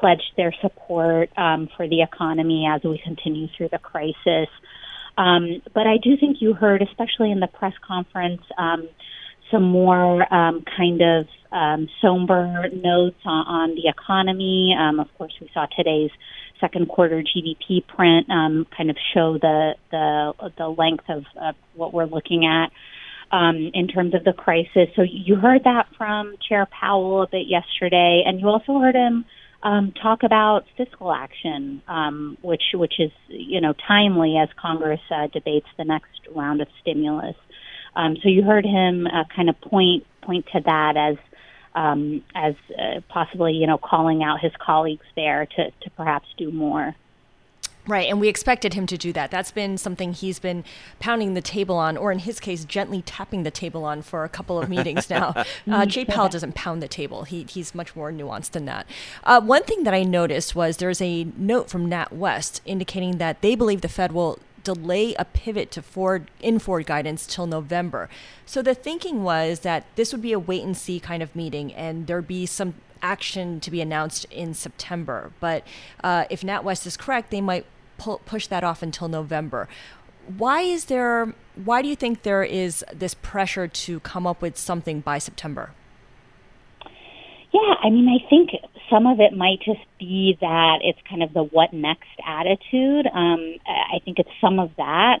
pledged 0.00 0.32
their 0.36 0.54
support 0.60 1.30
um, 1.38 1.68
for 1.76 1.88
the 1.88 2.02
economy 2.02 2.66
as 2.72 2.82
we 2.84 3.00
continue 3.02 3.46
through 3.56 3.68
the 3.70 3.78
crisis. 3.78 4.48
Um, 5.18 5.62
but 5.74 5.86
I 5.86 5.96
do 6.02 6.16
think 6.18 6.38
you 6.40 6.52
heard, 6.52 6.82
especially 6.82 7.30
in 7.30 7.40
the 7.40 7.46
press 7.46 7.72
conference, 7.86 8.42
um, 8.58 8.88
some 9.50 9.62
more 9.62 10.22
um, 10.32 10.64
kind 10.76 11.00
of 11.00 11.26
um, 11.52 11.88
somber 12.02 12.68
notes 12.72 13.16
on, 13.24 13.46
on 13.46 13.70
the 13.70 13.88
economy. 13.88 14.76
Um, 14.78 15.00
of 15.00 15.06
course, 15.16 15.32
we 15.40 15.48
saw 15.54 15.66
today's 15.76 16.10
second 16.60 16.88
quarter 16.88 17.22
GDP 17.22 17.86
print 17.86 18.28
um, 18.30 18.66
kind 18.76 18.90
of 18.90 18.96
show 19.14 19.38
the 19.40 19.74
the 19.90 20.32
the 20.58 20.68
length 20.68 21.04
of, 21.08 21.24
of 21.40 21.54
what 21.74 21.92
we're 21.94 22.06
looking 22.06 22.44
at. 22.44 22.70
um, 23.32 23.70
in 23.74 23.88
terms 23.88 24.14
of 24.14 24.24
the 24.24 24.32
crisis. 24.32 24.88
So 24.94 25.02
you 25.02 25.36
heard 25.36 25.64
that 25.64 25.86
from 25.96 26.36
Chair 26.48 26.66
Powell 26.66 27.22
a 27.22 27.26
bit 27.26 27.46
yesterday, 27.48 28.22
and 28.24 28.40
you 28.40 28.48
also 28.48 28.78
heard 28.78 28.94
him 28.94 29.24
um, 29.66 29.92
talk 30.00 30.22
about 30.22 30.64
fiscal 30.76 31.12
action, 31.12 31.82
um, 31.88 32.38
which 32.40 32.62
which 32.72 33.00
is 33.00 33.10
you 33.26 33.60
know 33.60 33.74
timely 33.88 34.36
as 34.38 34.48
Congress 34.56 35.00
uh, 35.10 35.26
debates 35.26 35.66
the 35.76 35.84
next 35.84 36.20
round 36.32 36.60
of 36.60 36.68
stimulus. 36.80 37.34
Um, 37.96 38.16
so 38.22 38.28
you 38.28 38.44
heard 38.44 38.64
him 38.64 39.08
uh, 39.08 39.24
kind 39.34 39.48
of 39.48 39.60
point 39.60 40.06
point 40.22 40.46
to 40.52 40.60
that 40.60 40.96
as 40.96 41.16
um, 41.74 42.22
as 42.36 42.54
uh, 42.78 43.00
possibly 43.08 43.54
you 43.54 43.66
know 43.66 43.76
calling 43.76 44.22
out 44.22 44.38
his 44.40 44.52
colleagues 44.64 45.06
there 45.16 45.46
to 45.56 45.70
to 45.82 45.90
perhaps 45.96 46.28
do 46.38 46.52
more. 46.52 46.94
Right, 47.88 48.08
and 48.08 48.20
we 48.20 48.28
expected 48.28 48.74
him 48.74 48.86
to 48.86 48.98
do 48.98 49.12
that. 49.12 49.30
That's 49.30 49.52
been 49.52 49.78
something 49.78 50.12
he's 50.12 50.40
been 50.40 50.64
pounding 50.98 51.34
the 51.34 51.40
table 51.40 51.76
on, 51.76 51.96
or 51.96 52.10
in 52.10 52.20
his 52.20 52.40
case, 52.40 52.64
gently 52.64 53.02
tapping 53.02 53.44
the 53.44 53.50
table 53.50 53.84
on 53.84 54.02
for 54.02 54.24
a 54.24 54.28
couple 54.28 54.60
of 54.60 54.68
meetings 54.68 55.08
now. 55.10 55.34
Uh, 55.68 55.84
Jay 55.84 56.04
Powell 56.04 56.28
doesn't 56.28 56.54
pound 56.54 56.82
the 56.82 56.88
table; 56.88 57.24
he, 57.24 57.44
he's 57.48 57.74
much 57.74 57.94
more 57.96 58.12
nuanced 58.12 58.52
than 58.52 58.66
that. 58.66 58.86
Uh, 59.24 59.40
one 59.40 59.62
thing 59.64 59.84
that 59.84 59.94
I 59.94 60.02
noticed 60.02 60.54
was 60.54 60.76
there's 60.76 61.00
a 61.00 61.24
note 61.36 61.68
from 61.68 61.90
NatWest 61.90 62.60
indicating 62.64 63.18
that 63.18 63.42
they 63.42 63.54
believe 63.54 63.80
the 63.80 63.88
Fed 63.88 64.12
will 64.12 64.38
delay 64.62 65.14
a 65.14 65.24
pivot 65.24 65.70
to 65.72 65.82
forward 65.82 66.30
in 66.40 66.58
forward 66.58 66.86
guidance 66.86 67.26
till 67.26 67.46
November. 67.46 68.08
So 68.44 68.62
the 68.62 68.74
thinking 68.74 69.22
was 69.22 69.60
that 69.60 69.86
this 69.96 70.12
would 70.12 70.22
be 70.22 70.32
a 70.32 70.38
wait 70.38 70.64
and 70.64 70.76
see 70.76 70.98
kind 70.98 71.22
of 71.22 71.34
meeting, 71.34 71.72
and 71.74 72.06
there'd 72.06 72.26
be 72.26 72.46
some 72.46 72.74
action 73.02 73.60
to 73.60 73.70
be 73.70 73.80
announced 73.80 74.24
in 74.30 74.54
September. 74.54 75.32
But 75.40 75.64
uh, 76.02 76.24
if 76.30 76.42
NatWest 76.42 76.86
is 76.86 76.96
correct, 76.96 77.30
they 77.30 77.40
might 77.40 77.66
push 77.98 78.46
that 78.48 78.64
off 78.64 78.82
until 78.82 79.08
November. 79.08 79.68
Why 80.36 80.62
is 80.62 80.86
there? 80.86 81.34
Why 81.54 81.82
do 81.82 81.88
you 81.88 81.96
think 81.96 82.22
there 82.22 82.42
is 82.42 82.84
this 82.92 83.14
pressure 83.14 83.68
to 83.68 84.00
come 84.00 84.26
up 84.26 84.42
with 84.42 84.56
something 84.56 85.00
by 85.00 85.18
September? 85.18 85.70
Yeah, 87.52 87.74
I 87.82 87.90
mean, 87.90 88.08
I 88.08 88.28
think 88.28 88.50
some 88.90 89.06
of 89.06 89.20
it 89.20 89.36
might 89.36 89.60
just 89.64 89.80
be 89.98 90.36
that 90.40 90.80
it's 90.82 90.98
kind 91.08 91.22
of 91.22 91.32
the 91.32 91.42
what 91.42 91.72
next 91.72 92.08
attitude. 92.26 93.06
Um, 93.06 93.56
I 93.66 93.98
think 94.04 94.18
it's 94.18 94.30
some 94.40 94.58
of 94.58 94.70
that. 94.76 95.20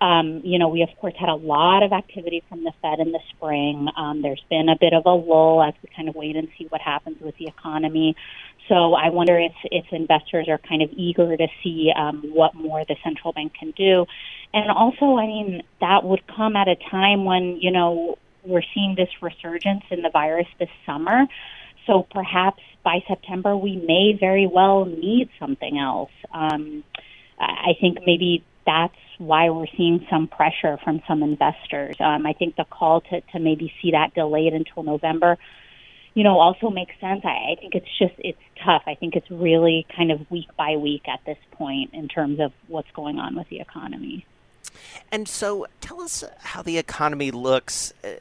Um, 0.00 0.42
you 0.44 0.58
know, 0.58 0.68
we 0.68 0.82
of 0.82 0.90
course 1.00 1.14
had 1.18 1.30
a 1.30 1.34
lot 1.34 1.82
of 1.82 1.92
activity 1.92 2.42
from 2.48 2.64
the 2.64 2.72
Fed 2.82 2.98
in 3.00 3.12
the 3.12 3.20
spring. 3.30 3.88
Um, 3.96 4.20
there's 4.20 4.44
been 4.50 4.68
a 4.68 4.76
bit 4.78 4.92
of 4.92 5.06
a 5.06 5.10
lull 5.10 5.62
as 5.62 5.74
we 5.82 5.88
kind 5.96 6.08
of 6.08 6.14
wait 6.14 6.36
and 6.36 6.48
see 6.58 6.66
what 6.68 6.80
happens 6.80 7.16
with 7.20 7.36
the 7.38 7.46
economy. 7.46 8.14
So 8.68 8.94
I 8.94 9.10
wonder 9.10 9.38
if, 9.38 9.52
if 9.64 9.86
investors 9.92 10.48
are 10.48 10.58
kind 10.58 10.82
of 10.82 10.90
eager 10.92 11.36
to 11.36 11.46
see 11.62 11.92
um, 11.96 12.24
what 12.34 12.54
more 12.54 12.84
the 12.84 12.96
central 13.04 13.32
bank 13.32 13.52
can 13.58 13.70
do. 13.70 14.06
And 14.52 14.70
also, 14.70 15.16
I 15.16 15.26
mean, 15.26 15.62
that 15.80 16.04
would 16.04 16.26
come 16.26 16.56
at 16.56 16.68
a 16.68 16.76
time 16.90 17.24
when, 17.24 17.58
you 17.60 17.70
know, 17.70 18.18
we're 18.44 18.64
seeing 18.74 18.96
this 18.96 19.08
resurgence 19.22 19.84
in 19.90 20.02
the 20.02 20.10
virus 20.10 20.46
this 20.58 20.68
summer. 20.84 21.26
So 21.86 22.06
perhaps 22.10 22.62
by 22.84 23.00
September, 23.08 23.56
we 23.56 23.76
may 23.76 24.16
very 24.18 24.46
well 24.46 24.84
need 24.84 25.30
something 25.38 25.78
else. 25.78 26.10
Um, 26.32 26.84
I 27.38 27.72
think 27.80 27.98
maybe 28.06 28.44
that's 28.64 28.94
why 29.18 29.50
we're 29.50 29.66
seeing 29.76 30.06
some 30.10 30.28
pressure 30.28 30.78
from 30.82 31.02
some 31.06 31.22
investors. 31.22 31.96
Um, 32.00 32.26
I 32.26 32.32
think 32.32 32.56
the 32.56 32.64
call 32.64 33.00
to, 33.02 33.20
to 33.20 33.38
maybe 33.38 33.72
see 33.80 33.92
that 33.92 34.14
delayed 34.14 34.52
until 34.52 34.82
November, 34.82 35.38
you 36.14 36.24
know, 36.24 36.38
also 36.38 36.70
makes 36.70 36.94
sense. 37.00 37.22
I, 37.24 37.52
I 37.52 37.56
think 37.60 37.74
it's 37.74 37.98
just 37.98 38.14
it's 38.18 38.38
tough. 38.64 38.82
I 38.86 38.94
think 38.94 39.16
it's 39.16 39.30
really 39.30 39.86
kind 39.94 40.10
of 40.10 40.30
week 40.30 40.48
by 40.56 40.76
week 40.76 41.08
at 41.08 41.20
this 41.26 41.38
point 41.52 41.92
in 41.92 42.08
terms 42.08 42.40
of 42.40 42.52
what's 42.68 42.90
going 42.92 43.18
on 43.18 43.36
with 43.36 43.48
the 43.48 43.60
economy. 43.60 44.26
And 45.10 45.28
so, 45.28 45.66
tell 45.80 46.00
us 46.00 46.24
how 46.38 46.62
the 46.62 46.78
economy 46.78 47.30
looks. 47.30 47.92
Uh, 48.04 48.14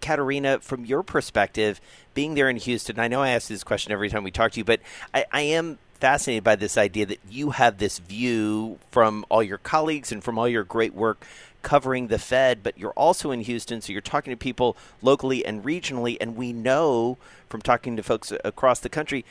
Catarina, 0.00 0.60
from 0.60 0.86
your 0.86 1.02
perspective, 1.02 1.80
being 2.14 2.34
there 2.34 2.48
in 2.48 2.56
Houston, 2.56 2.98
I 2.98 3.06
know 3.08 3.20
I 3.20 3.30
ask 3.30 3.48
this 3.48 3.62
question 3.62 3.92
every 3.92 4.08
time 4.08 4.24
we 4.24 4.30
talk 4.30 4.52
to 4.52 4.58
you, 4.58 4.64
but 4.64 4.80
I, 5.12 5.26
I 5.30 5.40
am 5.42 5.78
fascinated 6.00 6.42
by 6.42 6.56
this 6.56 6.76
idea 6.76 7.06
that 7.06 7.20
you 7.28 7.50
have 7.50 7.78
this 7.78 7.98
view 7.98 8.78
from 8.90 9.24
all 9.28 9.42
your 9.42 9.58
colleagues 9.58 10.10
and 10.10 10.24
from 10.24 10.38
all 10.38 10.48
your 10.48 10.64
great 10.64 10.94
work 10.94 11.26
covering 11.62 12.08
the 12.08 12.18
Fed, 12.18 12.62
but 12.62 12.78
you're 12.78 12.92
also 12.92 13.30
in 13.30 13.42
Houston, 13.42 13.80
so 13.80 13.92
you're 13.92 14.00
talking 14.00 14.32
to 14.32 14.36
people 14.36 14.76
locally 15.02 15.44
and 15.44 15.62
regionally. 15.62 16.16
And 16.20 16.36
we 16.36 16.52
know 16.52 17.18
from 17.48 17.60
talking 17.60 17.96
to 17.96 18.02
folks 18.02 18.32
across 18.44 18.80
the 18.80 18.88
country, 18.88 19.24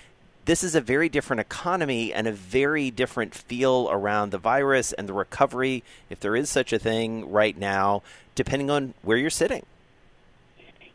this 0.46 0.64
is 0.64 0.76
a 0.76 0.82
very 0.82 1.10
different 1.10 1.40
economy 1.40 2.14
and 2.14 2.28
a 2.28 2.32
very 2.32 2.92
different 2.92 3.34
feel 3.34 3.90
around 3.92 4.32
the 4.32 4.38
virus 4.38 4.94
and 4.94 5.10
the 5.10 5.14
recovery, 5.14 5.84
if 6.10 6.20
there 6.20 6.36
is 6.36 6.50
such 6.50 6.72
a 6.72 6.80
thing 6.80 7.30
right 7.30 7.58
now, 7.58 8.04
depending 8.36 8.70
on 8.70 8.94
where 9.02 9.18
you're 9.18 9.30
sitting. 9.30 9.66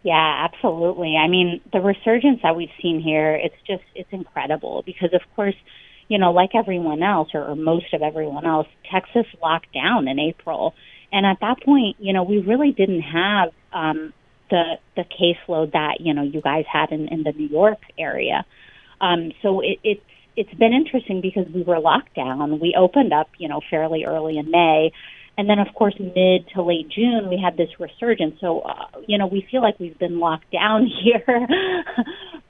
Yeah, 0.05 0.49
absolutely. 0.53 1.17
I 1.17 1.29
mean, 1.29 1.63
the 1.73 1.81
resurgence 1.81 2.41
that 2.45 2.57
we've 2.57 2.71
seen 2.83 3.01
here, 3.01 3.35
it's 3.35 3.57
just, 3.67 3.85
it's 3.97 4.11
incredible 4.13 4.85
because, 4.87 5.11
of 5.15 5.23
course, 5.35 5.57
you 6.09 6.19
know, 6.19 6.33
like 6.33 6.51
everyone 6.55 7.03
else 7.03 7.31
or, 7.35 7.43
or 7.45 7.57
most 7.57 7.93
of 7.95 8.03
everyone 8.03 8.47
else, 8.47 8.69
Texas 8.93 9.27
locked 9.43 9.73
down 9.75 10.09
in 10.09 10.21
April. 10.21 10.75
And 11.11 11.27
at 11.27 11.39
that 11.41 11.63
point, 11.65 11.97
you 12.01 12.13
know, 12.13 12.23
we 12.25 12.39
really 12.39 12.73
didn't 12.73 13.03
have 13.03 13.51
um, 13.73 14.13
the 14.51 14.75
the 14.97 15.05
caseload 15.05 15.73
that 15.73 15.99
you 16.01 16.15
know 16.15 16.23
you 16.23 16.41
guys 16.43 16.65
had 16.71 16.93
in, 16.93 17.09
in 17.09 17.23
the 17.25 17.33
New 17.33 17.49
York 17.49 17.79
area. 17.99 18.45
Um, 19.01 19.33
so 19.43 19.61
it, 19.61 19.79
it's 19.85 20.03
it's 20.37 20.55
been 20.55 20.73
interesting 20.73 21.21
because 21.23 21.47
we 21.55 21.63
were 21.63 21.81
locked 21.81 22.15
down. 22.15 22.61
We 22.61 22.75
opened 22.79 23.13
up, 23.13 23.29
you 23.39 23.49
know, 23.49 23.61
fairly 23.71 24.05
early 24.05 24.39
in 24.39 24.51
May, 24.51 24.93
and 25.37 25.49
then, 25.49 25.59
of 25.59 25.69
course, 25.75 25.95
mid 25.99 26.49
to 26.55 26.63
late 26.63 26.89
June, 26.89 27.29
we 27.29 27.41
had 27.43 27.57
this 27.57 27.69
resurgence. 27.81 28.37
So, 28.41 28.61
uh, 28.61 29.01
you 29.07 29.19
know, 29.19 29.27
we 29.27 29.47
feel 29.51 29.63
like 29.63 29.79
we've 29.81 29.99
been 29.99 30.21
locked 30.21 30.51
down 30.53 30.87
here 31.03 31.47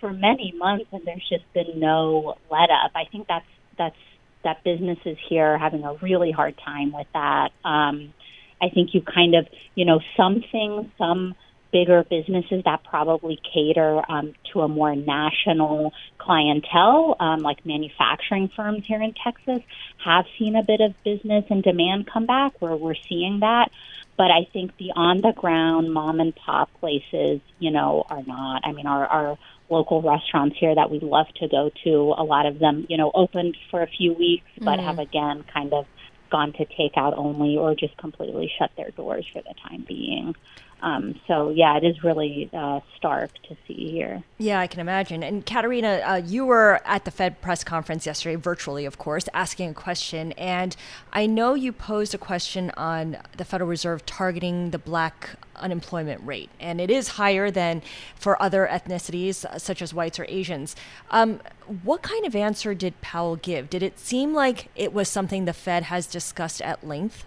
for 0.01 0.13
many 0.13 0.53
months, 0.57 0.87
and 0.93 1.03
there's 1.05 1.27
just 1.29 1.45
been 1.55 1.81
no 1.81 2.35
let 2.51 2.71
up. 2.71 2.93
I 2.95 3.05
think 3.11 3.27
that's 3.27 3.47
that's 3.79 3.97
that 4.45 4.63
businesses 4.63 5.17
here 5.29 5.55
are 5.55 5.59
having 5.59 5.85
a 5.85 5.95
really 6.03 6.31
hard 6.31 6.55
time 6.63 6.93
with 6.93 7.07
that. 7.15 7.51
Um, 7.65 8.13
I 8.61 8.69
think 8.69 8.91
you 8.93 9.01
kind 9.03 9.35
of, 9.35 9.47
you 9.75 9.85
know, 9.85 10.01
some 10.17 10.45
things, 10.53 10.87
some 10.99 11.35
bigger 11.75 12.05
businesses 12.09 12.63
that 12.65 12.85
probably 12.85 13.37
cater 13.53 14.01
um, 14.09 14.33
to 14.53 14.61
a 14.61 14.69
more 14.69 14.95
national 14.95 15.93
clientele, 16.19 17.17
um, 17.19 17.41
like 17.41 17.67
manufacturing 17.67 18.49
firms 18.55 18.87
here 18.87 19.03
in 19.03 19.13
Texas, 19.13 19.59
have 20.03 20.25
seen 20.39 20.55
a 20.55 20.63
bit 20.63 20.81
of 20.81 20.95
business 21.03 21.45
and 21.51 21.65
demand 21.65 22.07
come 22.07 22.27
back 22.27 22.53
where 22.63 22.77
we're 22.77 22.95
seeing 23.09 23.41
that. 23.41 23.73
But 24.17 24.31
I 24.31 24.47
think 24.53 24.77
the 24.77 24.93
on 24.95 25.21
the 25.21 25.33
ground 25.33 25.93
mom 25.93 26.21
and 26.21 26.33
pop 26.37 26.71
places, 26.79 27.41
you 27.59 27.73
know, 27.73 28.05
are 28.09 28.23
not. 28.23 28.63
I 28.65 28.71
mean, 28.71 28.87
our, 28.87 29.05
our 29.05 29.39
local 29.69 30.01
restaurants 30.01 30.57
here 30.61 30.73
that 30.73 30.93
we 30.93 31.01
love 31.01 31.27
to 31.41 31.49
go 31.49 31.73
to, 31.83 32.15
a 32.17 32.23
lot 32.23 32.47
of 32.47 32.61
them, 32.61 32.87
you 32.89 32.97
know, 32.97 33.11
opened 33.13 33.57
for 33.73 33.83
a 33.83 33.89
few 33.89 34.13
weeks, 34.13 34.47
but 34.61 34.79
mm. 34.79 34.85
have 34.85 35.01
again 35.01 35.45
kind 35.53 35.73
of 35.73 35.87
gone 36.31 36.53
to 36.53 36.67
takeout 36.67 37.19
only 37.19 37.57
or 37.57 37.75
just 37.75 37.97
completely 37.97 38.51
shut 38.59 38.71
their 38.77 38.91
doors 38.93 39.27
for 39.33 39.43
the 39.43 39.55
time 39.69 39.85
being. 39.89 40.37
Um, 40.85 41.19
so 41.27 41.49
yeah, 41.49 41.79
it 41.79 41.85
is 41.85 42.05
really 42.05 42.51
uh, 42.53 42.81
stark 42.99 43.31
to 43.49 43.57
see 43.67 43.91
here. 43.91 44.23
Yeah, 44.37 44.61
I 44.61 44.67
can 44.67 44.81
imagine. 44.81 45.23
And 45.23 45.45
Catarina, 45.47 46.03
uh, 46.05 46.17
you 46.17 46.45
were 46.45 46.83
at 46.85 47.07
the 47.07 47.11
Fed 47.11 47.41
press 47.41 47.65
conference 47.65 48.05
yesterday, 48.05 48.37
virtually, 48.37 48.85
of 48.85 48.99
course, 48.99 49.27
asking 49.33 49.71
a 49.71 49.75
question. 49.75 50.33
And 50.33 50.77
I 51.11 51.25
know 51.25 51.55
you 51.55 51.73
posed 51.73 52.15
a 52.15 52.19
question 52.19 52.71
on 52.77 53.17
the 53.39 53.47
Federal 53.47 53.71
Reserve 53.71 54.05
targeting 54.05 54.73
the 54.73 54.79
black 54.79 55.31
unemployment 55.57 56.21
rate, 56.23 56.51
and 56.61 56.83
it 56.83 56.91
is 56.91 57.09
higher 57.09 57.51
than 57.51 57.81
for 58.15 58.41
other 58.43 58.69
ethnicities 58.71 59.47
uh, 59.47 59.59
such 59.59 59.81
as 59.81 59.95
whites 59.95 60.21
or 60.21 60.27
Asians. 60.29 60.77
Um, 61.11 61.41
what 61.83 62.03
kind 62.03 62.27
of 62.27 62.37
answer 62.37 62.75
did 62.75 63.01
Powell 63.01 63.37
give? 63.37 63.71
Did 63.71 63.83
it 63.83 63.99
seem 63.99 64.35
like 64.35 64.69
it 64.77 64.93
was 64.93 65.09
something 65.09 65.47
the 65.47 65.55
Fed 65.55 65.85
has 65.85 66.07
discussed 66.07 66.61
at 66.61 66.87
length? 66.87 67.25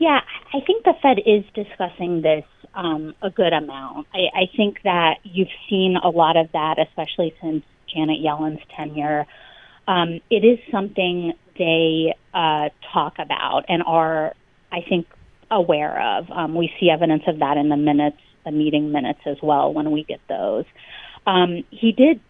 Yeah, 0.00 0.20
I 0.54 0.60
think 0.66 0.84
the 0.84 0.94
Fed 1.02 1.18
is 1.26 1.44
discussing 1.54 2.22
this 2.22 2.44
um, 2.74 3.14
a 3.20 3.28
good 3.28 3.52
amount. 3.52 4.06
I, 4.14 4.34
I 4.34 4.50
think 4.56 4.78
that 4.82 5.16
you've 5.24 5.52
seen 5.68 5.96
a 6.02 6.08
lot 6.08 6.38
of 6.38 6.50
that, 6.52 6.76
especially 6.78 7.34
since 7.42 7.62
Janet 7.94 8.18
Yellen's 8.18 8.60
tenure. 8.74 9.26
Um, 9.86 10.20
it 10.30 10.42
is 10.42 10.58
something 10.72 11.34
they 11.58 12.14
uh, 12.32 12.70
talk 12.94 13.18
about 13.18 13.64
and 13.68 13.82
are, 13.86 14.34
I 14.72 14.78
think, 14.88 15.06
aware 15.50 16.18
of. 16.18 16.30
Um, 16.30 16.54
we 16.54 16.72
see 16.80 16.88
evidence 16.88 17.24
of 17.26 17.40
that 17.40 17.58
in 17.58 17.68
the 17.68 17.76
minutes, 17.76 18.16
the 18.46 18.52
meeting 18.52 18.92
minutes 18.92 19.20
as 19.26 19.36
well 19.42 19.74
when 19.74 19.90
we 19.90 20.04
get 20.04 20.20
those. 20.30 20.64
Um, 21.26 21.64
he 21.70 21.92
did 21.92 22.20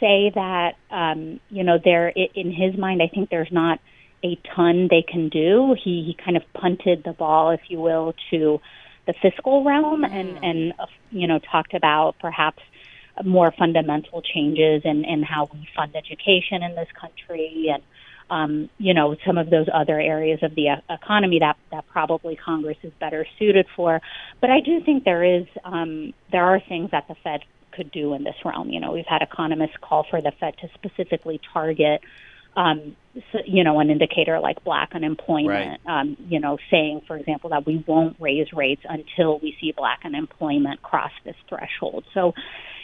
say 0.00 0.30
that, 0.34 0.74
um, 0.90 1.40
you 1.48 1.64
know, 1.64 1.78
there 1.82 2.08
in 2.08 2.52
his 2.52 2.76
mind, 2.78 3.00
I 3.00 3.08
think 3.08 3.30
there's 3.30 3.50
not 3.50 3.78
a 4.24 4.38
ton 4.54 4.88
they 4.90 5.02
can 5.02 5.28
do. 5.28 5.76
He, 5.82 6.02
he 6.04 6.14
kind 6.14 6.36
of 6.36 6.42
punted 6.52 7.04
the 7.04 7.12
ball, 7.12 7.50
if 7.50 7.60
you 7.68 7.80
will, 7.80 8.14
to 8.30 8.60
the 9.06 9.14
fiscal 9.22 9.64
realm 9.64 10.02
mm. 10.02 10.10
and, 10.10 10.44
and 10.44 10.72
uh, 10.78 10.86
you 11.10 11.26
know, 11.26 11.38
talked 11.38 11.74
about 11.74 12.16
perhaps 12.20 12.62
more 13.24 13.52
fundamental 13.52 14.20
changes 14.22 14.82
in, 14.84 15.04
in 15.04 15.22
how 15.22 15.48
we 15.52 15.66
fund 15.74 15.94
education 15.96 16.62
in 16.62 16.74
this 16.74 16.88
country 17.00 17.70
and 17.72 17.82
um, 18.28 18.68
you 18.78 18.92
know, 18.92 19.16
some 19.24 19.38
of 19.38 19.50
those 19.50 19.68
other 19.72 20.00
areas 20.00 20.40
of 20.42 20.54
the 20.54 20.82
economy 20.90 21.38
that 21.38 21.56
that 21.70 21.86
probably 21.86 22.34
Congress 22.34 22.76
is 22.82 22.92
better 22.98 23.26
suited 23.38 23.66
for. 23.76 24.00
But 24.40 24.50
I 24.50 24.60
do 24.60 24.80
think 24.80 25.04
there 25.04 25.22
is 25.22 25.46
um, 25.64 26.12
there 26.32 26.44
are 26.44 26.60
things 26.60 26.90
that 26.90 27.06
the 27.08 27.14
Fed 27.22 27.44
could 27.70 27.92
do 27.92 28.14
in 28.14 28.24
this 28.24 28.34
realm. 28.44 28.70
You 28.70 28.80
know, 28.80 28.92
we've 28.92 29.06
had 29.06 29.22
economists 29.22 29.76
call 29.80 30.04
for 30.10 30.20
the 30.20 30.32
Fed 30.40 30.56
to 30.58 30.68
specifically 30.74 31.40
target 31.52 32.00
um, 32.56 32.96
you 33.44 33.62
know, 33.64 33.80
an 33.80 33.90
indicator 33.90 34.40
like 34.40 34.64
black 34.64 34.90
unemployment, 34.94 35.80
right. 35.84 36.00
um, 36.00 36.16
you 36.28 36.40
know, 36.40 36.58
saying, 36.70 37.02
for 37.06 37.16
example, 37.16 37.50
that 37.50 37.66
we 37.66 37.84
won't 37.86 38.16
raise 38.18 38.52
rates 38.52 38.82
until 38.88 39.38
we 39.38 39.56
see 39.60 39.72
black 39.72 40.00
unemployment 40.04 40.82
cross 40.82 41.12
this 41.24 41.36
threshold. 41.48 42.04
So, 42.14 42.34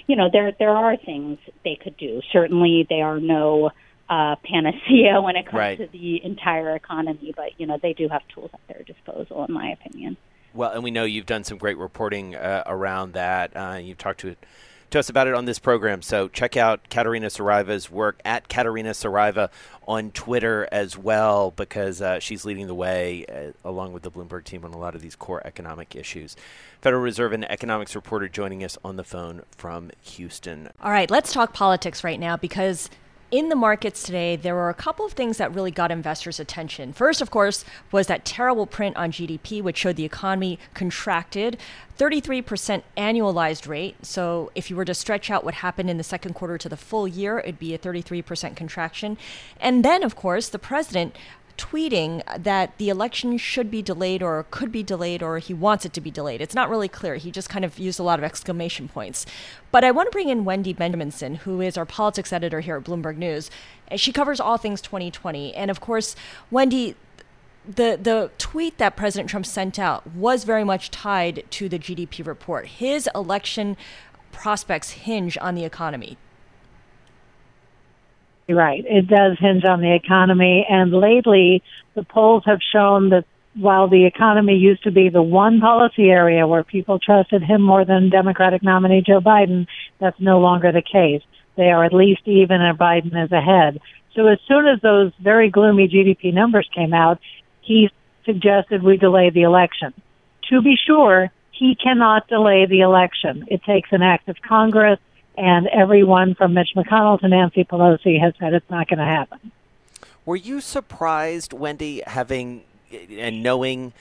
you 0.07 0.17
know, 0.17 0.29
there 0.31 0.53
there 0.59 0.71
are 0.71 0.97
things 0.97 1.39
they 1.65 1.79
could 1.83 1.97
do. 1.97 2.21
Certainly, 2.33 2.87
they 2.89 3.01
are 3.01 3.19
no 3.19 3.71
uh, 4.09 4.37
panacea 4.45 5.21
when 5.23 5.37
it 5.37 5.47
comes 5.47 5.59
right. 5.59 5.79
to 5.79 5.87
the 5.87 6.23
entire 6.23 6.77
economy, 6.77 7.33
but 7.35 7.59
you 7.59 7.67
know, 7.67 7.79
they 7.81 7.95
do 7.95 8.09
have 8.09 8.23
tools 8.35 8.51
at 8.53 8.61
their 8.69 8.83
disposal, 8.85 9.45
in 9.45 9.55
my 9.55 9.71
opinion. 9.71 10.17
Well, 10.55 10.71
and 10.71 10.85
we 10.85 10.91
know 10.91 11.05
you've 11.05 11.27
done 11.27 11.45
some 11.45 11.57
great 11.57 11.79
reporting 11.79 12.35
uh, 12.35 12.63
around 12.67 13.15
that. 13.15 13.57
Uh, 13.57 13.79
you've 13.83 13.97
talked 13.97 14.21
to 14.21 14.37
to 14.93 14.99
us 14.99 15.09
about 15.09 15.27
it 15.27 15.35
on 15.35 15.45
this 15.45 15.59
program. 15.59 16.03
So 16.03 16.29
check 16.29 16.57
out 16.57 16.89
Catarina 16.89 17.27
Saraiva's 17.27 17.91
work 17.91 18.21
at 18.25 18.49
Catarina 18.49 18.91
Saraiva 18.91 19.51
on 19.89 20.13
Twitter 20.13 20.69
as 20.71 20.97
well, 20.97 21.51
because 21.51 22.01
uh, 22.01 22.21
she's 22.21 22.45
leading 22.45 22.69
the 22.69 22.75
way 22.75 23.25
uh, 23.27 23.69
along 23.69 23.93
with 23.93 24.03
the 24.03 24.11
Bloomberg 24.11 24.45
team 24.45 24.65
on 24.65 24.73
a 24.73 24.79
lot 24.79 24.95
of 24.95 25.03
these 25.03 25.17
core 25.17 25.43
economic 25.45 25.97
issues. 25.97 26.37
Federal 26.81 27.03
Reserve 27.03 27.33
and 27.33 27.51
economics 27.51 27.95
reporter 27.95 28.29
joining 28.29 28.63
us 28.63 28.79
on 28.85 28.97
the 28.97 29.05
phone 29.05 29.43
from 29.51 29.91
Houston. 30.03 30.69
All 30.81 30.91
right, 30.93 31.11
let's 31.11 31.33
talk 31.33 31.53
politics 31.53 32.05
right 32.05 32.21
now 32.21 32.37
because 32.37 32.89
in 33.33 33.49
the 33.49 33.57
markets 33.57 34.03
today, 34.03 34.37
there 34.37 34.55
were 34.55 34.69
a 34.69 34.75
couple 34.75 35.07
of 35.07 35.13
things 35.13 35.39
that 35.39 35.55
really 35.55 35.71
got 35.71 35.91
investors' 35.91 36.39
attention. 36.39 36.93
First, 36.93 37.23
of 37.23 37.31
course, 37.31 37.65
was 37.91 38.07
that 38.07 38.27
terrible 38.27 38.67
print 38.67 38.95
on 38.99 39.11
GDP, 39.11 39.63
which 39.63 39.79
showed 39.79 39.97
the 39.97 40.05
economy 40.05 40.59
contracted 40.75 41.57
33% 41.99 42.83
annualized 42.95 43.67
rate. 43.67 43.97
So, 44.05 44.53
if 44.55 44.69
you 44.69 44.77
were 44.77 44.85
to 44.85 44.93
stretch 44.93 45.31
out 45.31 45.45
what 45.45 45.55
happened 45.55 45.89
in 45.89 45.97
the 45.97 46.05
second 46.05 46.35
quarter 46.35 46.59
to 46.59 46.69
the 46.69 46.77
full 46.77 47.09
year, 47.09 47.39
it'd 47.39 47.59
be 47.59 47.73
a 47.73 47.79
33% 47.79 48.55
contraction. 48.55 49.17
And 49.59 49.83
then, 49.83 50.03
of 50.03 50.15
course, 50.15 50.51
the 50.51 50.59
president 50.59 51.17
tweeting 51.59 52.23
that 52.43 52.77
the 52.79 52.89
election 52.89 53.39
should 53.39 53.71
be 53.71 53.83
delayed 53.83 54.23
or 54.23 54.47
could 54.51 54.73
be 54.73 54.83
delayed 54.83 55.23
or 55.23 55.39
he 55.39 55.55
wants 55.55 55.85
it 55.85 55.93
to 55.93 56.01
be 56.01 56.11
delayed. 56.11 56.41
It's 56.41 56.55
not 56.55 56.71
really 56.71 56.89
clear. 56.89 57.17
He 57.17 57.31
just 57.31 57.49
kind 57.49 57.65
of 57.65 57.79
used 57.79 58.01
a 58.01 58.03
lot 58.03 58.19
of 58.19 58.25
exclamation 58.25 58.89
points. 58.89 59.27
But 59.71 59.85
I 59.85 59.91
want 59.91 60.09
to 60.09 60.13
bring 60.13 60.29
in 60.29 60.45
Wendy 60.45 60.75
Benjaminson, 60.75 61.39
who 61.39 61.61
is 61.61 61.77
our 61.77 61.87
politics 61.87 62.33
editor 62.33 62.61
here 62.61 62.77
at 62.77 62.85
Bloomberg 62.85 63.17
News. 63.17 63.51
She 63.97 64.13
covers 64.13 64.41
all 64.41 64.57
things 64.57 64.81
2020. 64.81 65.55
And 65.55 65.71
of 65.71 65.81
course, 65.81 66.17
Wendy, 66.51 66.97
the 67.65 67.99
the 68.01 68.31
tweet 68.39 68.79
that 68.79 68.97
President 68.97 69.31
Trump 69.31 69.47
sent 69.47 69.79
out 69.79 70.07
was 70.15 70.45
very 70.45 70.65
much 70.65 70.91
tied 70.91 71.45
to 71.51 71.69
the 71.69 71.79
GDP 71.79 72.27
report. 72.27 72.67
His 72.67 73.09
election 73.15 73.77
prospects 74.33 74.91
hinge 74.93 75.39
on 75.41 75.55
the 75.55 75.65
economy. 75.65 76.17
Right. 78.49 78.85
It 78.87 79.07
does 79.07 79.39
hinge 79.39 79.65
on 79.65 79.81
the 79.81 79.95
economy. 79.95 80.67
And 80.69 80.93
lately, 80.93 81.63
the 81.95 82.03
polls 82.03 82.43
have 82.47 82.59
shown 82.73 83.11
that 83.11 83.25
while 83.55 83.89
the 83.89 84.07
economy 84.07 84.57
used 84.57 84.83
to 84.85 84.91
be 84.91 85.09
the 85.09 85.23
one 85.23 85.61
policy 85.61 86.11
area 86.11 86.47
where 86.47 86.65
people 86.65 86.99
trusted 86.99 87.43
him 87.43 87.63
more 87.63 87.85
than 87.85 88.11
Democratic 88.11 88.63
nominee 88.63 89.03
Joe 89.07 89.21
Biden, 89.21 89.67
that's 90.01 90.19
no 90.19 90.41
longer 90.41 90.73
the 90.73 90.83
case. 90.83 91.23
They 91.57 91.71
are 91.71 91.85
at 91.85 91.93
least 91.93 92.23
even 92.25 92.61
and 92.63 92.79
Biden 92.79 93.25
is 93.25 93.31
ahead. 93.31 93.81
So 94.15 94.27
as 94.27 94.39
soon 94.49 94.67
as 94.67 94.81
those 94.81 95.13
very 95.21 95.51
gloomy 95.51 95.89
GDP 95.89 96.33
numbers 96.33 96.69
came 96.75 96.95
out, 96.95 97.21
he 97.61 97.91
suggested 98.25 98.83
we 98.83 98.97
delay 98.97 99.31
the 99.31 99.43
election. 99.43 99.93
To 100.49 100.63
be 100.63 100.77
sure, 100.87 101.31
he 101.53 101.75
cannot 101.75 102.29
delay 102.29 102.67
the 102.67 102.81
election. 102.81 103.45
It 103.49 103.63
takes 103.65 103.91
an 103.93 104.03
act 104.03 104.29
of 104.29 104.37
Congress 104.43 104.99
and 105.37 105.67
everyone 105.69 106.35
from 106.35 106.55
Mitch 106.55 106.71
McConnell 106.77 107.21
to 107.21 107.29
Nancy 107.29 107.65
Pelosi 107.65 108.21
has 108.21 108.35
said 108.39 108.55
it's 108.55 108.69
not 108.71 108.89
going 108.89 108.99
to 108.99 109.05
happen. 109.05 109.53
Were 110.25 110.37
you 110.37 110.61
surprised, 110.61 111.53
Wendy, 111.53 112.03
having 112.07 112.63
and 113.11 113.43
knowing, 113.43 113.93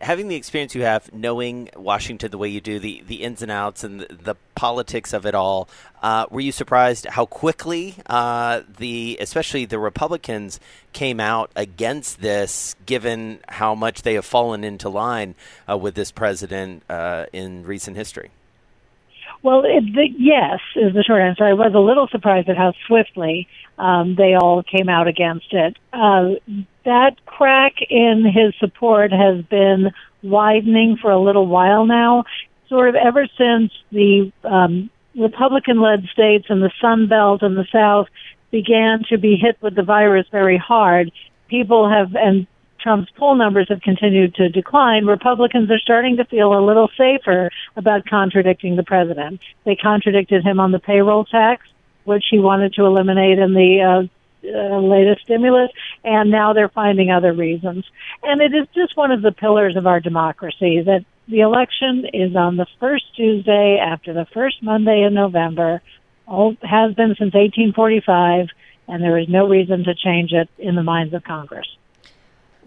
having 0.00 0.28
the 0.28 0.36
experience 0.36 0.74
you 0.74 0.82
have, 0.82 1.12
knowing 1.12 1.68
Washington 1.76 2.30
the 2.30 2.38
way 2.38 2.48
you 2.48 2.60
do, 2.60 2.78
the, 2.78 3.02
the 3.06 3.22
ins 3.22 3.42
and 3.42 3.50
outs 3.50 3.84
and 3.84 4.00
the, 4.00 4.14
the 4.14 4.34
politics 4.54 5.12
of 5.12 5.26
it 5.26 5.34
all, 5.34 5.68
uh, 6.02 6.26
were 6.30 6.40
you 6.40 6.52
surprised 6.52 7.06
how 7.06 7.26
quickly 7.26 7.96
uh, 8.06 8.62
the, 8.78 9.18
especially 9.20 9.64
the 9.64 9.78
Republicans, 9.78 10.60
came 10.92 11.20
out 11.20 11.50
against 11.56 12.20
this, 12.20 12.74
given 12.86 13.40
how 13.48 13.74
much 13.74 14.02
they 14.02 14.14
have 14.14 14.24
fallen 14.24 14.64
into 14.64 14.88
line 14.88 15.34
uh, 15.68 15.76
with 15.76 15.94
this 15.94 16.10
president 16.10 16.82
uh, 16.88 17.26
in 17.32 17.64
recent 17.64 17.96
history? 17.96 18.30
Well, 19.42 19.62
it, 19.64 19.84
the, 19.94 20.08
yes 20.18 20.60
is 20.74 20.94
the 20.94 21.04
short 21.04 21.22
answer. 21.22 21.44
I 21.44 21.52
was 21.52 21.72
a 21.74 21.78
little 21.78 22.08
surprised 22.08 22.48
at 22.48 22.56
how 22.56 22.72
swiftly 22.86 23.46
um, 23.78 24.16
they 24.16 24.34
all 24.34 24.62
came 24.62 24.88
out 24.88 25.06
against 25.06 25.52
it. 25.52 25.76
Uh, 25.92 26.30
that 26.84 27.24
crack 27.24 27.74
in 27.88 28.24
his 28.24 28.54
support 28.58 29.12
has 29.12 29.44
been 29.44 29.92
widening 30.22 30.96
for 31.00 31.10
a 31.10 31.20
little 31.20 31.46
while 31.46 31.86
now, 31.86 32.24
sort 32.68 32.88
of 32.88 32.94
ever 32.96 33.26
since 33.38 33.72
the 33.92 34.32
um, 34.44 34.90
Republican-led 35.16 36.08
states 36.12 36.46
in 36.50 36.60
the 36.60 36.72
Sun 36.80 37.08
Belt 37.08 37.42
and 37.42 37.56
the 37.56 37.66
South 37.72 38.08
began 38.50 39.04
to 39.08 39.18
be 39.18 39.36
hit 39.36 39.56
with 39.60 39.74
the 39.74 39.82
virus 39.82 40.26
very 40.30 40.58
hard. 40.58 41.12
People 41.48 41.88
have, 41.88 42.14
and 42.16 42.46
Trump's 42.80 43.10
poll 43.16 43.34
numbers 43.34 43.68
have 43.70 43.80
continued 43.80 44.34
to 44.36 44.48
decline, 44.48 45.04
Republicans 45.04 45.70
are 45.70 45.78
starting 45.78 46.16
to 46.16 46.24
feel 46.24 46.56
a 46.56 46.64
little 46.64 46.88
safer 46.96 47.50
about 47.76 48.06
contradicting 48.06 48.76
the 48.76 48.84
president. 48.84 49.40
They 49.64 49.76
contradicted 49.76 50.44
him 50.44 50.60
on 50.60 50.70
the 50.70 50.78
payroll 50.78 51.24
tax, 51.24 51.66
which 52.04 52.24
he 52.30 52.38
wanted 52.38 52.74
to 52.74 52.84
eliminate 52.84 53.38
in 53.38 53.52
the 53.52 53.80
uh, 53.82 54.48
uh, 54.48 54.78
latest 54.78 55.22
stimulus, 55.22 55.70
and 56.04 56.30
now 56.30 56.52
they're 56.52 56.68
finding 56.68 57.10
other 57.10 57.32
reasons. 57.32 57.84
And 58.22 58.40
it 58.40 58.54
is 58.54 58.68
just 58.74 58.96
one 58.96 59.10
of 59.10 59.22
the 59.22 59.32
pillars 59.32 59.76
of 59.76 59.86
our 59.86 59.98
democracy 59.98 60.80
that 60.82 61.04
the 61.26 61.40
election 61.40 62.06
is 62.12 62.34
on 62.36 62.56
the 62.56 62.66
first 62.78 63.04
Tuesday 63.16 63.78
after 63.84 64.12
the 64.12 64.26
first 64.32 64.62
Monday 64.62 65.02
in 65.02 65.14
November. 65.14 65.82
All 66.26 66.56
has 66.62 66.94
been 66.94 67.16
since 67.18 67.34
1845, 67.34 68.48
and 68.86 69.02
there 69.02 69.18
is 69.18 69.28
no 69.28 69.48
reason 69.48 69.84
to 69.84 69.94
change 69.94 70.32
it 70.32 70.48
in 70.58 70.76
the 70.76 70.82
minds 70.82 71.12
of 71.12 71.24
Congress 71.24 71.66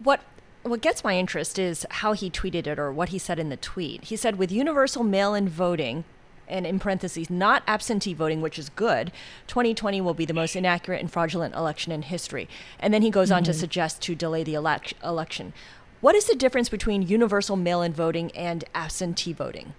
what 0.04 0.22
what 0.64 0.82
gets 0.82 1.04
my 1.04 1.18
interest 1.18 1.58
is 1.58 1.88
how 1.90 2.14
he 2.14 2.30
tweeted 2.30 2.68
it 2.68 2.78
or 2.78 2.92
what 2.92 3.10
he 3.10 3.18
said 3.18 3.40
in 3.40 3.50
the 3.50 3.58
tweet. 3.58 4.04
He 4.06 4.16
said, 4.16 4.38
with 4.38 4.52
universal 4.52 5.04
mail 5.04 5.34
in 5.34 5.50
voting, 5.50 6.04
and 6.48 6.68
in 6.68 6.80
parentheses, 6.80 7.30
not 7.30 7.64
absentee 7.66 8.14
voting, 8.14 8.42
which 8.42 8.60
is 8.60 8.70
good, 8.70 9.12
2020 9.48 10.02
will 10.02 10.14
be 10.14 10.26
the 10.26 10.34
most 10.34 10.56
inaccurate 10.56 11.02
and 11.02 11.12
fraudulent 11.12 11.56
election 11.56 11.92
in 11.92 12.04
history. 12.04 12.48
And 12.80 12.94
then 12.94 13.02
he 13.02 13.10
goes 13.10 13.30
mm-hmm. 13.30 13.38
on 13.38 13.44
to 13.46 13.52
mm-hmm. 13.52 13.60
suggest 13.60 14.02
to 14.04 14.16
delay 14.16 14.44
the 14.44 14.54
elec- 14.54 14.94
election. 15.04 15.54
What 16.02 16.16
is 16.16 16.26
the 16.26 16.36
difference 16.36 16.68
between 16.68 17.04
universal 17.04 17.56
mail 17.56 17.82
in 17.82 17.94
voting 17.94 18.32
and 18.34 18.64
absentee 18.76 19.34
voting? 19.34 19.74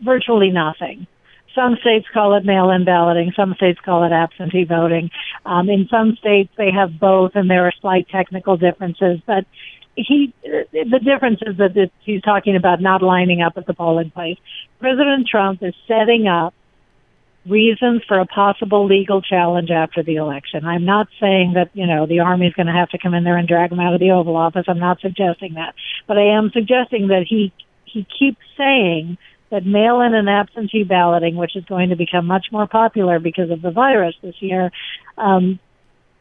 Virtually 0.00 0.50
nothing. 0.50 1.06
Some 1.56 1.76
states 1.80 2.06
call 2.12 2.36
it 2.36 2.44
mail-in 2.44 2.84
balloting. 2.84 3.32
Some 3.34 3.54
states 3.54 3.80
call 3.84 4.04
it 4.04 4.12
absentee 4.12 4.64
voting. 4.64 5.10
Um, 5.44 5.68
in 5.68 5.88
some 5.90 6.14
states, 6.16 6.52
they 6.56 6.70
have 6.70 7.00
both, 7.00 7.32
and 7.34 7.50
there 7.50 7.64
are 7.64 7.72
slight 7.80 8.08
technical 8.10 8.56
differences. 8.56 9.20
But 9.26 9.46
he, 9.96 10.34
the 10.44 11.00
difference 11.02 11.40
is 11.40 11.56
that 11.56 11.90
he's 12.04 12.20
talking 12.20 12.54
about 12.56 12.82
not 12.82 13.02
lining 13.02 13.40
up 13.40 13.54
at 13.56 13.66
the 13.66 13.74
polling 13.74 14.10
place. 14.10 14.36
President 14.78 15.26
Trump 15.26 15.62
is 15.62 15.74
setting 15.88 16.28
up 16.28 16.52
reasons 17.46 18.02
for 18.06 18.18
a 18.18 18.26
possible 18.26 18.86
legal 18.86 19.22
challenge 19.22 19.70
after 19.70 20.02
the 20.02 20.16
election. 20.16 20.66
I'm 20.66 20.84
not 20.84 21.08
saying 21.20 21.54
that, 21.54 21.70
you 21.74 21.86
know, 21.86 22.04
the 22.04 22.20
Army's 22.20 22.52
going 22.52 22.66
to 22.66 22.72
have 22.72 22.90
to 22.90 22.98
come 22.98 23.14
in 23.14 23.24
there 23.24 23.36
and 23.38 23.48
drag 23.48 23.72
him 23.72 23.80
out 23.80 23.94
of 23.94 24.00
the 24.00 24.10
Oval 24.10 24.36
Office. 24.36 24.64
I'm 24.68 24.80
not 24.80 25.00
suggesting 25.00 25.54
that. 25.54 25.74
But 26.06 26.18
I 26.18 26.36
am 26.36 26.50
suggesting 26.52 27.08
that 27.08 27.24
he, 27.26 27.52
he 27.84 28.06
keeps 28.18 28.42
saying 28.58 29.16
that 29.50 29.64
mail-in 29.64 30.14
and 30.14 30.28
absentee 30.28 30.84
balloting, 30.84 31.36
which 31.36 31.56
is 31.56 31.64
going 31.64 31.90
to 31.90 31.96
become 31.96 32.26
much 32.26 32.46
more 32.50 32.66
popular 32.66 33.18
because 33.18 33.50
of 33.50 33.62
the 33.62 33.70
virus 33.70 34.14
this 34.22 34.34
year, 34.40 34.72
um, 35.16 35.58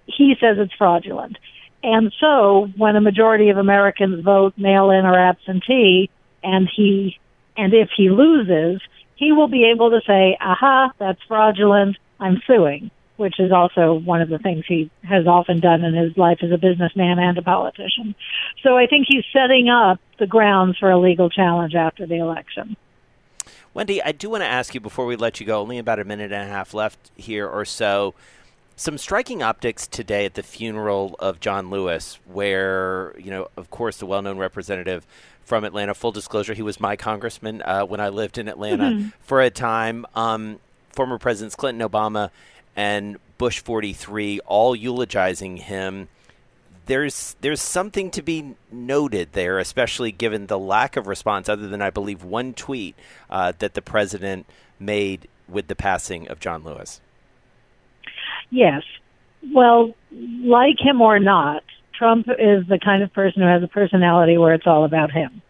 he 0.06 0.36
says 0.40 0.58
it's 0.60 0.74
fraudulent. 0.74 1.38
And 1.84 2.14
so, 2.20 2.70
when 2.78 2.96
a 2.96 3.02
majority 3.02 3.50
of 3.50 3.58
Americans 3.58 4.24
vote 4.24 4.54
mail-in 4.58 5.06
or 5.06 5.18
absentee, 5.18 6.10
and 6.44 6.70
he, 6.76 7.20
and 7.58 7.74
if 7.74 7.90
he 7.96 8.10
loses, 8.10 8.82
he 9.16 9.32
will 9.32 9.48
be 9.48 9.70
able 9.72 9.92
to 9.92 10.02
say, 10.06 10.38
"Aha, 10.42 10.92
that's 10.98 11.22
fraudulent. 11.28 11.98
I'm 12.20 12.42
suing." 12.48 12.92
Which 13.18 13.40
is 13.40 13.52
also 13.52 13.94
one 13.94 14.22
of 14.22 14.30
the 14.30 14.40
things 14.40 14.66
he 14.68 14.90
has 15.04 15.26
often 15.26 15.62
done 15.62 15.86
in 15.86 15.94
his 15.94 16.18
life 16.18 16.40
as 16.42 16.52
a 16.52 16.58
businessman 16.58 17.18
and 17.18 17.38
a 17.38 17.42
politician. 17.42 18.14
So 18.62 18.78
I 18.78 18.88
think 18.88 19.08
he's 19.08 19.24
setting 19.32 19.70
up 19.70 20.00
the 20.20 20.28
grounds 20.28 20.78
for 20.78 20.92
a 20.92 20.98
legal 20.98 21.30
challenge 21.30 21.76
after 21.76 22.06
the 22.06 22.18
election. 22.18 22.76
Wendy, 23.76 24.02
I 24.02 24.14
do 24.14 24.30
want 24.30 24.42
to 24.42 24.48
ask 24.48 24.74
you 24.74 24.80
before 24.80 25.06
we 25.06 25.18
let 25.18 25.42
you 25.42 25.46
go, 25.46 25.60
only 25.60 25.78
about 25.78 26.00
a 26.00 26.06
minute 26.06 26.32
and 26.32 26.50
a 26.50 26.52
half 26.52 26.74
left 26.74 27.12
here 27.18 27.46
or 27.46 27.66
so. 27.66 28.16
some 28.78 28.98
striking 28.98 29.44
optics 29.44 29.86
today 29.86 30.26
at 30.26 30.36
the 30.36 30.44
funeral 30.44 31.18
of 31.20 31.42
John 31.42 31.70
Lewis, 31.70 32.18
where, 32.26 33.14
you 33.20 33.30
know, 33.30 33.50
of 33.58 33.70
course, 33.70 33.98
the 33.98 34.06
well 34.06 34.22
known 34.22 34.38
representative 34.38 35.06
from 35.44 35.66
Atlanta, 35.66 35.94
full 35.94 36.14
disclosure, 36.14 36.54
he 36.54 36.62
was 36.62 36.80
my 36.80 36.96
congressman 36.96 37.62
uh, 37.64 37.84
when 37.84 38.00
I 38.00 38.08
lived 38.08 38.38
in 38.38 38.48
Atlanta 38.48 38.86
mm-hmm. 38.86 39.08
for 39.20 39.42
a 39.42 39.50
time. 39.50 40.06
Um, 40.16 40.60
former 40.94 41.18
Presidents 41.18 41.56
Clinton, 41.56 41.86
Obama, 41.88 42.30
and 42.78 43.18
Bush 43.38 43.60
43 43.60 44.40
all 44.46 44.74
eulogizing 44.74 45.58
him. 45.58 46.08
There's 46.86 47.36
there's 47.42 47.62
something 47.62 48.12
to 48.12 48.22
be 48.22 48.56
noted 48.72 49.30
there, 49.34 49.60
especially 49.60 50.12
given 50.12 50.48
the 50.48 50.60
lack 50.60 50.98
of 50.98 51.08
response, 51.08 51.50
other 51.50 51.68
than 51.68 51.82
I 51.82 51.90
believe 51.90 52.24
one 52.24 52.54
tweet 52.54 52.96
uh, 53.30 53.54
that 53.60 53.74
the 53.74 53.82
president 53.82 54.46
made 54.80 55.28
with 55.48 55.68
the 55.68 55.76
passing 55.76 56.28
of 56.28 56.40
John 56.40 56.64
Lewis. 56.64 57.02
Yes. 58.50 58.84
Well, 59.54 59.94
like 60.12 60.80
him 60.80 61.02
or 61.02 61.20
not, 61.20 61.64
Trump 61.94 62.28
is 62.30 62.68
the 62.68 62.80
kind 62.84 63.04
of 63.04 63.14
person 63.14 63.42
who 63.42 63.48
has 63.48 63.64
a 63.64 63.68
personality 63.68 64.38
where 64.38 64.54
it's 64.54 64.68
all 64.68 64.86
about 64.86 65.12
him. 65.12 65.42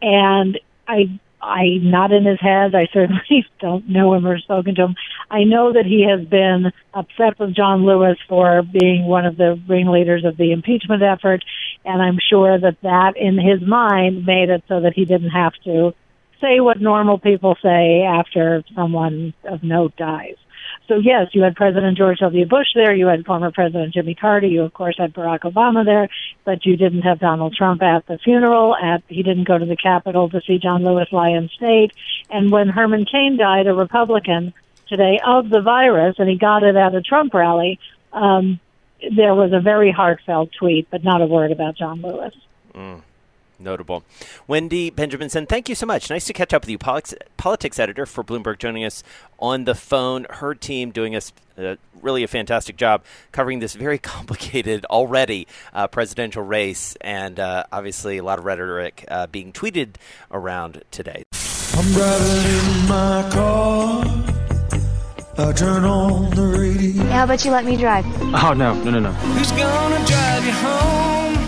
And 0.00 0.58
I 0.86 1.18
I'm 1.40 1.90
not 1.90 2.12
in 2.12 2.24
his 2.24 2.40
head. 2.40 2.74
I 2.74 2.88
certainly 2.92 3.46
don't 3.60 3.88
know 3.88 4.14
him 4.14 4.26
or 4.26 4.38
spoken 4.38 4.74
to 4.76 4.84
him. 4.86 4.96
I 5.30 5.44
know 5.44 5.72
that 5.72 5.86
he 5.86 6.06
has 6.08 6.26
been 6.26 6.72
upset 6.94 7.38
with 7.38 7.54
John 7.54 7.84
Lewis 7.84 8.18
for 8.28 8.62
being 8.62 9.04
one 9.04 9.26
of 9.26 9.36
the 9.36 9.60
ringleaders 9.68 10.24
of 10.24 10.36
the 10.36 10.52
impeachment 10.52 11.02
effort, 11.02 11.44
and 11.84 12.02
I'm 12.02 12.18
sure 12.18 12.58
that 12.58 12.80
that 12.82 13.16
in 13.16 13.38
his 13.38 13.60
mind 13.60 14.26
made 14.26 14.50
it 14.50 14.64
so 14.68 14.80
that 14.80 14.94
he 14.94 15.04
didn't 15.04 15.30
have 15.30 15.52
to 15.64 15.94
say 16.40 16.60
what 16.60 16.80
normal 16.80 17.18
people 17.18 17.56
say 17.62 18.02
after 18.02 18.62
someone 18.74 19.34
of 19.44 19.62
note 19.62 19.96
dies. 19.96 20.36
So 20.86 20.96
yes, 20.96 21.28
you 21.32 21.42
had 21.42 21.56
President 21.56 21.98
George 21.98 22.18
W. 22.18 22.46
Bush 22.46 22.68
there, 22.74 22.94
you 22.94 23.06
had 23.06 23.26
former 23.26 23.50
President 23.50 23.92
Jimmy 23.92 24.14
Carter, 24.14 24.46
you 24.46 24.62
of 24.62 24.72
course 24.72 24.96
had 24.98 25.12
Barack 25.12 25.40
Obama 25.40 25.84
there, 25.84 26.08
but 26.44 26.64
you 26.64 26.76
didn't 26.76 27.02
have 27.02 27.18
Donald 27.18 27.54
Trump 27.54 27.82
at 27.82 28.06
the 28.06 28.18
funeral. 28.18 28.74
At 28.76 29.02
he 29.08 29.22
didn't 29.22 29.44
go 29.44 29.58
to 29.58 29.66
the 29.66 29.76
Capitol 29.76 30.30
to 30.30 30.40
see 30.46 30.58
John 30.58 30.84
Lewis 30.84 31.08
lie 31.12 31.30
in 31.30 31.48
state. 31.48 31.92
And 32.30 32.50
when 32.50 32.68
Herman 32.68 33.04
Cain 33.04 33.36
died, 33.36 33.66
a 33.66 33.74
Republican 33.74 34.54
today 34.88 35.20
of 35.24 35.50
the 35.50 35.60
virus, 35.60 36.16
and 36.18 36.28
he 36.28 36.36
got 36.36 36.62
it 36.62 36.76
at 36.76 36.94
a 36.94 37.02
Trump 37.02 37.34
rally, 37.34 37.78
um, 38.12 38.60
there 39.14 39.34
was 39.34 39.52
a 39.52 39.60
very 39.60 39.92
heartfelt 39.92 40.50
tweet, 40.58 40.88
but 40.90 41.04
not 41.04 41.20
a 41.20 41.26
word 41.26 41.52
about 41.52 41.76
John 41.76 42.00
Lewis. 42.00 42.34
Mm 42.74 43.02
notable. 43.58 44.04
Wendy 44.46 44.90
Benjaminson, 44.90 45.48
thank 45.48 45.68
you 45.68 45.74
so 45.74 45.86
much. 45.86 46.10
Nice 46.10 46.26
to 46.26 46.32
catch 46.32 46.52
up 46.52 46.62
with 46.62 46.70
you, 46.70 46.78
politics, 46.78 47.14
politics 47.36 47.78
editor 47.78 48.06
for 48.06 48.24
Bloomberg, 48.24 48.58
joining 48.58 48.84
us 48.84 49.02
on 49.38 49.64
the 49.64 49.74
phone. 49.74 50.26
Her 50.30 50.54
team 50.54 50.90
doing 50.90 51.14
us 51.14 51.32
uh, 51.56 51.76
really 52.00 52.22
a 52.22 52.28
fantastic 52.28 52.76
job 52.76 53.02
covering 53.32 53.58
this 53.58 53.74
very 53.74 53.98
complicated 54.14 54.84
already 54.86 55.46
uh, 55.72 55.88
presidential 55.88 56.42
race, 56.42 56.96
and 57.00 57.40
uh, 57.40 57.64
obviously 57.72 58.18
a 58.18 58.22
lot 58.22 58.38
of 58.38 58.44
rhetoric 58.44 59.04
uh, 59.08 59.26
being 59.26 59.52
tweeted 59.52 59.96
around 60.30 60.82
today. 60.90 61.22
I'm 61.74 61.92
driving 61.92 62.82
in 62.82 62.88
my 62.88 63.30
car. 63.30 64.04
I 65.40 65.52
turn 65.52 65.84
on 65.84 66.30
the 66.30 66.42
radio. 66.42 67.04
how 67.04 67.22
about 67.22 67.44
you 67.44 67.52
let 67.52 67.64
me 67.64 67.76
drive? 67.76 68.04
Oh 68.34 68.54
no, 68.54 68.74
no, 68.82 68.90
no, 68.90 68.98
no. 68.98 69.12
Who's 69.12 69.52
gonna 69.52 70.04
drive 70.04 70.44
you 70.44 70.52
home? 70.52 71.07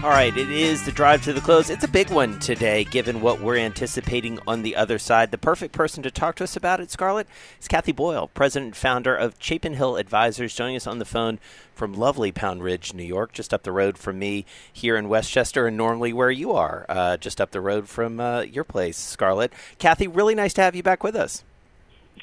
All 0.00 0.10
right, 0.10 0.36
it 0.36 0.48
is 0.48 0.84
the 0.84 0.92
drive 0.92 1.24
to 1.24 1.32
the 1.32 1.40
close. 1.40 1.70
It's 1.70 1.82
a 1.82 1.88
big 1.88 2.08
one 2.10 2.38
today, 2.38 2.84
given 2.84 3.20
what 3.20 3.40
we're 3.40 3.56
anticipating 3.56 4.38
on 4.46 4.62
the 4.62 4.76
other 4.76 4.96
side. 4.96 5.32
The 5.32 5.38
perfect 5.38 5.74
person 5.74 6.04
to 6.04 6.10
talk 6.12 6.36
to 6.36 6.44
us 6.44 6.54
about 6.54 6.78
it, 6.78 6.92
Scarlet, 6.92 7.26
is 7.60 7.66
Kathy 7.66 7.90
Boyle, 7.90 8.28
president 8.28 8.66
and 8.66 8.76
founder 8.76 9.16
of 9.16 9.34
Chapin 9.40 9.74
Hill 9.74 9.96
Advisors, 9.96 10.54
joining 10.54 10.76
us 10.76 10.86
on 10.86 11.00
the 11.00 11.04
phone 11.04 11.40
from 11.74 11.94
lovely 11.94 12.30
Pound 12.30 12.62
Ridge, 12.62 12.94
New 12.94 13.02
York, 13.02 13.32
just 13.32 13.52
up 13.52 13.64
the 13.64 13.72
road 13.72 13.98
from 13.98 14.20
me 14.20 14.46
here 14.72 14.96
in 14.96 15.08
Westchester, 15.08 15.66
and 15.66 15.76
normally 15.76 16.12
where 16.12 16.30
you 16.30 16.52
are, 16.52 16.86
uh, 16.88 17.16
just 17.16 17.40
up 17.40 17.50
the 17.50 17.60
road 17.60 17.88
from 17.88 18.20
uh, 18.20 18.42
your 18.42 18.64
place, 18.64 18.96
Scarlet. 18.96 19.52
Kathy, 19.80 20.06
really 20.06 20.36
nice 20.36 20.54
to 20.54 20.62
have 20.62 20.76
you 20.76 20.82
back 20.84 21.02
with 21.02 21.16
us. 21.16 21.42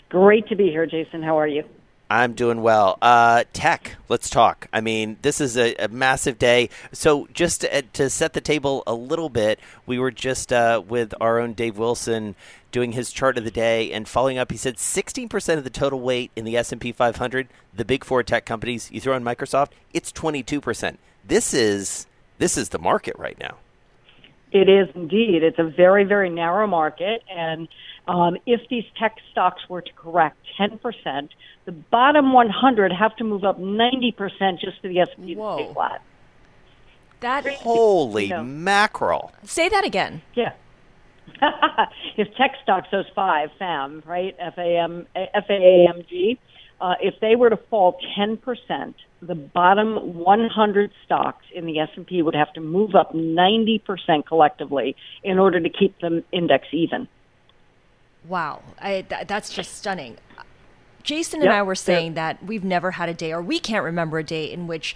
Great 0.08 0.48
to 0.48 0.56
be 0.56 0.70
here, 0.70 0.86
Jason. 0.86 1.22
How 1.22 1.38
are 1.38 1.48
you? 1.48 1.66
I'm 2.10 2.34
doing 2.34 2.62
well. 2.62 2.98
Uh, 3.02 3.46
tech, 3.52 3.96
let's 4.10 4.30
talk. 4.30 4.68
I 4.72 4.80
mean, 4.80 5.18
this 5.24 5.42
is 5.42 5.58
a, 5.58 5.74
a 5.76 5.88
massive 5.88 6.38
day. 6.38 6.70
So, 6.92 7.28
just 7.34 7.62
to, 7.62 7.82
to, 7.82 8.10
set 8.10 8.34
the 8.34 8.42
table 8.42 8.84
a 8.86 8.94
little 8.94 9.30
bit, 9.30 9.60
we 9.86 9.98
were 9.98 10.12
just 10.12 10.54
uh, 10.54 10.84
with 10.88 11.14
our 11.20 11.40
own 11.40 11.54
Dave 11.54 11.78
Wilson 11.78 12.36
doing 12.72 12.92
his 12.92 13.12
chart 13.12 13.38
of 13.38 13.44
the 13.44 13.52
day 13.52 13.92
and 13.92 14.08
following 14.08 14.38
up. 14.38 14.52
He 14.52 14.58
said 14.58 14.76
16% 14.76 15.58
of 15.58 15.64
the 15.64 15.70
total 15.70 16.00
weight 16.00 16.30
in 16.36 16.46
the 16.46 16.58
S&P 16.58 16.92
500, 16.92 17.48
the 17.74 17.86
big 17.86 18.04
four 18.04 18.22
tech 18.22 18.46
companies. 18.46 18.92
You 18.92 19.02
throw 19.02 19.16
in 19.16 19.24
Microsoft, 19.24 19.70
it's 19.94 20.12
22%. 20.12 20.98
This 21.28 21.54
is 21.54 22.06
this 22.38 22.58
is 22.58 22.70
the 22.70 22.80
market 22.80 23.16
right 23.18 23.40
now. 23.40 23.56
It 24.52 24.70
is 24.70 24.88
indeed. 24.94 25.42
It's 25.42 25.58
a 25.58 25.64
very 25.64 26.04
very 26.04 26.30
narrow 26.30 26.68
market, 26.68 27.24
and 27.30 27.68
um, 28.08 28.38
if 28.46 28.62
these 28.70 28.86
tech 29.00 29.18
stocks 29.32 29.62
were 29.68 29.82
to 29.82 29.94
correct 29.94 30.38
10%, 30.60 31.30
the 31.66 31.72
bottom 31.72 32.34
100 32.34 32.92
have 32.92 33.16
to 33.18 33.24
move 33.24 33.44
up 33.44 33.60
90% 33.60 34.60
just 34.60 34.82
for 34.82 34.88
the 34.88 35.00
S&P 35.00 35.36
to 35.36 35.56
stay 35.56 35.74
flat. 35.74 36.02
That 37.22 37.48
holy 37.48 38.26
you 38.26 38.30
know. 38.30 38.44
mackerel! 38.44 39.32
Say 39.44 39.68
that 39.70 39.84
again. 39.84 40.22
Yeah. 40.36 40.52
if 42.18 42.28
tech 42.36 42.56
stocks, 42.62 42.88
those 42.92 43.06
five, 43.16 43.50
FAM, 43.58 44.04
right, 44.06 44.36
FAM, 44.38 45.08
FAAMG, 45.16 46.38
uh, 46.80 46.94
if 47.02 47.20
they 47.22 47.36
were 47.36 47.50
to 47.50 47.58
fall 47.58 47.98
10%, 48.18 48.94
the 49.22 49.34
bottom 49.34 50.16
100 50.16 50.92
stocks 51.04 51.46
in 51.54 51.66
the 51.66 51.80
S&P 51.80 52.22
would 52.22 52.36
have 52.36 52.54
to 52.54 52.62
move 52.62 52.96
up 52.96 53.14
90% 53.14 54.26
collectively 54.28 54.96
in 55.24 55.40
order 55.40 55.60
to 55.60 55.70
keep 55.70 56.00
the 56.00 56.24
index 56.32 56.68
even. 56.72 57.08
Wow, 58.28 58.64
I, 58.80 59.02
th- 59.02 59.28
that's 59.28 59.50
just 59.54 59.76
stunning. 59.76 60.18
Jason 61.04 61.42
and 61.42 61.50
yep. 61.50 61.54
I 61.54 61.62
were 61.62 61.76
saying 61.76 62.16
that 62.16 62.44
we've 62.44 62.64
never 62.64 62.92
had 62.92 63.10
a 63.10 63.14
day, 63.14 63.32
or 63.32 63.42
we 63.42 63.60
can't 63.60 63.84
remember 63.84 64.18
a 64.18 64.24
day 64.24 64.52
in 64.52 64.66
which 64.66 64.96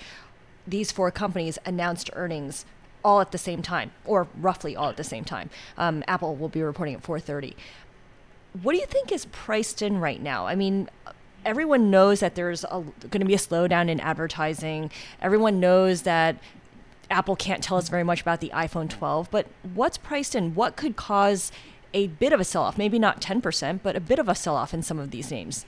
these 0.66 0.92
four 0.92 1.12
companies 1.12 1.60
announced 1.66 2.10
earnings 2.14 2.66
all 3.04 3.22
at 3.22 3.32
the 3.32 3.38
same 3.38 3.62
time, 3.62 3.92
or 4.06 4.28
roughly 4.40 4.76
all 4.76 4.90
at 4.90 4.98
the 4.98 5.04
same 5.04 5.24
time. 5.24 5.50
Um, 5.78 6.04
Apple 6.08 6.36
will 6.36 6.50
be 6.50 6.62
reporting 6.62 6.96
at 6.96 7.04
4:30. 7.04 7.56
What 8.62 8.74
do 8.74 8.80
you 8.80 8.88
think 8.88 9.12
is 9.12 9.26
priced 9.26 9.82
in 9.82 10.00
right 10.00 10.22
now? 10.22 10.48
I 10.48 10.56
mean, 10.56 10.90
everyone 11.46 11.92
knows 11.92 12.20
that 12.20 12.36
there's 12.36 12.66
going 12.66 13.20
to 13.20 13.26
be 13.26 13.36
a 13.36 13.38
slowdown 13.38 13.90
in 13.90 14.00
advertising. 14.00 14.90
Everyone 15.22 15.60
knows 15.60 16.02
that 16.02 16.38
Apple 17.12 17.36
can't 17.36 17.64
tell 17.64 17.78
us 17.78 17.90
very 17.90 18.04
much 18.04 18.22
about 18.22 18.40
the 18.40 18.50
iPhone 18.50 18.90
12, 18.90 19.30
but 19.32 19.48
what's 19.74 19.98
priced 19.98 20.36
in? 20.36 20.56
What 20.56 20.76
could 20.76 20.96
cause 20.96 21.52
a 21.94 22.08
bit 22.08 22.34
of 22.34 22.40
a 22.40 22.44
sell 22.44 22.64
off, 22.64 22.78
maybe 22.78 23.00
not 23.00 23.22
10%, 23.22 23.80
but 23.84 23.96
a 23.96 24.00
bit 24.00 24.20
of 24.20 24.30
a 24.30 24.36
sell 24.36 24.56
off 24.56 24.74
in 24.74 24.82
some 24.82 25.00
of 25.00 25.12
these 25.12 25.32
names? 25.32 25.66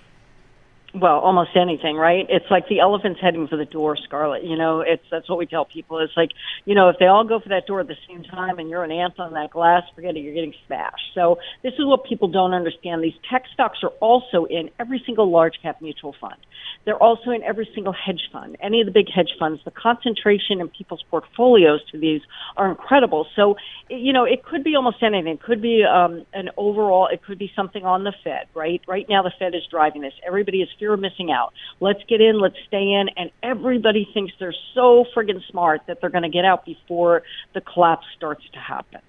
Well, 0.94 1.20
almost 1.20 1.52
anything, 1.56 1.96
right? 1.96 2.26
It's 2.28 2.52
like 2.52 2.68
the 2.68 2.82
elephant's 2.82 3.22
heading 3.22 3.48
for 3.48 3.56
the 3.56 3.64
door, 3.64 3.96
Scarlet. 3.96 4.44
You 4.44 4.58
know, 4.58 4.82
it's 4.82 5.04
that's 5.10 5.30
what 5.30 5.40
we 5.40 5.46
tell 5.46 5.64
people. 5.64 6.00
It's 6.00 6.12
like, 6.18 6.32
you 6.66 6.76
know, 6.76 6.90
if 6.90 6.98
they 7.00 7.06
all 7.06 7.24
go 7.24 7.40
for 7.40 7.48
that 7.50 7.66
door 7.66 7.80
at 7.80 7.88
the 7.88 7.96
same 8.10 8.24
time 8.24 8.60
and 8.60 8.70
you're 8.70 8.84
an 8.84 8.92
ant 8.92 9.18
on 9.18 9.32
that 9.34 9.52
glass, 9.52 9.84
forget 9.96 10.18
it, 10.18 10.20
you're 10.20 10.34
getting 10.34 10.54
smashed. 10.68 11.14
So 11.16 11.38
this 11.64 11.72
is 11.80 11.86
what 11.86 12.04
people 12.04 12.28
don't 12.28 12.54
understand. 12.54 13.02
These 13.02 13.14
tech 13.30 13.46
stocks 13.54 13.80
are 13.84 13.94
also 14.02 14.44
in 14.44 14.70
every 14.80 15.02
single 15.06 15.32
large 15.32 15.54
cap 15.62 15.82
mutual 15.82 16.14
fund. 16.20 16.36
They're 16.84 17.02
also 17.02 17.30
in 17.32 17.42
every 17.44 17.70
single 17.74 17.94
hedge 17.94 18.24
fund. 18.32 18.58
Any 18.60 18.82
of 18.82 18.86
the 18.86 18.92
big 18.92 19.08
hedge 19.14 19.32
funds, 19.40 19.62
the 19.64 19.72
concentration 19.72 20.60
in 20.60 20.68
people's 20.68 21.04
portfolios 21.10 21.80
to 21.92 22.00
these 22.00 22.22
are 22.58 22.70
incredible. 22.70 23.28
So, 23.38 23.56
you 23.90 24.12
know, 24.12 24.26
it 24.26 24.44
could 24.44 24.64
be 24.66 24.76
almost 24.76 24.98
anything. 25.02 25.34
It 25.34 25.42
could 25.42 25.62
be 25.62 25.86
um, 25.86 26.26
an 26.34 26.50
overall. 26.58 27.08
It 27.08 27.24
could 27.24 27.38
be 27.38 27.50
something 27.56 27.86
on 27.86 28.04
the 28.04 28.14
Fed, 28.24 28.48
right? 28.54 28.82
Right 28.88 29.06
now, 29.08 29.24
the 29.24 29.32
Fed 29.40 29.56
is 29.56 29.62
driving 29.70 30.02
this. 30.02 30.14
Everybody 30.26 30.62
is 30.62 30.70
of 30.90 31.00
missing 31.00 31.32
out. 31.32 31.54
Let's 31.80 32.00
get 32.08 32.22
in, 32.22 32.40
let's 32.40 32.56
stay 32.68 32.92
in, 32.94 33.08
and 33.16 33.32
everybody 33.44 34.08
thinks 34.14 34.34
they're 34.40 34.56
so 34.74 35.06
friggin' 35.16 35.42
smart 35.50 35.82
that 35.88 36.02
they're 36.02 36.10
going 36.10 36.24
to 36.24 36.30
get 36.30 36.46
out 36.46 36.66
before 36.66 37.24
the 37.54 37.62
collapse 37.62 38.06
starts 38.16 38.44
to 38.54 38.60
happen. 38.60 39.02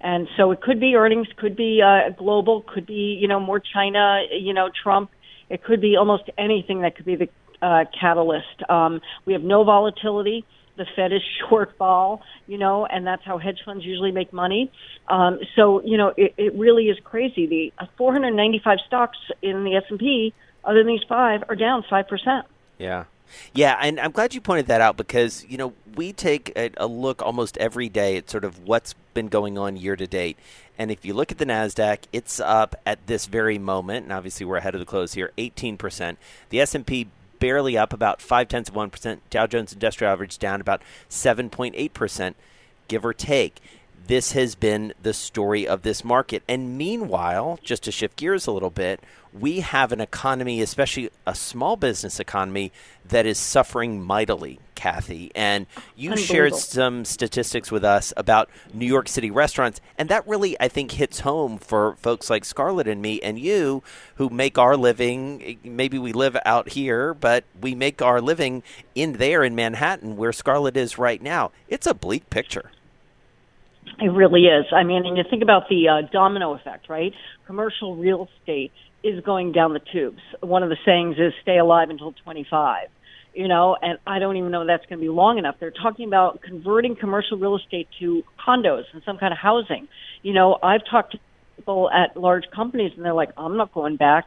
And 0.00 0.28
so 0.36 0.50
it 0.50 0.60
could 0.60 0.80
be 0.80 0.96
earnings, 0.96 1.28
could 1.36 1.56
be 1.56 1.80
uh, 1.82 2.10
global, 2.10 2.62
could 2.62 2.86
be 2.86 3.18
you 3.20 3.26
know 3.26 3.40
more 3.40 3.60
China, 3.60 4.22
you 4.30 4.52
know 4.52 4.68
Trump. 4.82 5.10
It 5.48 5.64
could 5.64 5.80
be 5.80 5.96
almost 5.96 6.24
anything 6.36 6.82
that 6.82 6.96
could 6.96 7.06
be 7.06 7.16
the 7.16 7.28
uh, 7.62 7.84
catalyst. 7.98 8.68
Um, 8.68 9.00
we 9.24 9.32
have 9.32 9.42
no 9.42 9.64
volatility. 9.64 10.44
The 10.76 10.86
Fed 10.96 11.12
is 11.12 11.22
short 11.48 11.72
vol, 11.78 12.22
you 12.46 12.58
know, 12.58 12.86
and 12.86 13.06
that's 13.06 13.22
how 13.24 13.38
hedge 13.38 13.60
funds 13.64 13.84
usually 13.84 14.12
make 14.12 14.32
money. 14.32 14.70
Um, 15.08 15.38
so, 15.56 15.82
you 15.84 15.96
know, 15.96 16.12
it, 16.16 16.34
it 16.36 16.54
really 16.54 16.84
is 16.84 16.98
crazy. 17.04 17.46
The 17.46 17.72
uh, 17.82 17.86
495 17.96 18.78
stocks 18.86 19.18
in 19.42 19.64
the 19.64 19.76
S&P, 19.76 20.34
other 20.64 20.78
than 20.78 20.86
these 20.86 21.04
five, 21.08 21.44
are 21.48 21.56
down 21.56 21.82
5%. 21.82 22.42
Yeah. 22.78 23.04
Yeah, 23.52 23.78
and 23.80 23.98
I'm 23.98 24.12
glad 24.12 24.34
you 24.34 24.40
pointed 24.40 24.66
that 24.66 24.80
out 24.80 24.96
because, 24.96 25.44
you 25.48 25.56
know, 25.56 25.72
we 25.96 26.12
take 26.12 26.52
a, 26.56 26.70
a, 26.76 26.86
look 26.86 27.22
almost 27.22 27.56
every 27.58 27.88
day 27.88 28.16
at 28.16 28.30
sort 28.30 28.44
of 28.44 28.60
what's 28.66 28.94
been 29.12 29.28
going 29.28 29.58
on 29.58 29.76
year 29.76 29.96
to 29.96 30.06
date. 30.06 30.38
And 30.78 30.90
if 30.90 31.04
you 31.04 31.14
look 31.14 31.32
at 31.32 31.38
the 31.38 31.46
NASDAQ, 31.46 32.00
it's 32.12 32.40
up 32.40 32.76
at 32.84 33.06
this 33.06 33.26
very 33.26 33.58
moment, 33.58 34.04
and 34.04 34.12
obviously 34.12 34.44
we're 34.44 34.56
ahead 34.56 34.74
of 34.74 34.80
the 34.80 34.86
close 34.86 35.14
here, 35.14 35.32
18%. 35.38 36.16
The 36.50 36.60
S&P 36.60 37.08
barely 37.38 37.76
up 37.76 37.92
about 37.92 38.20
five 38.20 38.48
tenths 38.48 38.68
of 38.68 38.74
1%. 38.74 39.18
Dow 39.30 39.46
Jones 39.46 39.72
Industrial 39.72 40.12
Average 40.12 40.38
down 40.38 40.60
about 40.60 40.82
7.8%, 41.08 42.34
give 42.88 43.04
or 43.04 43.12
take 43.12 43.60
this 44.06 44.32
has 44.32 44.54
been 44.54 44.92
the 45.02 45.14
story 45.14 45.66
of 45.66 45.82
this 45.82 46.04
market. 46.04 46.42
And 46.48 46.76
meanwhile, 46.76 47.58
just 47.62 47.84
to 47.84 47.92
shift 47.92 48.16
gears 48.16 48.46
a 48.46 48.52
little 48.52 48.70
bit, 48.70 49.00
we 49.32 49.60
have 49.60 49.90
an 49.90 50.00
economy, 50.00 50.60
especially 50.60 51.10
a 51.26 51.34
small 51.34 51.76
business 51.76 52.20
economy, 52.20 52.70
that 53.04 53.26
is 53.26 53.36
suffering 53.36 54.02
mightily, 54.02 54.60
Kathy. 54.76 55.32
And 55.34 55.66
you 55.96 56.16
shared 56.16 56.54
some 56.54 57.04
statistics 57.04 57.72
with 57.72 57.84
us 57.84 58.12
about 58.16 58.48
New 58.72 58.86
York 58.86 59.08
City 59.08 59.30
restaurants. 59.30 59.80
And 59.98 60.08
that 60.08 60.26
really, 60.28 60.56
I 60.60 60.68
think, 60.68 60.92
hits 60.92 61.20
home 61.20 61.58
for 61.58 61.96
folks 61.96 62.30
like 62.30 62.44
Scarlet 62.44 62.86
and 62.86 63.02
me 63.02 63.20
and 63.22 63.38
you 63.38 63.82
who 64.16 64.28
make 64.28 64.56
our 64.56 64.76
living. 64.76 65.58
Maybe 65.64 65.98
we 65.98 66.12
live 66.12 66.36
out 66.44 66.70
here, 66.70 67.12
but 67.12 67.44
we 67.60 67.74
make 67.74 68.00
our 68.00 68.20
living 68.20 68.62
in 68.94 69.14
there 69.14 69.42
in 69.42 69.56
Manhattan, 69.56 70.16
where 70.16 70.32
Scarlet 70.32 70.76
is 70.76 70.98
right 70.98 71.20
now. 71.20 71.50
It's 71.68 71.88
a 71.88 71.94
bleak 71.94 72.30
picture. 72.30 72.70
It 74.00 74.08
really 74.08 74.42
is. 74.42 74.66
I 74.72 74.82
mean, 74.82 75.06
and 75.06 75.16
you 75.16 75.24
think 75.28 75.42
about 75.42 75.68
the 75.68 75.88
uh, 75.88 76.08
domino 76.12 76.54
effect, 76.54 76.88
right? 76.88 77.12
Commercial 77.46 77.96
real 77.96 78.28
estate 78.40 78.72
is 79.02 79.22
going 79.24 79.52
down 79.52 79.74
the 79.74 79.80
tubes. 79.92 80.20
One 80.40 80.62
of 80.62 80.70
the 80.70 80.76
sayings 80.84 81.16
is 81.16 81.32
stay 81.42 81.58
alive 81.58 81.90
until 81.90 82.12
25. 82.24 82.88
You 83.34 83.48
know, 83.48 83.76
and 83.82 83.98
I 84.06 84.20
don't 84.20 84.36
even 84.36 84.52
know 84.52 84.64
that's 84.64 84.86
going 84.86 85.00
to 85.00 85.02
be 85.02 85.08
long 85.08 85.38
enough. 85.38 85.56
They're 85.58 85.72
talking 85.72 86.06
about 86.06 86.40
converting 86.40 86.94
commercial 86.94 87.36
real 87.36 87.56
estate 87.56 87.88
to 87.98 88.22
condos 88.46 88.84
and 88.92 89.02
some 89.04 89.18
kind 89.18 89.32
of 89.32 89.38
housing. 89.38 89.88
You 90.22 90.34
know, 90.34 90.56
I've 90.62 90.82
talked 90.88 91.12
to 91.12 91.18
people 91.56 91.90
at 91.90 92.16
large 92.16 92.44
companies 92.54 92.92
and 92.96 93.04
they're 93.04 93.14
like, 93.14 93.30
I'm 93.36 93.56
not 93.56 93.72
going 93.72 93.96
back. 93.96 94.26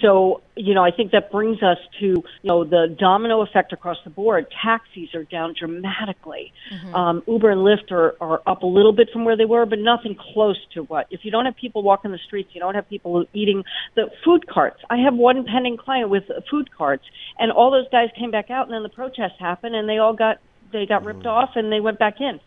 So, 0.00 0.42
you 0.56 0.74
know, 0.74 0.84
I 0.84 0.90
think 0.90 1.12
that 1.12 1.30
brings 1.30 1.62
us 1.62 1.78
to, 2.00 2.06
you 2.06 2.24
know, 2.44 2.64
the 2.64 2.94
domino 2.98 3.42
effect 3.42 3.72
across 3.72 3.98
the 4.04 4.10
board. 4.10 4.46
Taxis 4.62 5.14
are 5.14 5.24
down 5.24 5.54
dramatically. 5.58 6.52
Mm-hmm. 6.72 6.94
Um, 6.94 7.22
Uber 7.26 7.50
and 7.50 7.60
Lyft 7.60 7.92
are, 7.92 8.14
are 8.20 8.42
up 8.46 8.62
a 8.62 8.66
little 8.66 8.92
bit 8.92 9.08
from 9.12 9.24
where 9.24 9.36
they 9.36 9.44
were, 9.44 9.66
but 9.66 9.78
nothing 9.78 10.16
close 10.32 10.58
to 10.74 10.82
what. 10.82 11.06
If 11.10 11.20
you 11.24 11.30
don't 11.30 11.44
have 11.44 11.56
people 11.56 11.82
walking 11.82 12.12
the 12.12 12.18
streets, 12.26 12.50
you 12.52 12.60
don't 12.60 12.74
have 12.74 12.88
people 12.88 13.24
eating 13.32 13.64
the 13.94 14.10
food 14.24 14.46
carts. 14.46 14.80
I 14.90 14.98
have 14.98 15.14
one 15.14 15.44
pending 15.44 15.76
client 15.76 16.10
with 16.10 16.24
food 16.50 16.70
carts 16.76 17.04
and 17.38 17.52
all 17.52 17.70
those 17.70 17.88
guys 17.90 18.08
came 18.18 18.30
back 18.30 18.50
out 18.50 18.66
and 18.66 18.74
then 18.74 18.82
the 18.82 18.88
protests 18.88 19.38
happened 19.38 19.74
and 19.74 19.88
they 19.88 19.98
all 19.98 20.14
got, 20.14 20.38
they 20.72 20.86
got 20.86 21.04
ripped 21.04 21.20
mm-hmm. 21.20 21.28
off 21.28 21.50
and 21.54 21.72
they 21.72 21.80
went 21.80 21.98
back 21.98 22.20
in. 22.20 22.40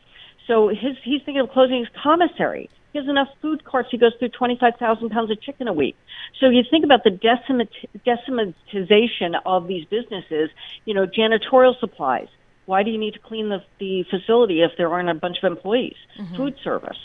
So 0.48 0.68
his, 0.68 0.98
he's 1.04 1.22
thinking 1.24 1.42
of 1.42 1.52
closing 1.52 1.80
his 1.80 1.88
commissary 2.02 2.70
he 2.92 3.00
has 3.00 3.08
enough 3.08 3.30
food 3.42 3.64
carts. 3.64 3.90
He 3.92 3.98
goes 3.98 4.14
through 4.18 4.30
25,000 4.30 5.10
pounds 5.10 5.32
of 5.32 5.42
chicken 5.42 5.68
a 5.68 5.74
week. 5.74 5.96
So 6.40 6.50
you 6.50 6.64
think 6.70 6.84
about 6.84 7.04
the 7.04 7.12
decimatization 7.12 9.36
of 9.46 9.68
these 9.68 9.86
businesses, 9.86 10.50
you 10.86 10.94
know, 10.94 11.06
janitorial 11.06 11.80
supplies. 11.80 12.28
Why 12.66 12.84
do 12.84 12.92
you 12.92 12.98
need 12.98 13.14
to 13.14 13.20
clean 13.20 13.50
the, 13.50 13.64
the 13.80 14.04
facility 14.10 14.62
if 14.62 14.72
there 14.78 14.92
aren't 14.92 15.10
a 15.10 15.14
bunch 15.14 15.38
of 15.42 15.52
employees? 15.52 15.96
Mm-hmm. 16.20 16.36
Food 16.36 16.56
service. 16.64 16.98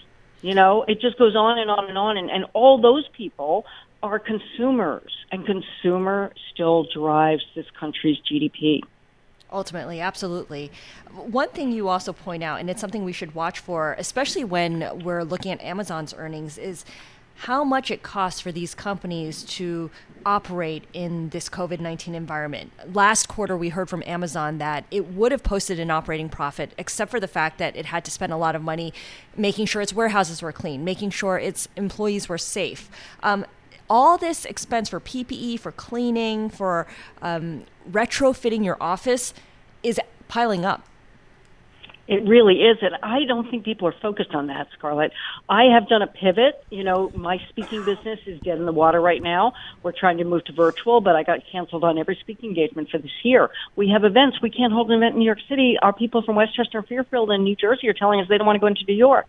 You 0.43 0.55
know, 0.55 0.85
it 0.87 1.01
just 1.01 1.19
goes 1.19 1.35
on 1.35 1.59
and 1.59 1.71
on 1.71 1.89
and 1.89 1.97
on. 1.97 2.19
And, 2.19 2.31
and 2.31 2.45
all 2.53 2.81
those 2.81 3.09
people 3.17 3.65
are 4.03 4.19
consumers, 4.19 5.11
and 5.33 5.47
consumer 5.47 6.31
still 6.53 6.87
drives 6.93 7.43
this 7.55 7.65
country's 7.81 8.19
GDP. 8.31 8.81
Ultimately, 9.55 10.01
absolutely. 10.01 10.73
One 11.15 11.49
thing 11.51 11.71
you 11.71 11.89
also 11.89 12.13
point 12.13 12.43
out, 12.43 12.59
and 12.59 12.69
it's 12.69 12.81
something 12.81 13.05
we 13.05 13.13
should 13.13 13.37
watch 13.37 13.61
for, 13.61 13.95
especially 13.99 14.43
when 14.43 15.05
we're 15.05 15.23
looking 15.23 15.53
at 15.53 15.63
Amazon's 15.63 16.13
earnings, 16.13 16.59
is 16.59 16.85
how 17.37 17.63
much 17.63 17.89
it 17.91 18.03
costs 18.03 18.41
for 18.41 18.51
these 18.51 18.75
companies 18.75 19.45
to 19.45 19.93
operate 20.27 20.85
in 20.93 21.29
this 21.29 21.49
COVID 21.49 21.79
19 21.79 22.17
environment. 22.17 22.73
Last 22.93 23.29
quarter, 23.29 23.57
we 23.57 23.69
heard 23.69 23.89
from 23.89 24.03
Amazon 24.07 24.59
that 24.59 24.87
it 24.91 25.13
would 25.13 25.31
have 25.31 25.45
posted 25.45 25.79
an 25.79 25.91
operating 25.91 26.29
profit, 26.29 26.73
except 26.77 27.13
for 27.13 27.21
the 27.21 27.29
fact 27.29 27.59
that 27.59 27.77
it 27.77 27.87
had 27.87 28.05
to 28.07 28.11
spend 28.11 28.33
a 28.33 28.37
lot 28.37 28.57
of 28.57 28.63
money 28.63 28.93
making 29.37 29.67
sure 29.67 29.83
its 29.83 29.93
warehouses 29.93 30.43
were 30.43 30.53
clean, 30.53 30.85
making 30.85 31.11
sure 31.11 31.39
its 31.39 31.69
employees 31.77 32.29
were 32.29 32.39
safe. 32.39 32.91
Um, 33.23 33.47
all 33.95 34.19
this 34.19 34.45
expense 34.45 34.89
for 34.89 34.99
PPE, 34.99 35.61
for 35.61 35.71
cleaning, 35.71 36.51
for 36.51 36.85
um, 37.23 37.63
retrofitting 37.89 38.65
your 38.65 38.77
office 38.81 39.33
is 39.85 40.01
piling 40.27 40.65
up. 40.65 40.85
It 42.07 42.29
really 42.29 42.57
is, 42.57 42.77
and 42.83 42.97
I 43.03 43.25
don't 43.27 43.51
think 43.51 43.65
people 43.65 43.89
are 43.89 43.95
focused 44.03 44.35
on 44.35 44.49
that, 44.49 44.67
Scarlet. 44.77 45.13
I 45.49 45.65
have 45.73 45.89
done 45.89 46.03
a 46.03 46.07
pivot. 46.07 46.63
You 46.69 46.85
know, 46.85 47.11
my 47.15 47.39
speaking 47.49 47.83
business 47.83 48.19
is 48.27 48.43
dead 48.43 48.59
in 48.59 48.67
the 48.67 48.73
water 48.73 49.01
right 49.01 49.23
now. 49.23 49.53
We're 49.83 49.95
trying 49.99 50.19
to 50.19 50.25
move 50.25 50.45
to 50.45 50.53
virtual, 50.53 51.01
but 51.01 51.17
I 51.17 51.23
got 51.23 51.39
canceled 51.51 51.83
on 51.83 51.97
every 51.97 52.19
speaking 52.21 52.51
engagement 52.51 52.91
for 52.91 52.99
this 52.99 53.11
year. 53.23 53.49
We 53.75 53.89
have 53.89 54.05
events. 54.05 54.37
We 54.43 54.51
can't 54.51 54.71
hold 54.71 54.91
an 54.91 54.99
event 54.99 55.15
in 55.15 55.21
New 55.21 55.25
York 55.25 55.39
City. 55.49 55.77
Our 55.81 55.95
people 55.95 56.23
from 56.23 56.37
Westchester, 56.37 56.85
Fairfield, 56.87 57.31
and 57.31 57.43
New 57.43 57.57
Jersey 57.57 57.89
are 57.89 57.95
telling 57.95 58.21
us 58.21 58.27
they 58.29 58.37
don't 58.37 58.47
want 58.47 58.57
to 58.57 58.61
go 58.61 58.67
into 58.67 58.85
New 58.87 58.97
York. 58.97 59.25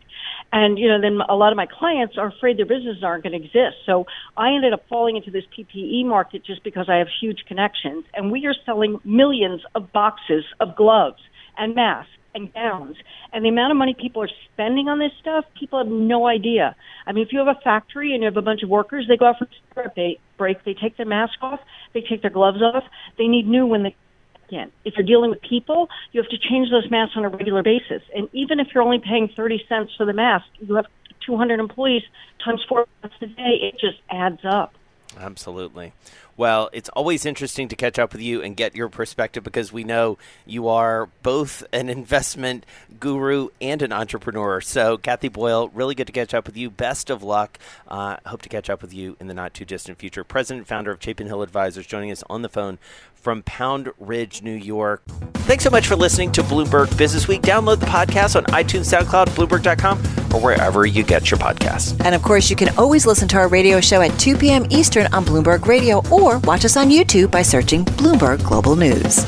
And, 0.52 0.78
you 0.78 0.90
know, 0.90 1.00
then 1.00 1.20
a 1.30 1.36
lot 1.36 1.54
of 1.54 1.56
my 1.56 1.68
clients 1.68 2.18
are 2.18 2.28
afraid 2.28 2.58
their 2.58 2.66
businesses 2.66 3.06
aren't 3.06 3.24
going 3.24 3.40
to 3.40 3.46
exist. 3.46 3.78
So 3.86 4.06
I 4.36 4.52
ended 4.54 4.74
up 4.74 4.84
falling 4.90 5.16
into 5.16 5.32
this 5.32 5.46
PPE 5.58 6.06
market 6.06 6.44
just 6.46 6.62
because 6.66 6.90
I 6.90 6.98
have 6.98 7.08
huge 7.22 7.46
connections. 7.48 8.04
And 8.14 8.34
we 8.34 8.46
are 8.48 8.56
selling 8.66 9.00
millions 9.06 9.62
of 9.76 9.94
boxes 9.94 10.44
of 10.60 10.76
gloves 10.76 11.22
and 11.58 11.74
masks 11.74 12.12
and 12.36 12.54
gowns. 12.54 12.98
And 13.34 13.44
the 13.44 13.50
amount 13.50 13.72
of 13.72 13.78
money 13.78 13.96
people 14.00 14.22
are 14.22 14.30
spending 14.54 14.88
on 14.88 15.00
this 15.00 15.12
stuff, 15.20 15.46
people 15.58 15.80
have 15.80 15.88
no 15.88 16.28
idea. 16.28 16.76
I 17.08 17.14
mean, 17.14 17.26
if 17.26 17.34
you 17.34 17.40
have 17.40 17.48
a 17.48 17.60
factory 17.64 18.14
and 18.14 18.22
you 18.22 18.26
have 18.28 18.38
a 18.38 18.42
bunch 18.42 18.62
of 18.62 18.70
workers, 18.70 19.08
they 19.08 19.18
go 19.18 19.26
out 19.26 19.38
for 19.74 19.82
a 19.82 20.18
break, 20.38 20.64
they 20.64 20.74
take 20.74 20.98
their 20.98 21.06
mask 21.06 21.40
off, 21.42 21.60
they 21.94 22.02
take 22.02 22.22
their 22.22 22.32
gloves 22.32 22.62
off, 22.62 22.84
they 23.18 23.28
need 23.28 23.48
new 23.48 23.66
when 23.66 23.84
they 23.84 23.96
in. 24.50 24.72
If 24.84 24.96
you're 24.96 25.06
dealing 25.06 25.30
with 25.30 25.42
people, 25.42 25.90
you 26.12 26.22
have 26.22 26.30
to 26.30 26.38
change 26.38 26.70
those 26.70 26.90
masks 26.92 27.16
on 27.18 27.26
a 27.26 27.30
regular 27.30 27.64
basis. 27.64 28.04
And 28.16 28.30
even 28.34 28.60
if 28.60 28.68
you're 28.74 28.84
only 28.84 29.00
paying 29.00 29.30
30 29.36 29.66
cents 29.68 29.94
for 29.98 30.06
the 30.06 30.14
mask, 30.14 30.46
you 30.60 30.76
have 30.76 30.86
200 31.26 31.60
employees 31.60 32.04
times 32.44 32.64
four 32.68 32.86
a 33.04 33.08
day, 33.08 33.60
it 33.62 33.80
just 33.80 33.98
adds 34.10 34.42
up. 34.44 34.76
Absolutely. 35.18 35.94
Well, 36.38 36.70
it's 36.74 36.90
always 36.90 37.26
interesting 37.26 37.70
to 37.70 37.76
catch 37.76 37.98
up 37.98 38.12
with 38.12 38.22
you 38.22 38.42
and 38.42 38.58
get 38.58 38.76
your 38.76 38.90
perspective 38.90 39.44
because 39.44 39.72
we 39.72 39.84
know 39.84 40.18
you 40.46 40.68
are 40.68 41.10
both 41.24 41.64
an 41.72 41.90
investment 41.96 42.66
guru 43.00 43.50
and 43.62 43.82
an 43.82 43.94
entrepreneur. 43.94 44.60
So, 44.62 44.98
Kathy 44.98 45.30
Boyle, 45.30 45.70
really 45.70 45.96
good 45.96 46.08
to 46.08 46.14
catch 46.14 46.34
up 46.34 46.46
with 46.46 46.58
you. 46.58 46.70
Best 46.70 47.10
of 47.10 47.24
luck. 47.24 47.58
Uh, 47.88 48.18
hope 48.26 48.42
to 48.42 48.50
catch 48.50 48.70
up 48.70 48.82
with 48.82 48.94
you 48.94 49.16
in 49.20 49.28
the 49.28 49.34
not 49.34 49.54
too 49.54 49.66
distant 49.66 49.98
future. 49.98 50.24
President 50.24 50.68
founder 50.68 50.92
of 50.92 51.02
Chapin 51.02 51.28
Hill 51.28 51.42
Advisors 51.42 51.88
joining 51.88 52.12
us 52.12 52.24
on 52.30 52.42
the 52.42 52.50
phone 52.50 52.80
from 53.26 53.42
Pound 53.42 53.92
Ridge, 53.98 54.44
New 54.44 54.54
York. 54.54 55.02
Thanks 55.46 55.64
so 55.64 55.72
much 55.72 55.88
for 55.88 55.96
listening 55.96 56.32
to 56.34 56.44
Bloomberg 56.44 56.88
Businessweek. 56.90 57.42
Download 57.42 57.80
the 57.80 57.88
podcast 57.88 58.36
on 58.36 58.44
iTunes, 58.46 58.94
SoundCloud, 58.94 59.30
Bloomberg.com, 59.30 59.98
or 60.32 60.40
wherever 60.40 60.86
you 60.86 61.02
get 61.02 61.32
your 61.32 61.40
podcasts. 61.40 62.00
And 62.06 62.14
of 62.14 62.22
course, 62.22 62.52
you 62.52 62.56
can 62.56 62.70
always 62.78 63.08
listen 63.08 63.28
to 63.30 63.38
our 63.38 63.48
radio 63.48 63.82
show 63.82 64.02
at 64.02 64.18
2 64.20 64.38
p.m. 64.38 64.68
Eastern 64.70 65.12
on 65.12 65.26
Bloomberg 65.26 65.66
Radio 65.66 66.04
or 66.26 66.40
watch 66.40 66.66
us 66.66 66.76
on 66.76 66.90
YouTube 66.90 67.30
by 67.30 67.44
searching 67.44 67.86
Bloomberg 67.86 68.44
Global 68.44 68.76
News. 68.76 69.26